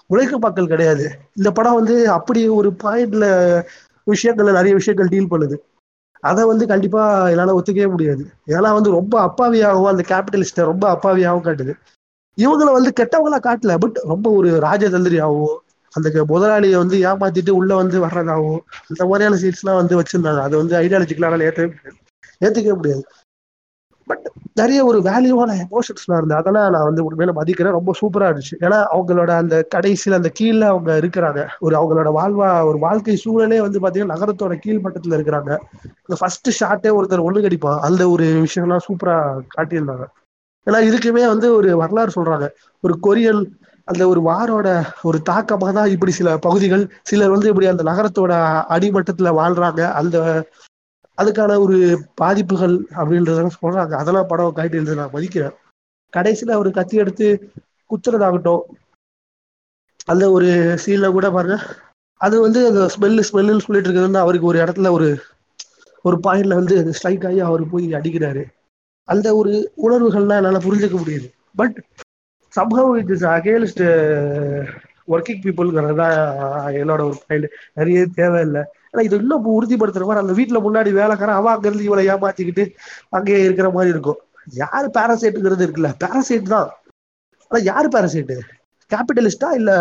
உழைக்கும் 0.08 0.46
மக்கள் 0.46 0.72
கிடையாது. 0.74 1.06
இந்த 1.34 1.50
படம் 1.52 1.78
வந்து 1.80 2.10
அப்படி 2.10 2.42
ஒரு 2.60 2.70
பாயிண்ட்ல 2.84 3.26
விஷயங்கள்ல 4.08 4.52
நிறைய 4.52 4.74
விஷயங்கள் 4.76 5.12
டீல் 5.14 5.32
பண்ணுது. 5.34 5.56
அதை 6.20 6.46
வந்து 6.46 6.68
கண்டிப்பா 6.68 7.30
என்னால 7.30 7.62
ஒத்துக்கவே 7.62 7.90
முடியாது. 7.90 8.28
ஏன்னா 8.48 8.74
வந்து 8.74 8.92
ரொம்ப 8.92 9.26
அப்பாவியாகவும் 9.26 9.88
அந்த 9.88 10.04
கேபிட்டலிஸ்ட 10.08 10.56
ரொம்ப 10.56 10.94
அப்பாவியாகவும் 10.94 11.46
காட்டுது. 11.46 11.74
இவங்களை 12.38 12.72
வந்து 12.72 12.94
கெட்டவங்களா 13.00 13.40
காட்டல 13.40 13.78
பட் 13.78 14.00
ரொம்ப 14.04 14.32
ஒரு 14.32 14.50
ராஜதந்திரியாகவும் 14.50 15.58
அந்த 15.92 16.12
க- 16.12 16.40
முதலாளியை 16.40 16.76
வந்து 16.76 16.98
ஏமாத்திட்டு 16.98 17.50
உள்ள 17.50 17.76
வந்து 17.76 18.06
வர்றதாகவும் 18.06 18.60
அந்த 18.88 19.06
மாதிரியான 19.06 19.36
சீட்ஸ் 19.36 19.62
எல்லாம் 19.64 19.88
வந்து 19.88 20.02
வச்சிருந்தாங்க. 20.02 20.42
அது 20.42 20.58
வந்து 20.58 20.78
ஐடியாலஜிக்கலான 20.80 21.42
ஏற்றவே 21.42 21.74
முடியாது. 21.74 21.96
ஏத்துக்கவே 22.46 22.76
முடியாது. 22.76 23.06
பட் 24.10 24.28
நிறைய 24.54 24.80
ஒரு 24.86 25.00
வேல்யூவான 25.00 25.52
எமோஷன்ஸ்லாம் 25.64 26.18
இருந்தது. 26.20 26.40
அதெல்லாம் 26.42 26.72
நான் 26.76 26.88
வந்து 26.90 27.04
உண்மையில 27.08 27.32
மதிக்கிறேன். 27.40 27.78
ரொம்ப 27.78 27.92
சூப்பரா 28.00 28.28
இருந்துச்சு. 28.30 28.56
ஏன்னா 28.60 28.80
அவங்களோட 28.96 29.32
அந்த 29.42 29.56
கடைசியில் 29.76 30.18
அந்த 30.18 30.30
கீழே 30.34 30.66
அவங்க 30.74 30.92
இருக்கிறாங்க. 31.04 31.42
ஒரு 31.60 31.76
அவங்களோட 31.82 32.12
வாழ்வா 32.20 32.50
ஒரு 32.66 32.80
வாழ்க்கை 32.80 33.16
சூழலே 33.26 33.60
வந்து 33.66 33.80
பாத்தீங்கன்னா 33.80 34.14
நகரத்தோட 34.16 34.56
கீழ்மட்டத்துல 34.66 35.18
இருக்கிறாங்க. 35.20 35.52
இந்த 36.04 36.18
ஃபர்ஸ்ட் 36.20 36.52
ஷாட்டே 36.60 36.92
ஒருத்தர் 37.00 37.26
ஒழுங்கடிப்பான் 37.28 37.48
கடிப்பான். 37.50 37.80
அந்த 37.80 38.10
ஒரு 38.10 38.26
விஷயம்லாம் 38.46 38.86
சூப்பரா 38.88 39.18
காட்டியிருந்தாங்க. 39.58 40.06
ஏன்னா 40.68 40.80
இதுக்குமே 40.90 41.26
வந்து 41.28 41.48
ஒரு 41.56 41.70
வரலாறு 41.78 42.12
சொல்றாங்க. 42.16 42.48
ஒரு 42.84 42.96
கொரியன் 43.08 43.42
அந்த 43.88 44.04
ஒரு 44.08 44.22
வாரோட 44.22 44.70
ஒரு 45.04 45.18
தாக்கமாக 45.22 45.72
தான் 45.74 45.90
இப்படி 45.90 46.12
சில 46.12 46.38
பகுதிகள் 46.38 46.84
சிலர் 47.04 47.30
வந்து 47.30 47.48
இப்படி 47.48 47.68
அந்த 47.68 47.84
நகரத்தோட 47.84 48.34
அடிமட்டத்துல 48.76 49.32
வாழ்றாங்க. 49.40 49.82
அந்த 49.92 50.18
அதுக்கான 51.20 51.58
ஒரு 51.60 51.78
பாதிப்புகள் 52.16 52.76
அப்படின்றதெல்லாம் 53.00 53.58
சொல்றாங்க. 53.62 53.94
அதெல்லாம் 54.02 54.30
படம் 54.32 54.56
காட்டியிருந்தது 54.56 55.02
நான் 55.02 55.16
மதிக்கிறேன். 55.16 55.56
கடைசியில் 56.14 56.58
அவர் 56.58 56.70
கத்தி 56.72 56.98
எடுத்து 56.98 57.28
குத்துறதாகட்டும் 57.90 58.64
அந்த 60.06 60.26
ஒரு 60.32 60.50
சீனில் 60.84 61.16
கூட 61.18 61.28
பாருங்க. 61.32 61.58
அது 62.22 62.36
வந்து 62.42 62.60
அந்த 62.68 62.84
ஸ்மெல்லு 62.96 63.24
ஸ்மெல்லுன்னு 63.30 63.66
சொல்லிட்டு 63.66 63.88
இருக்கிறது 63.88 64.08
வந்து 64.08 64.24
அவருக்கு 64.24 64.48
ஒரு 64.48 64.60
இடத்துல 64.60 64.92
ஒரு 64.98 65.10
ஒரு 66.06 66.18
பாயிண்ட்ல 66.26 66.60
வந்து 66.60 66.94
ஸ்ட்ரைக் 66.94 67.26
ஆகி 67.26 67.40
அவர் 67.40 67.64
போய் 67.70 67.86
அடிக்கிறாரு. 67.94 68.44
அந்த 69.08 69.28
ஒரு 69.36 69.54
உணர்வுகள்லாம் 69.86 70.40
என்னால் 70.42 70.66
புரிஞ்சுக்க 70.68 70.98
முடியுது. 71.00 71.28
பட் 71.56 71.78
சம்பவம் 72.54 72.98
இட் 73.02 73.12
இஸ் 73.16 73.26
அகேன்ஸ்ட் 73.36 73.84
ஒர்க்கிங் 75.14 75.42
பீப்புள்ங்கிறது 75.44 75.96
தான் 75.96 76.18
என்னோட 76.82 77.02
ஒரு 77.10 77.18
பாயிண்ட் 77.28 77.48
நிறைய 77.74 78.06
தேவையில்லை. 78.20 78.64
ஆனா 78.94 79.02
இது 79.08 79.16
இன்னும் 79.24 79.48
உறுதிப்படுத்துற 79.58 80.06
மாதிரி 80.06 80.24
அந்த 80.26 80.36
வீட்டுல 80.40 80.60
முன்னாடி 80.68 80.92
வேலைக்காரன் 80.94 81.40
அவன் 81.40 81.54
அங்க 81.56 81.68
இருந்து 81.68 81.88
இவளை 81.90 82.04
ஏமாத்திக்கிட்டு 82.14 82.64
அங்கேயே 83.18 83.42
இருக்கிற 83.48 83.70
மாதிரி 83.70 83.94
இருக்கும். 83.96 84.20
யாரு 84.64 84.88
பேரசைட்டுங்கிறது 84.98 85.66
இருக்குல்ல. 85.66 85.90
பேரசைட் 86.04 86.54
தான். 86.56 86.70
ஆனா 87.52 87.60
யாரு 87.64 87.88
பேரசைட்டு 87.96 88.38
கேபிட்டலிஸ்டா 88.92 89.50
இல்ல 89.60 89.72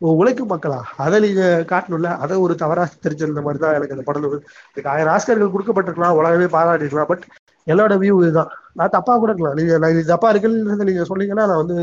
உழைக்கும் 0.00 0.50
மக்களா? 0.52 0.78
அதை 0.96 1.16
நீங்க 1.20 1.42
காட்டணும்ல. 1.72 2.08
அதை 2.24 2.36
ஒரு 2.36 2.54
தவறா 2.62 2.84
தெரிஞ்சிருந்த 3.04 3.42
மாதிரி 3.46 3.58
தான் 3.64 3.76
எனக்கு 3.78 3.94
அந்த 3.96 4.04
படம் 4.08 4.24
வந்து 4.24 4.38
இதுக்கு 4.72 4.90
ஆயிரம் 4.90 5.12
ஆஸ்கர்கள் 5.14 5.52
கொடுக்கப்பட்டிருக்கலாம். 5.54 6.16
உலகமே 6.20 6.48
பாராட்டிருக்கலாம். 6.56 7.10
பட் 7.12 7.24
என்னோட 7.66 7.94
வியூ 8.02 8.14
இதுதான். 8.22 8.50
நான் 8.78 8.94
தப்பா 8.96 9.14
கூட 9.18 9.30
இருக்கலாம். 9.32 9.56
நீங்க 9.60 9.78
நான் 9.78 9.90
இது 9.90 10.04
தப்பா 10.04 10.30
இருக்குன்னு 10.32 10.88
நீங்க 10.90 11.04
சொன்னீங்கன்னா 11.10 11.46
நான் 11.50 11.62
வந்து 11.64 11.76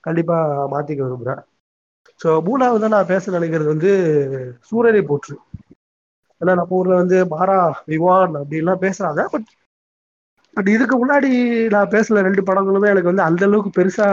கண்டிப்பா 0.00 0.36
மாத்திக்க 0.74 1.02
விரும்புறேன். 1.06 1.42
ஸோ 2.20 2.28
மூணாவது 2.48 2.88
நான் 2.94 3.10
பேச 3.12 3.32
நினைக்கிறது 3.32 3.68
வந்து 3.74 3.90
சூரியனை 4.68 5.02
போற்று. 5.02 5.34
ஏன்னா 6.40 6.54
நம்ம 6.54 6.66
ஊர்ல 6.68 6.94
வந்து 6.94 7.24
பாரா 7.24 7.72
விவான் 7.86 8.34
அப்படின்லாம் 8.34 8.82
பேசுறாங்க. 8.84 9.26
பட் 9.30 9.48
பட் 10.56 10.68
இதுக்கு 10.68 10.94
முன்னாடி 10.98 11.30
நான் 11.68 11.88
பேசுன 11.88 12.20
ரெண்டு 12.20 12.42
படங்களுமே 12.42 12.86
எனக்கு 12.86 13.10
வந்து 13.12 13.22
அந்த 13.22 13.46
அளவுக்கு 13.46 13.82
பெருசா 13.82 14.06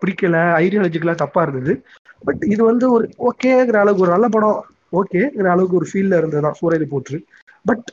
பிடிக்கல. 0.00 0.36
ஐடியாலஜிக்கலா 0.62 1.14
தப்பா 1.14 1.42
இருந்தது. 1.42 1.84
பட் 2.24 2.42
இது 2.42 2.64
வந்து 2.64 2.92
ஒரு 2.92 3.10
ஓகேங்கிற 3.18 3.76
அளவுக்கு 3.76 4.02
ஒரு 4.02 4.10
நல்ல 4.10 4.28
படம். 4.28 4.64
ஓகேங்கிற 4.92 5.46
அளவுக்கு 5.46 5.76
ஒரு 5.76 5.86
ஃபீல்ல 5.92 6.16
இருந்ததுதான் 6.16 6.52
சூரியனை 6.52 6.88
போற்று. 6.90 7.24
பட் 7.64 7.86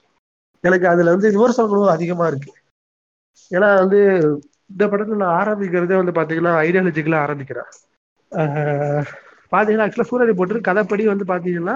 எனக்கு 0.64 0.88
அதுல 0.88 1.10
வந்து 1.10 1.32
விமர்சனங்களும் 1.32 1.88
அதிகமா 1.88 2.28
இருக்கு. 2.28 2.52
ஏன்னா 3.52 3.76
வந்து 3.76 4.00
இந்த 4.70 4.88
படத்துல 4.88 5.16
நான் 5.16 5.48
ஆரம்பிக்கிறதே 5.48 6.04
வந்து 6.04 6.12
பாத்தீங்கன்னா 6.12 6.54
ஐடியாலஜிக்கலா 6.66 7.20
ஆரம்பிக்கிறேன். 7.26 7.70
ஆஹ் 8.32 9.06
பாத்தீங்கன்னா 9.52 9.86
ஆக்சுவலா 9.86 10.02
சூரியனை 10.02 10.36
போற்று 10.36 10.60
கதைப்படி 10.60 11.06
வந்து 11.06 11.26
பாத்தீங்கன்னா 11.26 11.76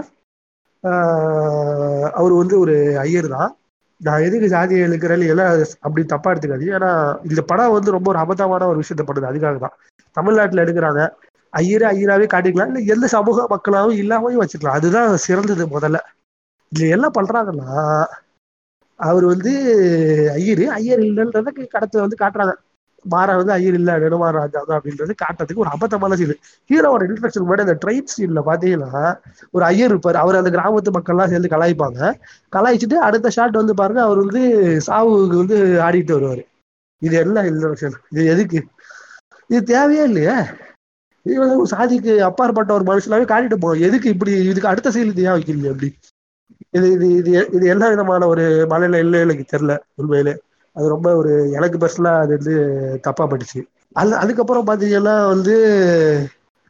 அவர் 2.19 2.33
வந்து 2.41 2.55
ஒரு 2.59 2.75
ஐயர் 3.05 3.27
தான். 3.29 3.51
நான் 4.01 4.23
எதுக்கு 4.27 4.47
ஜாதியை 4.47 4.81
எழுக்கிறேன் 4.87 5.23
எல்லாம் 5.33 5.51
அப்படி 5.85 6.01
தப்பா 6.05 6.31
எடுத்துக்காது 6.31 6.65
ஏன்னா 6.77 6.89
இந்த 7.29 7.41
படம் 7.51 7.75
வந்து 7.77 7.91
ரொம்ப 7.91 8.07
ஒரு 8.13 8.19
அபத்தமான 8.23 8.67
ஒரு 8.71 8.81
விஷயத்த 8.81 9.03
பண்ணுது. 9.07 9.29
அதுக்காக 9.31 9.59
தான். 9.65 9.75
தமிழ்நாட்டுல 10.17 10.63
எடுக்கிறாங்க. 10.65 11.01
ஐயரே 11.53 11.85
ஐயராவே 11.93 12.25
காட்டிக்கலாம். 12.33 12.69
இல்லை 12.71 12.85
எந்த 12.95 13.05
சமூக 13.07 13.45
மக்களாகவும் 13.49 13.99
இல்லாமையும் 14.03 14.41
வச்சுக்கலாம். 14.43 14.77
அதுதான் 14.79 15.17
சிறந்தது 15.27 15.65
முதல்ல. 15.75 15.99
இதுல 16.71 16.89
என்ன 16.95 17.07
பண்றாங்கன்னா 17.17 17.69
அவர் 18.99 19.25
வந்து 19.25 19.51
ஐயரு 20.37 20.65
ஐயர் 20.77 21.01
இல்லைன்றத 21.07 21.49
கடத்தை 21.75 21.99
வந்து 22.05 22.17
காட்டுறாங்க. 22.19 22.53
மாறா 23.13 23.33
வந்து 23.39 23.53
ஐயர் 23.55 23.77
இல்ல 23.79 23.97
நெடுமாற 24.03 24.33
ராஜா 24.41 24.59
தான் 24.69 24.77
அப்படின்றது 24.79 25.13
காட்டுறதுக்கு 25.23 25.63
ஒரு 25.65 25.73
அபத்தமான 25.75 26.17
சீன் 26.19 26.33
ஹீரோவோட 26.69 27.07
இன்ட்ரடக்ஷன் 27.07 27.45
முன்னாடி 27.45 27.65
அந்த 27.67 27.77
ட்ரெயின் 27.83 28.11
சீன்ல 28.13 28.41
பாத்தீங்கன்னா 28.49 29.03
ஒரு 29.55 29.63
ஐயர் 29.71 29.91
இருப்பாரு. 29.93 30.17
அவர் 30.23 30.39
அந்த 30.41 30.51
கிராமத்து 30.55 30.95
மக்கள்லாம் 30.97 31.31
சேர்ந்து 31.33 31.53
கலாய்ப்பாங்க. 31.55 31.99
கலாய்ச்சிட்டு 32.53 32.99
அடுத்த 33.07 33.31
ஷாட் 33.37 33.59
வந்து 33.61 33.75
பாருங்க 33.81 34.01
அவர் 34.07 34.23
வந்து 34.25 34.43
சாவுக்கு 34.87 35.41
வந்து 35.43 35.57
ஆடிட்டு 35.87 36.15
வருவாரு. 36.17 36.43
இது 37.01 37.15
என்ன 37.23 37.43
இன்ட்ரடக்ஷன் 37.51 37.97
இது 38.11 38.23
எதுக்கு? 38.33 38.59
இது 39.49 39.61
தேவையே 39.73 40.03
இல்லையே. 40.09 40.37
இது 41.25 41.37
வந்து 41.43 41.65
சாதிக்கு 41.73 42.13
அப்பாற்பட்ட 42.29 42.71
ஒரு 42.73 42.85
மனுஷனாவே 42.89 43.25
காட்டிட்டு 43.31 43.57
போவோம். 43.63 43.81
எதுக்கு 43.87 44.07
இப்படி 44.15 44.31
இதுக்கு 44.51 44.71
அடுத்த 44.71 44.91
சீன் 44.95 45.11
இது 45.13 45.25
ஏன் 45.29 45.35
வைக்கல 45.37 45.71
அப்படி? 45.73 45.89
இது 46.77 46.87
இது 46.95 47.07
இது 47.19 47.31
இது 47.57 47.65
என்ன 47.73 47.89
விதமான 47.93 48.27
ஒரு 48.33 48.43
மலையில 48.71 48.99
இல்லை 49.05 49.19
எனக்கு 49.25 49.45
தெரியல 49.53 49.73
உண்மையிலே. 50.01 50.33
அது 50.77 50.87
ரொம்ப 50.89 51.09
ஒரு 51.15 51.31
எனக்கு 51.51 51.77
பர்சனலா 51.77 52.13
அது 52.23 52.31
வந்து 52.37 52.55
தப்பா 53.01 53.25
பட்டுச்சு 53.25 53.61
அது 53.95 54.15
அதுக்கப்புறம் 54.15 54.67
பாத்தீங்கன்னா 54.67 55.15
வந்து 55.27 55.53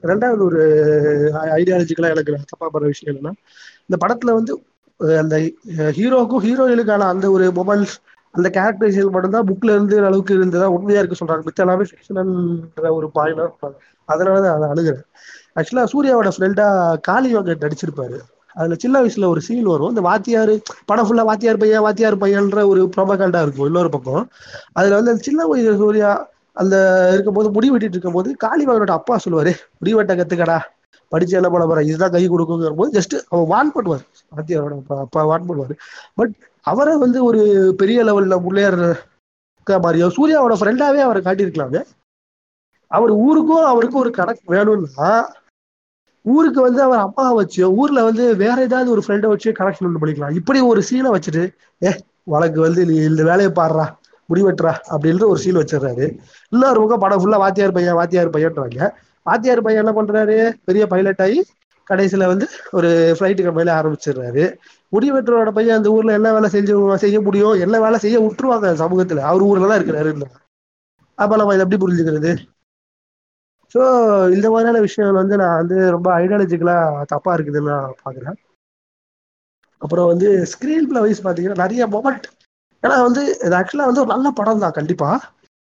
ரெண்டாவது 0.03 0.41
ஒரு 0.43 0.61
ஐடியாலஜிக்கலா 1.57 2.11
எனக்கு 2.13 2.33
தப்பா 2.51 2.67
படுற 2.67 2.91
விஷயம் 2.91 3.11
என்னன்னா 3.13 3.33
இந்த 3.87 3.97
படத்துல 4.03 4.33
வந்து 4.33 4.53
அந்த 5.19 5.35
ஹீரோக்கும் 5.97 6.43
ஹீரோயினுக்கான 6.45 7.07
அந்த 7.13 7.25
ஒரு 7.31 7.47
மொபைல்ஸ் 7.51 7.95
அந்த 8.33 8.47
கேரக்டரைசேஷன் 8.49 9.13
மட்டும்தான் 9.13 9.47
புக்ல 9.49 9.71
இருந்து 9.71 9.97
அளவுக்கு 10.05 10.33
இருந்ததா 10.33 10.67
உண்மையா 10.75 11.01
இருக்கு 11.01 11.19
சொல்றாங்க. 11.19 11.43
மித்த 11.47 11.63
எல்லாமே 11.65 11.85
ஃபிக்ஷனல்ன்ற 11.89 12.89
ஒரு 12.97 13.07
பாயிண்ட் 13.11 13.41
சொல்றாங்க. 13.43 13.77
அதனாலதான் 14.09 14.55
அதை 14.57 14.67
அழுகிறேன் 14.73 15.05
ஆக்சுவலா 15.57 15.85
சூர்யாவோட 15.93 16.29
ஃப்ரெண்டா 16.35 16.67
காளி 17.01 17.29
வாங்க 17.33 17.55
நடிச்சிருப்பாரு. 17.63 18.17
அதுல 18.59 18.75
சின்ன 18.83 18.95
வயசுல 19.01 19.27
ஒரு 19.33 19.41
சீன் 19.47 19.71
வரும். 19.73 19.91
இந்த 19.93 20.03
வாத்தியார் 20.09 20.53
படம் 20.89 21.07
ஃபுல்லா 21.07 21.25
வாத்தியார் 21.29 21.61
பையன் 21.63 21.85
வாத்தியார் 21.87 22.21
பையன்ற 22.23 22.61
ஒரு 22.71 22.81
ப்ரோபகண்டா 22.95 23.41
இருக்கும் 23.45 23.67
இன்னொரு 23.69 23.89
பக்கம். 23.95 24.23
அதுல 24.79 24.97
வந்து 24.99 25.13
அந்த 25.13 25.25
சின்ன 25.29 25.45
வயசு 25.51 25.73
சூர்யா 25.83 26.11
அந்த 26.61 26.75
இருக்கும்போது 27.13 27.49
முடி 27.55 27.67
வெட்டிட்டு 27.71 27.97
இருக்கும்போது 27.97 28.29
காளிவாகனோட 28.45 28.93
அப்பா 28.99 29.15
சொல்லுவாரு 29.25 29.51
முடி 29.79 29.91
வெட்ட 29.97 30.13
கத்துக்கடா. 30.15 30.57
படிச்சு 31.11 31.35
என்ன 31.39 31.49
பண்ண 31.49 31.65
போற? 31.67 31.81
இதுதான் 31.89 32.13
கை 32.15 32.23
கொடுக்குங்கிற 32.29 32.71
போது 32.79 32.89
ஜஸ்ட் 32.97 33.15
அவன் 33.29 33.51
வான் 33.53 33.73
பண்ணுவார். 33.75 34.03
வாத்தியாரோட 34.35 34.73
அப்பா 35.05 35.21
வான் 35.31 35.47
பண்ணுவாரு. 35.49 35.75
பட் 36.19 36.33
அவரை 36.71 36.95
வந்து 37.03 37.19
ஒரு 37.29 37.41
பெரிய 37.77 37.99
லெவல்ல 38.07 38.37
முன்னேற 38.45 38.87
மாதிரியோ 39.67 40.07
சூர்யாவோட 40.17 40.55
ஃப்ரெண்டாவே 40.59 40.99
அவரை 41.05 41.21
காட்டியிருக்கலாமே. 41.21 41.81
அவர் 42.91 43.11
ஊருக்கும் 43.25 43.65
அவருக்கும் 43.71 44.01
ஒரு 44.01 44.11
கணக்கு 44.17 44.53
வேணும்னா 44.55 45.09
ஊருக்கு 46.35 46.61
வந்து 46.61 46.81
அவர் 46.81 46.99
அப்பாவை 46.99 47.33
வச்சு 47.35 47.61
ஊர்ல 47.75 48.03
வந்து 48.03 48.23
வேற 48.35 48.57
ஏதாவது 48.61 48.89
ஒரு 48.91 49.01
ஃப்ரெண்டை 49.05 49.27
வச்சு 49.27 49.49
கனெக்ஷன் 49.59 49.87
ஒன்று 49.89 50.01
பண்ணிக்கலாம். 50.03 50.35
இப்படி 50.39 50.59
ஒரு 50.71 50.81
சீனை 50.89 51.11
வச்சுட்டு 51.15 51.43
ஏ 51.85 51.91
உனக்கு 52.35 52.59
வந்து 52.61 52.81
நீ 52.85 52.95
இந்த 53.09 53.23
வேலையை 53.23 53.51
பாடுறா 53.59 53.85
முடிவெட்டுறா 54.29 54.73
அப்படின்ற 54.93 55.25
ஒரு 55.33 55.39
சீன் 55.43 55.59
வச்சிடுறாரு. 55.61 56.05
இன்னொரு 56.51 56.79
பக்கம் 56.79 56.99
படம் 56.99 57.21
ஃபுல்லா 57.21 57.37
வாத்தியார் 57.43 57.75
பையன் 57.77 57.99
வாத்தியார் 57.99 58.33
பையன்றாங்க. 58.35 58.79
வாத்தியார் 59.25 59.61
பையன் 59.61 59.81
என்ன 59.83 59.93
பண்றாரு? 59.99 60.37
பெரிய 60.65 60.83
பைலட் 60.87 61.23
ஆகி 61.25 61.39
கடைசியில 61.87 62.25
வந்து 62.25 62.45
ஒரு 62.71 62.89
ஃப்ளைட்டு 63.17 63.43
கம்பெனில 63.43 63.75
ஆரம்பிச்சிடுறாரு. 63.79 64.43
முடிவெட்டுறோட 64.93 65.49
பையன் 65.51 65.77
அந்த 65.77 65.89
ஊர்ல 65.89 66.17
என்ன 66.19 66.33
வேலை 66.33 66.49
செஞ்சு 66.55 66.95
செய்ய 66.95 67.17
முடியும் 67.21 67.55
என்ன 67.65 67.79
வேலை 67.79 67.99
செய்ய 67.99 68.17
விட்டுருவாங்க 68.19 68.73
சமூகத்துல. 68.83 69.23
அவர் 69.31 69.47
ஊர்ல 69.49 69.69
தான் 69.71 69.79
இருக்கிறாரு. 69.79 70.11
அப்ப 71.15 71.37
நம்ம 71.37 71.53
இதை 71.53 71.63
எப்படி 71.65 71.79
புரிஞ்சுக்கிறது? 71.83 72.31
ஸோ 73.77 73.83
இந்த 74.33 74.47
மாதிரியான 74.49 74.79
விஷயங்கள் 74.79 75.19
வந்து 75.21 75.35
நான் 75.37 75.57
வந்து 75.57 75.77
ரொம்ப 75.91 76.09
ஐடியாலஜிக்கலாக 76.19 77.03
தப்பா 77.05 77.31
இருக்குதுன்னு 77.35 77.73
நான் 77.73 77.97
பார்க்குறேன் 78.03 78.37
அப்புறம் 79.81 80.07
வந்து 80.07 80.27
ஸ்க்ரீன் 80.53 80.87
பிளே 80.89 80.99
வைஸ் 80.99 81.23
பார்த்தீங்கன்னா 81.25 81.63
நிறைய 81.63 81.85
மொமெண்ட் 81.87 82.25
ஏன்னா 82.83 82.97
வந்து 83.03 83.23
இது 83.45 83.55
ஆக்சுவலாக 83.55 83.89
வந்து 83.89 84.01
ஒரு 84.01 84.11
நல்ல 84.15 84.31
படம் 84.31 84.59
தான் 84.59 84.71
கண்டிப்பாக 84.71 85.17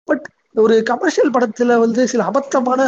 பட் 0.07 0.25
ஒரு 0.55 0.75
கமர்ஷியல் 0.83 1.31
படத்தில் 1.31 1.73
வந்து 1.77 2.07
சில 2.07 2.23
அபத்தமான 2.23 2.81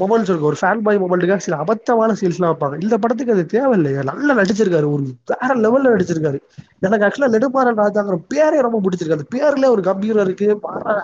மொமெண்ட்ஸ் 0.00 0.30
இருக்கும் 0.30 0.50
ஒரு 0.50 0.58
ஃபேன் 0.60 0.82
பாய் 0.82 1.00
மொமெண்ட்டுக்காக 1.00 1.44
சில 1.46 1.56
அபத்தமான 1.56 2.16
சீல்ஸ்லாம் 2.20 2.52
வைப்பாங்க. 2.52 2.76
இந்த 2.82 2.96
படத்துக்கு 2.98 3.32
அது 3.32 3.44
தேவையில்லையா. 3.54 4.02
நல்லா 4.02 4.34
நடிச்சிருக்காரு. 4.34 4.88
ஒரு 4.94 5.04
வேற 5.26 5.54
லெவலில் 5.56 5.94
நடிச்சிருக்காரு. 5.94 6.38
எனக்கு 6.80 7.06
ஆக்சுவலாக 7.06 7.34
நெடுமாறன் 7.36 7.80
ராஜாங்கிற 7.84 8.18
பேரே 8.34 8.60
ரொம்ப 8.60 8.80
பிடிச்சிருக்கு. 8.80 9.18
அந்த 9.18 9.28
பேர்ல 9.36 9.70
ஒரு 9.70 9.82
கம்பீரம் 9.82 10.24
இருக்கு. 10.24 10.48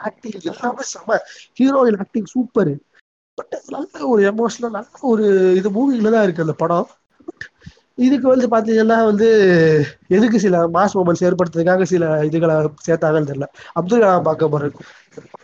ஆக்டிங் 0.09 0.39
எல்லாமே 0.53 0.85
செம. 0.93 1.19
ஹீரோயின் 1.61 1.99
ஆக்டிங் 1.99 2.29
சூப்பர் 2.35 2.73
பட் 3.39 3.55
நல்ல 3.69 3.85
ஒரு 4.09 4.23
எமோஷனல் 4.31 4.77
நல்ல 4.77 5.03
ஒரு 5.11 5.25
இது 5.59 5.69
மூவியில 5.71 6.13
தான் 6.15 6.27
இருக்கு 6.27 6.47
அந்த 6.47 6.57
படம். 6.59 6.89
இதுக்கு 7.99 8.27
வந்து 8.29 8.47
பாத்தீங்கன்னா 8.53 8.97
வந்து 9.07 9.29
எதுக்கு 10.17 10.39
சில 10.39 10.57
மாஸ் 10.75 10.97
மொபைல்ஸ் 10.99 11.25
ஏற்படுத்துறதுக்காக 11.29 11.87
சில 11.93 12.05
இதுகளை 12.29 12.57
சேர்த்தாங்கன்னு 12.87 13.31
தெரியல. 13.31 13.47
அப்துல் 13.79 14.03
கலாம் 14.03 14.29
பார்க்க 14.29 14.49
போறேன். 14.49 14.75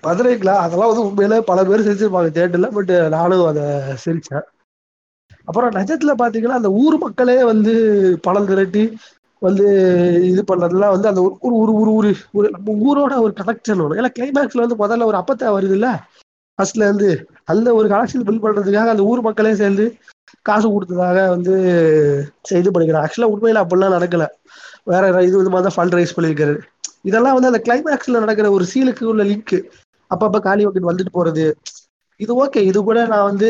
மதுரைக்குல 0.06 0.52
அதெல்லாம் 0.64 0.90
வந்து 0.90 1.06
உண்மையில 1.08 1.38
பல 1.50 1.64
பேர் 1.64 1.86
செஞ்சிருப்பாங்க 1.88 2.30
தேட்டர்ல 2.36 2.70
பட் 2.76 2.92
நானும் 3.16 3.46
அதை 3.50 3.64
சிரிச்சேன். 4.04 4.46
அப்புறம் 5.48 5.74
நிஜத்துல 5.76 6.12
பாத்தீங்கன்னா 6.20 6.60
அந்த 6.60 6.70
ஊர் 6.82 6.96
மக்களே 7.04 7.38
வந்து 7.52 7.72
பணம் 8.26 8.48
திரட்டி 8.50 8.84
வந்து 9.42 9.64
இது 10.30 10.42
பண்றதுலாம் 10.50 10.94
வந்து 10.94 11.10
அந்த 11.10 11.20
ஒரு 11.22 11.54
ஒரு 11.62 11.72
ஒரு 11.80 11.90
ஒரு 11.92 12.10
ஒரு 12.38 12.46
நம்ம 12.54 12.76
ஊரோட 12.84 13.14
ஒரு 13.24 13.32
கனெக்ஷன் 13.40 13.82
வரும் 13.82 13.98
ஏன்னா 14.00 14.12
கிளைமேக்ஸ்ல 14.16 14.64
வந்து 14.64 14.80
முதல்ல 14.82 15.08
ஒரு 15.10 15.18
அப்பத்தை 15.20 15.48
வருது 15.56 15.76
இல்ல 15.78 15.88
ஃபர்ஸ்ட்ல 16.58 16.86
இருந்து 16.88 17.08
அந்த 17.52 17.68
ஒரு 17.78 17.86
கனெக்ஷன் 17.92 18.26
பில் 18.28 18.44
பண்றதுக்காக 18.44 18.92
அந்த 18.94 19.04
ஊர் 19.10 19.26
மக்களே 19.26 19.54
சேர்ந்து 19.62 19.84
காசு 20.48 20.66
கொடுத்ததாக 20.68 21.18
வந்து 21.34 21.54
இது 22.60 22.72
பண்ணிக்கிறாங்க. 22.74 23.04
ஆக்சுவலா 23.06 23.30
உண்மையில 23.34 23.62
அப்படிலாம் 23.64 23.96
நடக்கல. 23.96 24.24
வேற 24.92 25.22
இது 25.28 25.36
விதமா 25.40 25.60
தான் 25.66 25.76
ஃபண்ட் 25.76 25.96
ரைஸ் 25.98 26.16
பண்ணியிருக்காரு. 26.16 26.54
இதெல்லாம் 27.08 27.36
வந்து 27.36 27.50
அந்த 27.50 27.60
கிளைமேக்ஸ்ல 27.66 28.22
நடக்கிற 28.24 28.48
ஒரு 28.56 28.64
சீலுக்கு 28.72 29.04
உள்ள 29.12 29.22
லிங்க் 29.30 29.54
அப்பப்ப 30.10 30.38
காலி 30.46 30.64
வக்கெட் 30.66 30.90
வந்துட்டு 30.90 31.12
போறது. 31.18 31.46
இது 32.20 32.32
ஓகே 32.44 32.60
இது 32.70 32.78
கூட 32.88 32.98
நான் 33.12 33.28
வந்து 33.30 33.48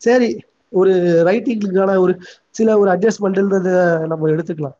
சரி 0.00 0.28
ஒரு 0.72 0.92
ரைட்டிங்கான 1.28 1.96
ஒரு 2.04 2.12
சில 2.58 2.76
ஒரு 2.82 2.88
அட்ஜஸ்ட்மெண்ட்ன்றத 2.94 3.70
நம்ம 4.12 4.28
எடுத்துக்கலாம். 4.34 4.76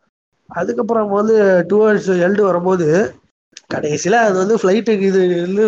அதுக்கப்புறம் 0.50 1.02
நம்ம 1.04 1.18
வந்து 1.22 1.36
டுவர்ட்ஸ் 1.70 2.12
எல்டு 2.26 2.42
வரும்போது 2.48 2.86
கடைசியில 3.74 4.20
அது 4.26 4.36
வந்து 4.42 4.56
ஃப்ளைட்டுக்கு 4.60 5.08
இது 5.10 5.20
வந்து 5.46 5.64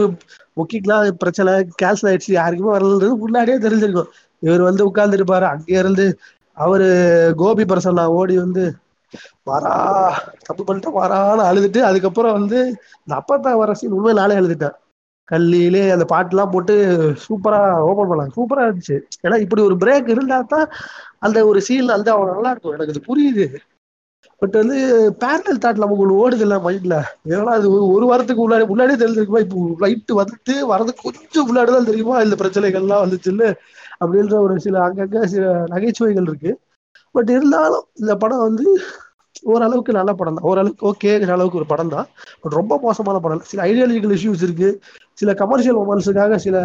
முக்கிக்கெல்லாம் 0.56 1.04
பிரச்சனை? 1.22 1.52
கேன்சல் 1.82 2.08
ஆயிடுச்சு. 2.10 2.30
யாருக்குமே 2.40 2.74
வரலன்றது 2.76 3.14
முன்னாடியே 3.24 3.58
தெரிஞ்சிருக்கும். 3.66 4.10
இவர் 4.42 4.68
வந்து 4.68 4.82
உட்கார்ந்துருப்பாரு. 4.90 5.46
அங்கே 5.54 5.76
இருந்து 5.82 6.06
அவரு 6.56 6.88
கோபி 7.42 7.64
பிரசன்னா 7.72 8.04
ஓடி 8.20 8.34
வந்து 8.44 8.64
வரா 9.50 9.72
தப்பு 10.46 10.62
பண்ணிட்டு 10.64 10.90
வரான்னு 11.00 11.42
அழுதுட்டு 11.48 11.80
அதுக்கப்புறம் 11.88 12.36
வந்து 12.38 12.58
இந்த 13.02 13.12
அப்பத்தா 13.20 13.50
வர 13.62 13.72
சீன் 13.80 13.96
உண்மையை 13.98 14.16
நாளே 14.20 14.38
எழுதிட்டேன் 14.40 14.76
கல்லிலே 15.28 15.82
அந்த 15.94 16.04
பாட்டுலாம் 16.12 16.52
போட்டு 16.54 16.74
சூப்பரா 17.24 17.60
ஓபன் 17.88 18.10
பண்ணாங்க. 18.10 18.32
சூப்பரா 18.38 18.64
இருந்துச்சு. 18.66 18.96
ஏன்னா 19.24 19.36
இப்படி 19.44 19.62
ஒரு 19.62 19.76
பிரேக் 19.82 20.08
இருந்தா 20.14 20.38
தான் 20.54 20.66
அந்த 21.26 21.38
ஒரு 21.50 21.60
சீன் 21.66 21.92
வந்து 21.96 22.10
அவன் 22.14 22.32
நல்லா 22.34 22.50
இருக்கும். 22.50 22.74
எனக்கு 22.76 22.94
இது 22.94 23.08
புரியுது. 23.10 23.46
பட் 24.42 24.56
வந்து 24.60 24.76
பேரல் 25.22 25.60
தாட் 25.64 25.82
நமக்கு 25.82 26.04
ஒன்று 26.04 26.20
ஓடுது 26.22 26.44
இல்லை 26.46 26.56
மைண்ட்ல 26.64 26.96
ஏன்னா 27.32 27.52
அது 27.58 27.66
ஒரு 27.74 27.84
ஒரு 27.96 28.04
வாரத்துக்கு 28.10 28.42
முன்னாடி 28.44 28.64
முன்னாடியே 28.70 28.98
தெரிஞ்சிருக்குமா? 29.02 29.42
இப்போ 29.44 29.58
ரைட்டு 29.84 30.12
வந்துட்டு 30.20 30.54
வரது 30.72 30.92
கொஞ்சம் 31.04 31.46
முன்னாடி 31.50 31.70
தான் 31.76 31.88
தெரியுமா? 31.90 32.16
இந்த 32.24 32.36
பிரச்சனைகள்லாம் 32.40 33.04
வந்துச்சுன்னு 33.04 33.48
அப்படின்ற 34.02 34.34
ஒரு 34.46 34.54
சில 34.60 34.76
அங்கங்க 34.86 35.20
சில 35.34 35.44
நகைச்சுவைகள் 35.74 36.28
இருக்கு. 36.30 36.52
பட் 37.14 37.30
இருந்தாலும் 37.36 37.84
இந்த 38.00 38.12
படம் 38.16 38.44
வந்து 38.48 38.66
ஓரளவுக்கு 39.52 39.92
நல்ல 39.98 40.10
படம் 40.12 40.36
தான். 40.36 40.48
ஓரளவுக்கு 40.50 40.86
ஓகேங்கிற 40.90 41.32
அளவுக்கு 41.36 41.60
ஒரு 41.60 41.68
படம் 41.72 41.92
தான். 41.96 42.08
பட் 42.42 42.58
ரொம்ப 42.60 42.74
மோசமான 42.82 43.18
படம் 43.18 43.46
சில 43.52 43.62
ஐடியாலஜிக்கல் 43.70 44.16
இஷ்யூஸ் 44.18 44.44
இருக்கு. 44.46 44.68
சில 45.20 45.30
கமர்ஷியல் 45.34 45.80
மொமெண்ட்ஸுக்காக 45.80 46.36
சில 46.46 46.56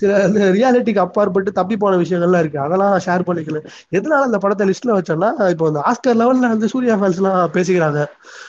சில 0.00 0.26
இந்த 0.26 0.40
ரியாலிட்டிக்கு 0.56 0.98
அப்பாற்பட்டு 0.98 1.50
தப்பி 1.52 1.76
போன 1.76 1.96
விஷயங்கள்லாம் 1.96 2.38
இருக்கு. 2.38 2.58
அதெல்லாம் 2.60 2.94
ஷேர் 3.06 3.26
பண்ணிக்கல. 3.28 3.58
எதனால 3.96 4.24
இந்த 4.24 4.38
படத்தை 4.38 4.64
லிஸ்ட்ல 4.68 4.94
வச்சோம்னா 4.98 5.30
இப்போ 5.48 5.66
இந்த 5.66 5.80
ஆஸ்கர் 5.90 6.18
லெவல்ல 6.20 6.52
வந்து 6.52 6.68
சூர்யா 6.68 6.94
ஃபேன்ஸ் 6.96 7.20
எல்லாம் 7.20 7.50
பேசிக்கிறாங்க. 7.52 8.06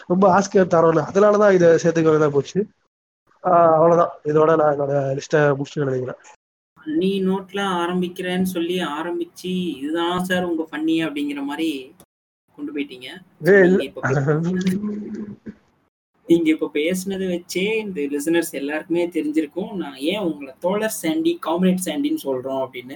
ரொம்ப 0.07 0.25
ஆஸ்கர் 0.37 0.73
தரோம்னு 0.75 1.03
அதனாலதான் 1.11 1.53
இதை 1.53 1.69
சேர்த்துக்க 1.83 2.09
வேண்டியதா 2.11 2.29
போச்சு. 2.29 2.59
ஆஹ் 3.43 3.73
அவ்வளவுதான். 3.75 4.13
இதோட 4.23 4.51
நான் 4.57 4.73
என்னோட 4.75 4.93
லிஸ்ட்டை 5.17 5.41
முடிச்சுட்டு 5.41 5.87
நினைக்கிறேன். 5.89 6.19
ஃபன்னி 6.77 7.11
நோட்ல 7.27 7.61
ஆரம்பிக்கிறேன்னு 7.81 8.49
சொல்லி 8.55 8.77
ஆரம்பிச்சு 8.79 9.51
இதுதான் 9.77 10.23
சார் 10.23 10.43
உங்க 10.43 10.63
ஃபன்னி 10.71 10.97
அப்படிங்கிற 11.07 11.41
மாதிரி 11.49 11.95
கொண்டு 12.55 12.71
போயிட்டீங்க. 12.73 13.07
நீங்க 16.31 16.47
இப்ப 16.55 16.67
பேசுனது 16.73 17.25
வச்சே 17.31 17.63
இந்த 17.85 18.01
லிசனர்ஸ் 18.13 18.51
எல்லாருக்குமே 18.59 19.05
தெரிஞ்சிருக்கும். 19.15 19.71
நான் 19.83 19.97
ஏன் 20.11 20.25
உங்களை 20.27 20.53
தோழர் 20.65 20.99
சாண்டி 20.99 21.31
காம்ரேட் 21.47 21.85
சாண்டின்னு 21.87 22.25
சொல்றோம் 22.27 22.61
அப்படின்னு. 22.65 22.95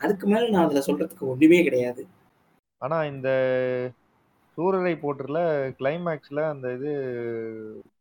அதுக்கு 0.00 0.26
மேல 0.26 0.48
நான் 0.54 0.66
அதுல 0.66 0.80
சொல்றதுக்கு 0.88 1.24
ஒண்ணுமே 1.32 1.60
கிடையாது. 1.62 2.02
ஆனா 2.82 2.96
இந்த 3.12 3.28
சூரரை 4.58 4.92
போட்டுல 5.00 5.38
கிளைமேக்ஸ்ல 5.78 6.42
அந்த 6.52 6.66
இது 6.76 6.90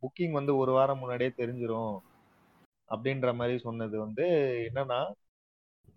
புக்கிங் 0.01 0.36
வந்து 0.39 0.53
ஒரு 0.61 0.71
வாரம் 0.78 1.01
முன்னாடியே 1.01 1.32
தெரிஞ்சிரும் 1.39 1.95
அப்படின்ற 2.89 3.30
மாதிரி 3.39 3.55
சொன்னது 3.67 3.95
வந்து 4.05 4.26
என்னன்னா 4.67 4.99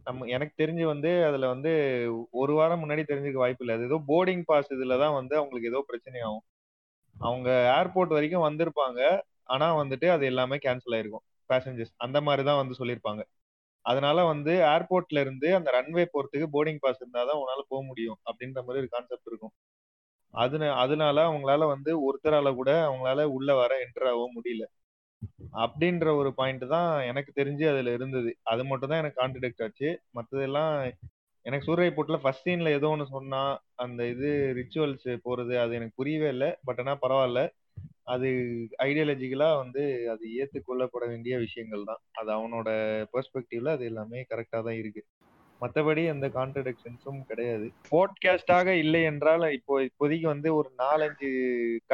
நம்ம 0.06 0.26
எனக்கு 0.34 0.54
தெரிஞ்சு 0.62 0.84
வந்து 0.92 1.10
அதுல 1.28 1.48
வந்து 1.54 1.72
ஒரு 2.42 2.52
வாரம் 2.58 2.82
முன்னாடி 2.82 3.02
தெரிஞ்சுக்க 3.10 3.40
வாய்ப்பு 3.42 3.64
இல்லை. 3.64 3.76
அது 3.76 3.88
ஏதோ 3.90 3.98
போர்டிங் 4.12 4.44
பாஸ் 4.50 4.72
இதுல 4.76 4.98
தான் 5.04 5.18
வந்து 5.20 5.34
அவங்களுக்கு 5.40 5.72
ஏதோ 5.72 5.82
பிரச்சனை 5.90 6.20
ஆகும் 6.28 6.44
அவங்க 7.20 7.48
ஏர்போர்ட் 7.78 8.08
வரைக்கும் 8.08 8.46
வந்திருப்பாங்க. 8.48 9.00
ஆனா 9.44 9.84
வந்துட்டு 9.84 10.10
அது 10.10 10.26
எல்லாமே 10.26 10.56
கேன்சல் 10.56 10.94
ஆயிருக்கும். 10.96 11.24
பேசஞ்சர்ஸ் 11.50 11.94
அந்த 11.96 12.20
மாதிரி 12.20 12.42
தான் 12.44 12.56
வந்து 12.56 12.74
சொல்லியிருப்பாங்க. 12.78 13.22
அதனால 13.84 14.24
வந்து 14.24 14.52
ஏர்போர்ட்ல 14.52 15.20
இருந்து 15.20 15.54
அந்த 15.54 15.70
ரன்வே 15.70 16.04
போறதுக்கு 16.14 16.46
போர்டிங் 16.52 16.78
பாஸ் 16.80 17.00
இருந்தாதான் 17.02 17.40
உன்னால 17.42 17.62
போக 17.68 17.82
முடியும் 17.82 18.18
அப்படின்ற 18.24 18.62
மாதிரி 18.62 18.78
ஒரு 18.78 18.88
கான்செப்ட் 18.88 19.26
இருக்கும். 19.26 19.54
அதுன 20.34 20.74
அதனால 20.74 21.30
அவங்களால 21.30 21.66
வந்து 21.68 21.90
ஒருத்தரால 22.06 22.54
கூட 22.54 22.70
அவங்களால 22.86 23.24
உள்ள 23.24 23.54
வர 23.54 23.72
என்டர் 23.86 24.08
ஆக 24.08 24.24
முடியல. 24.36 24.64
அப்படின்ற 25.54 26.16
ஒரு 26.16 26.34
பாயிண்ட் 26.34 26.66
தான் 26.68 27.04
எனக்கு 27.04 27.32
தெரிஞ்சு 27.32 27.68
அதுல 27.68 27.92
இருந்தது. 27.92 28.38
அது 28.42 28.64
மட்டும் 28.64 28.88
தான் 28.88 28.98
எனக்கு 28.98 29.20
கான்ட்ரடிக்ட் 29.22 29.62
ஆச்சு. 29.62 30.02
மற்றதெல்லாம் 30.14 30.72
எனக்கு 31.49 31.66
சூரிய 31.66 31.90
போட்டுல 31.96 32.16
ஃபர்ஸ்ட் 32.22 32.49
சீன்ல 32.49 32.68
ஏதோ 32.68 32.88
ஒன்று 32.88 33.07
சொன்னா 33.07 33.42
அந்த 33.74 34.07
இது 34.07 34.28
ரிச்சுவல்ஸ் 34.57 35.07
போறது 35.26 35.55
அது 35.57 35.72
எனக்கு 35.74 35.92
புரியவே 35.96 36.28
இல்லை. 36.28 36.57
பட் 36.64 36.80
ஆனா 36.80 36.94
பரவாயில்ல. 37.03 37.42
அது 38.05 38.28
ஐடியாலஜிக்கலா 38.82 39.49
வந்து 39.57 39.82
அது 40.11 40.24
ஏத்துக்கொள்ளப்பட 40.40 41.05
வேண்டிய 41.07 41.38
விஷயங்கள் 41.38 41.84
தான். 41.84 42.01
அது 42.12 42.30
அவனோட 42.32 42.68
பெர்ஸ்பெக்டிவ்ல 43.14 43.72
அது 43.72 43.84
எல்லாமே 43.84 44.26
கரெக்டா 44.30 44.61
தான் 44.62 44.78
இருக்கு. 44.82 45.03
மற்றபடி 45.61 46.03
எந்த 46.05 46.26
கான்ட்ரடிக்ஷன்ஸும் 46.28 47.20
கிடையாது. 47.26 47.66
போட்காஸ்டாக 47.90 48.66
இல்லை 48.66 49.03
என்றால் 49.03 49.53
இப்போ 49.53 49.74
இப்போதைக்கு 49.82 50.26
வந்து 50.26 50.55
ஒரு 50.55 50.68
நாலஞ்சு 50.78 51.30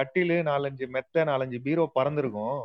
கட்டிலு 0.01 0.37
நாலஞ்சு 0.51 0.87
மெத்த 0.89 1.25
நாலஞ்சு 1.25 1.61
பீரோ 1.63 1.87
பறந்துருக்கும். 2.01 2.59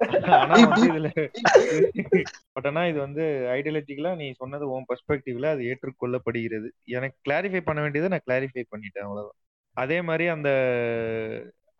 பட் 2.54 2.66
ஆனா 2.66 2.86
இது 2.86 2.98
வந்து 2.98 3.48
ஐடியாலஜிக்கலா 3.56 4.16
நீ 4.16 4.32
சொன்னது 4.32 4.70
உன் 4.70 4.84
பெர்ஸ்பெக்டிவ்ல 4.90 5.46
அது 5.54 5.62
ஏற்றுக்கொள்ளப்படுகிறது. 5.70 6.68
எனக்கு 6.96 7.16
கிளாரிஃபை 7.28 7.60
பண்ண 7.68 7.80
வேண்டியதை 7.84 8.08
நான் 8.08 8.26
கிளாரிஃபை 8.28 8.64
பண்ணிட்டேன் 8.72 9.06
அவ்வளவுதான். 9.06 9.38
அதே 9.76 10.02
மாதிரி 10.02 10.26
அந்த 10.34 10.48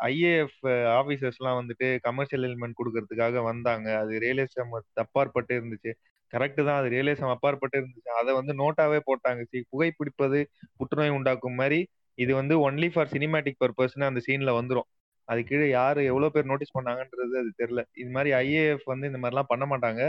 ஐஏஎஃப் 0.00 0.58
ஆபீசர்ஸ்லாம் 0.98 1.60
வந்துட்டு 1.60 2.00
கமர்ஷியல் 2.00 2.48
எலிமெண்ட் 2.48 2.78
கொடுக்கறதுக்காக 2.80 3.42
வந்தாங்க. 3.42 4.02
அது 4.02 4.18
ரியலிசம் 4.24 4.72
அப்பாற்பட்டு 5.04 5.60
இருந்துச்சு. 5.60 5.92
கரெக்ட் 6.32 6.64
தான் 6.64 6.80
அது 6.80 6.88
ரியலிசம் 6.88 7.34
அப்பாற்பட்டு 7.34 7.80
இருந்துச்சு. 7.80 8.10
அதை 8.20 8.34
வந்து 8.34 8.52
நோட்டாவே 8.62 9.00
போட்டாங்க. 9.08 9.42
சி 9.50 9.64
புகைப்பிடிப்பது 9.72 10.44
புற்றுநோய் 10.76 11.16
உண்டாக்கும் 11.18 11.54
மாதிரி 11.54 11.88
இது 12.18 12.34
வந்து 12.34 12.66
ஒன்லி 12.66 12.92
ஃபார் 12.92 13.08
சினிமேட்டிக் 13.08 13.56
பர்பஸ்னு 13.64 14.10
அந்த 14.10 14.20
சீன்ல 14.26 14.60
வந்துரும். 14.60 14.88
அது 15.28 15.40
கீழே 15.48 15.66
யாரு 15.78 16.00
எவ்வளவு 16.10 16.34
பேர் 16.34 16.50
நோட்டீஸ் 16.50 16.76
பண்ணாங்கன்றது 16.76 17.34
அது 17.42 17.50
தெரியல. 17.60 17.82
இது 18.02 18.10
மாதிரி 18.16 18.30
ஐஏஎஃப் 18.42 18.86
வந்து 18.92 19.08
இந்த 19.10 19.20
மாதிரிலாம் 19.22 19.50
பண்ண 19.52 19.64
மாட்டாங்க. 19.72 20.02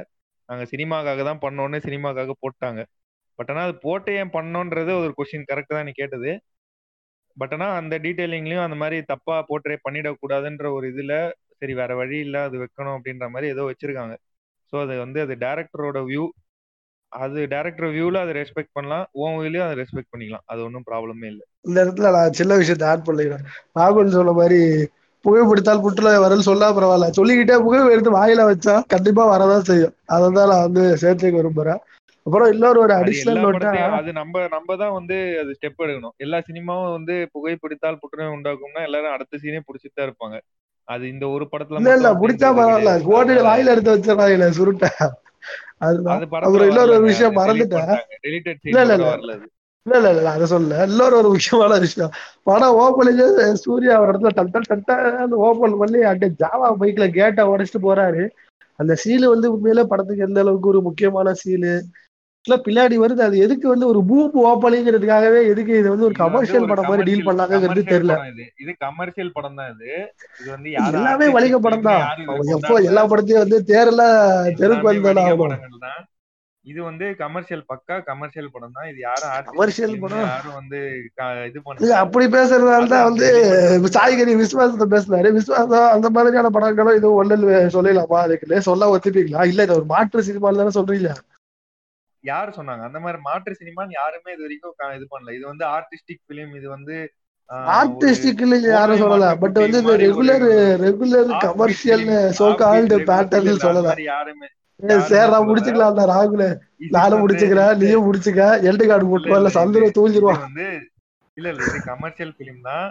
நாங்க 0.49 0.63
சினிமாக்காக 0.73 1.23
தான் 1.29 1.41
பண்ணோன்னு 1.45 1.77
சினிமாக்காக 1.87 2.35
போட்டாங்க. 2.45 2.81
பட் 3.39 3.49
ஆனால் 3.51 3.65
அது 3.67 3.75
போட்டு 3.85 4.11
ஏன் 4.21 4.33
பண்ணோன்றது 4.37 4.91
ஒரு 5.03 5.13
கொஸ்டின் 5.19 5.49
கரெக்ட் 5.51 5.75
தான் 5.77 5.87
நீ 5.89 5.93
கேட்டது. 6.01 6.31
பட் 7.37 7.53
ஆனால் 7.55 7.73
அந்த 7.79 7.95
டீட்டெயிலிங்லையும் 8.05 8.65
அந்த 8.67 8.77
மாதிரி 8.83 8.97
தப்பா 9.13 9.35
போர்ட்ரே 9.49 9.77
பண்ணிடக்கூடாதுன்ற 9.85 10.67
ஒரு 10.77 10.87
இதுல 10.93 11.13
சரி 11.59 11.73
வேற 11.81 11.91
வழி 12.01 12.17
இல்லை 12.25 12.39
அது 12.47 12.55
வைக்கணும் 12.63 12.95
அப்படின்ற 12.97 13.25
மாதிரி 13.33 13.47
ஏதோ 13.53 13.63
வச்சிருக்காங்க. 13.69 14.15
ஸோ 14.73 14.75
அது 14.85 14.93
வந்து 15.05 15.19
அது 15.25 15.33
டேரக்டரோட 15.45 15.99
வியூ 16.09 16.25
அது 17.11 17.39
டேரக்டர் 17.53 17.91
வியூல 17.95 18.21
அதை 18.23 18.31
ரெஸ்பெக்ட் 18.39 18.75
பண்ணலாம். 18.77 19.05
உன் 19.21 19.35
வியூலயும் 19.39 19.65
அதை 19.65 19.75
ரெஸ்பெக்ட் 19.81 20.11
பண்ணிக்கலாம். 20.13 20.45
அது 20.51 20.59
ஒன்றும் 20.67 20.85
ப்ராப்ளமே 20.89 21.27
இல்லை. 21.33 21.45
இந்த 21.67 21.77
இடத்துல 21.83 22.09
நான் 22.15 22.37
சின்ன 22.39 22.53
விஷயத்தை 22.61 22.87
ஆட் 22.91 23.05
பண்ணிக்கிறேன். 23.07 23.45
ராகுல் 23.79 24.15
சொன்ன 24.17 24.33
மாதிரி 24.39 24.59
புகைப்பிடித்தால் 25.25 25.83
புற்றுநோய் 25.83 26.23
வரல் 26.23 26.47
சொன்னா 26.47 26.67
பரவாயில்ல. 26.75 27.07
சொல்லிக்கிட்டே 27.17 27.57
புகை 27.63 27.79
எடுத்து 27.93 28.17
வாயில 28.17 28.43
வச்சா 28.49 28.75
கண்டிப்பா 28.93 29.23
வரதான் 29.31 29.67
செய்யும். 29.69 29.95
அதை 30.15 30.27
தான் 30.31 30.51
நான் 30.51 30.65
வந்து 30.67 30.83
சேர்த்துக்க 31.03 31.35
விரும்புறேன். 31.39 31.81
அப்புறம் 32.25 32.51
இன்னொரு 32.53 32.79
ஒரு 32.83 32.93
அடிஷனல் 32.95 33.41
நோட்டா 33.45 33.71
அது 33.97 34.11
நம்ம 34.19 34.45
நம்ம 34.55 34.75
தான் 34.75 34.93
வந்து 34.97 35.17
அது 35.41 35.51
ஸ்டெப் 35.57 35.83
எடுக்கணும். 35.85 36.15
எல்லா 36.17 36.37
சினிமாவும் 36.47 36.95
வந்து 36.97 37.15
புகைப்பிடித்தால் 37.33 37.99
புற்றுநோய் 38.01 38.35
உண்டாக்கும்னா 38.35 38.83
எல்லாரும் 38.87 39.15
அடுத்த 39.15 39.39
சீனே 39.43 39.61
பிடிச்சிட்டு 39.67 39.97
தான் 39.97 40.07
இருப்பாங்க. 40.09 40.37
அது 40.87 41.03
இந்த 41.13 41.25
ஒரு 41.35 41.45
படத்துல 41.51 41.79
இல்ல 41.79 41.93
இல்ல 41.97 42.09
பிடிச்சா 42.21 42.49
பரவாயில்ல. 42.53 42.91
அதனால 43.19 43.45
வாயில 43.47 43.73
எடுத்து 43.73 43.93
வச்சிடறாங்க 43.93 44.49
சுருட்ட. 44.57 44.85
அது 45.81 45.97
அப்புறம் 46.41 46.69
இன்னொரு 46.69 46.93
விஷயம் 47.05 47.37
மறந்துட்டேன். 47.39 47.93
இல்ல 48.69 48.81
இல்ல 48.85 48.95
கூட 48.97 49.11
இல்ல 49.85 49.97
இல்ல 50.01 50.11
இல்ல 50.13 50.29
அதை 50.31 50.45
சொல்ல 50.47 50.77
இன்னொரு 50.85 51.15
ஒரு 51.17 51.29
முக்கியமான 51.31 51.73
விஷயம். 51.83 52.13
படம் 52.47 52.77
ஓப்பனிங் 52.79 53.19
சூர்யா 53.63 53.95
ஒரு 54.01 54.11
இடத்துல 54.11 54.31
டன் 54.69 54.85
டன் 54.87 55.35
ஓப்பன் 55.47 55.75
பண்ணி 55.81 55.99
அப்படியே 56.03 56.31
ஜாவா 56.41 56.69
பைக்ல 56.79 57.07
கேட்டை 57.17 57.43
உடைச்சிட்டு 57.51 57.81
போறாரு. 57.85 58.23
அந்த 58.79 58.93
சீலு 59.03 59.25
வந்து 59.33 59.47
உண்மையிலே 59.53 59.83
படத்துக்கு 59.91 60.25
எந்த 60.27 60.39
அளவுக்கு 60.43 60.71
ஒரு 60.73 60.81
முக்கியமான 60.87 61.33
சீலு 61.41 61.73
இல்ல 62.45 62.55
பின்னாடி 62.65 62.95
வருது. 63.03 63.21
அது 63.27 63.35
எதுக்கு 63.45 63.67
வந்து 63.69 63.85
ஒரு 63.91 63.99
பூம் 64.09 64.35
ஓப்பனிங்கிறதுக்காகவே 64.45 65.39
எதுக்கு 65.51 65.73
இது 65.79 65.87
வந்து 65.93 66.07
ஒரு 66.09 66.15
கமர்ஷியல் 66.23 66.67
படம் 66.71 66.89
மாதிரி 66.89 67.05
டீல் 67.07 67.27
பண்ணாங்கிறது 67.29 67.63
தெரியல. 67.93 68.15
இது. 68.57 68.73
கமர்ஷியல் 68.83 69.31
படம் 69.37 69.57
தான் 69.59 69.71
இது. 69.75 69.91
இது 70.41 70.49
வந்து 70.51 70.71
எல்லாமே 70.91 71.27
வணிக 71.37 71.59
படம் 71.59 71.87
தான். 71.87 72.03
எப்போ 72.57 72.75
எல்லா 72.89 73.03
படத்தையும் 73.05 73.43
வந்து 73.45 73.59
தேர்ல 73.71 74.03
தெருக்கு 74.61 74.89
வந்தானே 74.91 75.25
இது 76.65 76.79
வந்து 76.83 77.05
கமர்ஷியல் 77.19 77.63
பக்கா 77.67 77.95
கமர்ஷியல் 78.07 78.51
படம் 78.53 78.75
தான் 78.77 78.87
இது 78.91 78.99
யாரும் 79.01 79.33
கமர்ஷியல் 79.49 79.93
படம். 80.03 80.23
யாரும் 80.27 80.55
வந்து 80.59 80.79
இது 81.49 81.59
பண்ணல. 81.65 81.91
அப்படி 82.03 82.25
பேசுறதால 82.35 82.89
தான் 82.93 83.07
வந்து 83.09 83.27
சாய்கறி 83.95 84.33
விஸ்வாசத்தை 84.39 84.87
பேசினாரு 84.93 85.31
விஸ்வாசம் 85.37 85.93
அந்த 85.95 86.09
மாதிரியான 86.15 86.51
படங்களும் 86.55 86.97
இது 86.99 87.11
ஒண்ணு 87.19 87.37
சொல்லலாமா 87.75 88.19
அதுக்குன்னு 88.23 88.67
சொல்ல 88.69 88.89
ஒத்துப்பீங்களா? 88.93 89.43
இல்ல 89.51 89.67
இது 89.67 89.77
ஒரு 89.77 89.87
மாற்று 89.93 90.25
சினிமான்னு 90.27 90.61
தானே 90.61 90.75
சொல்றீங்க. 90.79 91.11
யாரு 92.23 92.51
சொன்னாங்க? 92.55 92.83
அந்த 92.89 92.99
மாதிரி 93.01 93.19
மாற்று 93.25 93.59
சினிமான்னு 93.59 93.99
யாருமே 93.99 94.33
இது 94.35 94.43
வரைக்கும் 94.45 94.75
இது 94.97 95.07
பண்ணல. 95.11 95.35
இது 95.37 95.45
வந்து 95.51 95.65
ஆர்டிஸ்டிக் 95.73 96.23
ஃபிலிம் 96.25 96.53
இது 96.59 96.67
வந்து 96.69 96.95
ஆஹ், 97.49 97.57
ஒரு 97.57 97.71
ஆர்டிஸ்டிக் 97.77 98.39
யாரும் 98.69 99.01
சொல்லல. 99.01 99.25
பட் 99.41 99.57
வந்து 99.63 99.79
regular 100.03 100.45
regular 100.83 101.31
commercial 101.43 102.05
so 102.37 102.45
called 102.61 102.95
pattern 103.09 103.65
சொல்லல. 103.65 103.91
யாருமே 104.09 104.47
ஏய் 104.79 104.89
யாருமே 104.91 105.07
சரி 105.09 105.31
நான் 105.33 105.33
சொல்லல 105.33 105.47
முடிச்சுக்கலாம்டா 105.49 106.05
ராகுல. 106.11 106.45
நானும் 106.95 107.21
முடிச்சுக்கிறேன் 107.23 107.77
நீயும் 107.81 108.05
முடிச்சுக்க. 108.07 108.41
எல்டி 108.69 108.85
கார்டு 108.89 109.05
இல்ல 109.05 109.11
போட்டுருவா 109.11 109.39
இல்ல 109.41 109.51
சந்துரு 109.57 109.85
வந்து 110.47 110.65
இல்ல 111.37 111.47
இல்ல 111.53 111.61
இது 111.69 111.79
கமர்ஷியல் 111.91 112.33
ஃபிலிம் 112.35 112.61
தான். 112.69 112.87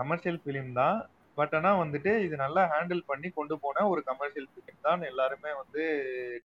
கமர்ஷியல் 0.00 0.40
ஃபிலிம் 0.42 0.72
தான். 0.80 0.98
பட் 1.38 1.54
ஆனா 1.58 1.70
வந்துட்டு 1.82 2.10
இது 2.26 2.34
நல்லா 2.42 2.62
ஹேண்டில் 2.72 3.02
பண்ணி 3.10 3.28
கொண்டு 3.38 3.54
போன 3.64 3.84
ஒரு 3.92 4.00
கமர்ஷியல் 4.10 4.48
ஃபிலிம் 4.52 4.84
தான் 4.88 5.02
எல்லாருமே 5.10 5.50
வந்து 5.60 5.82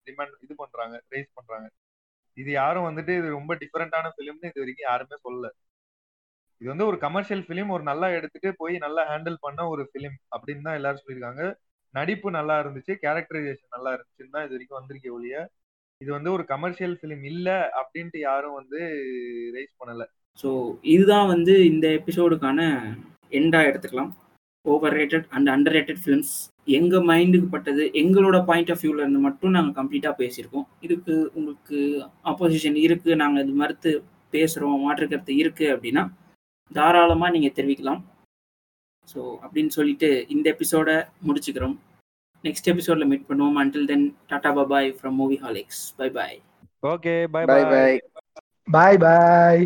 டிமாண்ட் 0.08 0.42
இது 0.46 0.54
பண்றாங்க 0.62 0.96
ரைஸ் 1.14 1.30
பண்றாங்க. 1.38 1.68
இது 2.38 2.50
யாரும் 2.62 2.88
வந்துட்டு 2.90 3.14
இது 3.20 3.28
ரொம்ப 3.38 3.56
டிஃபரெண்டான 3.62 4.12
ஃபிலிம்னு 4.16 4.52
இது 4.52 4.62
வரைக்கும் 4.64 4.90
யாருமே 4.90 5.18
சொல்லல. 5.26 5.48
இது 6.62 6.70
வந்து 6.74 6.88
ஒரு 6.90 6.98
கமர்ஷியல் 7.06 7.44
ஃபிலிம் 7.46 7.72
ஒரு 7.76 7.84
நல்லா 7.92 8.08
எடுத்துட்டு 8.18 8.50
போய் 8.62 8.76
நல்லா 8.86 9.04
ஹேண்டில் 9.12 9.38
பண்ண 9.46 9.62
ஒரு 9.74 9.84
ஃபிலிம் 9.92 10.18
அப்படின்னு 10.36 10.66
தான் 10.68 10.78
எல்லாரும் 10.80 11.04
சொல்லியிருக்காங்க. 11.04 11.44
நடிப்பு 11.94 12.28
நல்லா 12.38 12.56
இருந்துச்சு 12.62 12.94
கேரக்டரைசேஷன் 13.06 13.74
நல்லா 13.76 13.92
இருந்துச்சுன்னு 13.96 14.36
தான் 14.36 14.46
இது 14.46 14.56
வரைக்கும் 14.56 14.80
வந்திருக்கே 14.80 15.16
ஒழிய 15.18 15.36
இது 16.02 16.10
வந்து 16.18 16.30
ஒரு 16.36 16.44
கமர்ஷியல் 16.52 16.96
ஃபிலிம் 17.00 17.26
இல்ல 17.32 17.50
அப்படின்ட்டு 17.80 18.20
யாரும் 18.30 18.58
வந்து 18.60 18.80
ரைஸ் 19.56 19.74
பண்ணல. 19.82 20.04
ஸோ 20.42 20.50
இதுதான் 20.94 21.28
வந்து 21.34 21.54
இந்த 21.72 21.86
எபிசோடுக்கான 21.98 22.60
எண்டாக 23.40 23.70
எடுத்துக்கலாம். 23.70 24.12
Over 24.66 24.96
rated 25.00 25.28
and 25.36 25.50
under 25.54 25.76
rated 25.76 26.02
films 26.04 26.34
எங்கள் 26.78 27.06
மைண்டுக்கு 27.10 27.48
பட்டது 27.54 27.84
எங்களோட 28.02 28.38
பாயிண்ட் 28.50 28.72
ஆஃப் 28.74 28.82
வியூவில் 28.84 29.04
இருந்து 29.04 29.22
மட்டும் 29.28 29.56
நாங்கள் 29.58 29.78
கம்ப்ளீட்டாக 29.80 30.20
பேசியிருக்கோம். 30.22 30.66
இதுக்கு 30.86 31.14
உங்களுக்கு 31.38 31.80
ஆப்போசிஷன் 32.32 32.78
இருக்குது 32.88 33.20
நாங்கள் 33.24 33.44
இது 33.46 33.54
மறுத்து 33.62 33.92
பேசுகிறோம் 34.36 34.84
மாற்றுக்கிறது 34.86 35.34
இருக்குது 35.42 35.72
அப்படின்னா 35.76 36.04
தாராளமாக 36.72 37.34
நீங்கள் 37.36 37.56
தெரிவிக்கலாம். 37.58 38.02
ஸோ 39.08 39.22
அப்படின்னு 39.44 39.72
சொல்லிட்டு 39.78 40.10
இந்த 40.30 40.46
எபிசோட 40.56 40.90
முடிச்சுக்கிறோம். 41.28 41.76
நெக்ஸ்ட் 42.44 42.70
எபிசோடில் 42.74 43.10
மீட் 43.12 43.28
பண்ணுவோம். 43.30 43.58
Until 43.62 43.90
then 43.92 44.06
tata 44.28 44.52
bye bye 44.58 44.90
from 44.98 45.18
movieholics 45.46 45.82
bye 45.96 46.10
bye 46.10 46.38
okay 46.84 47.16
bye 47.34 47.44
bye 47.46 47.62
bye 47.64 47.64
bye 47.74 47.94
bye 48.68 48.98
bye 48.98 49.64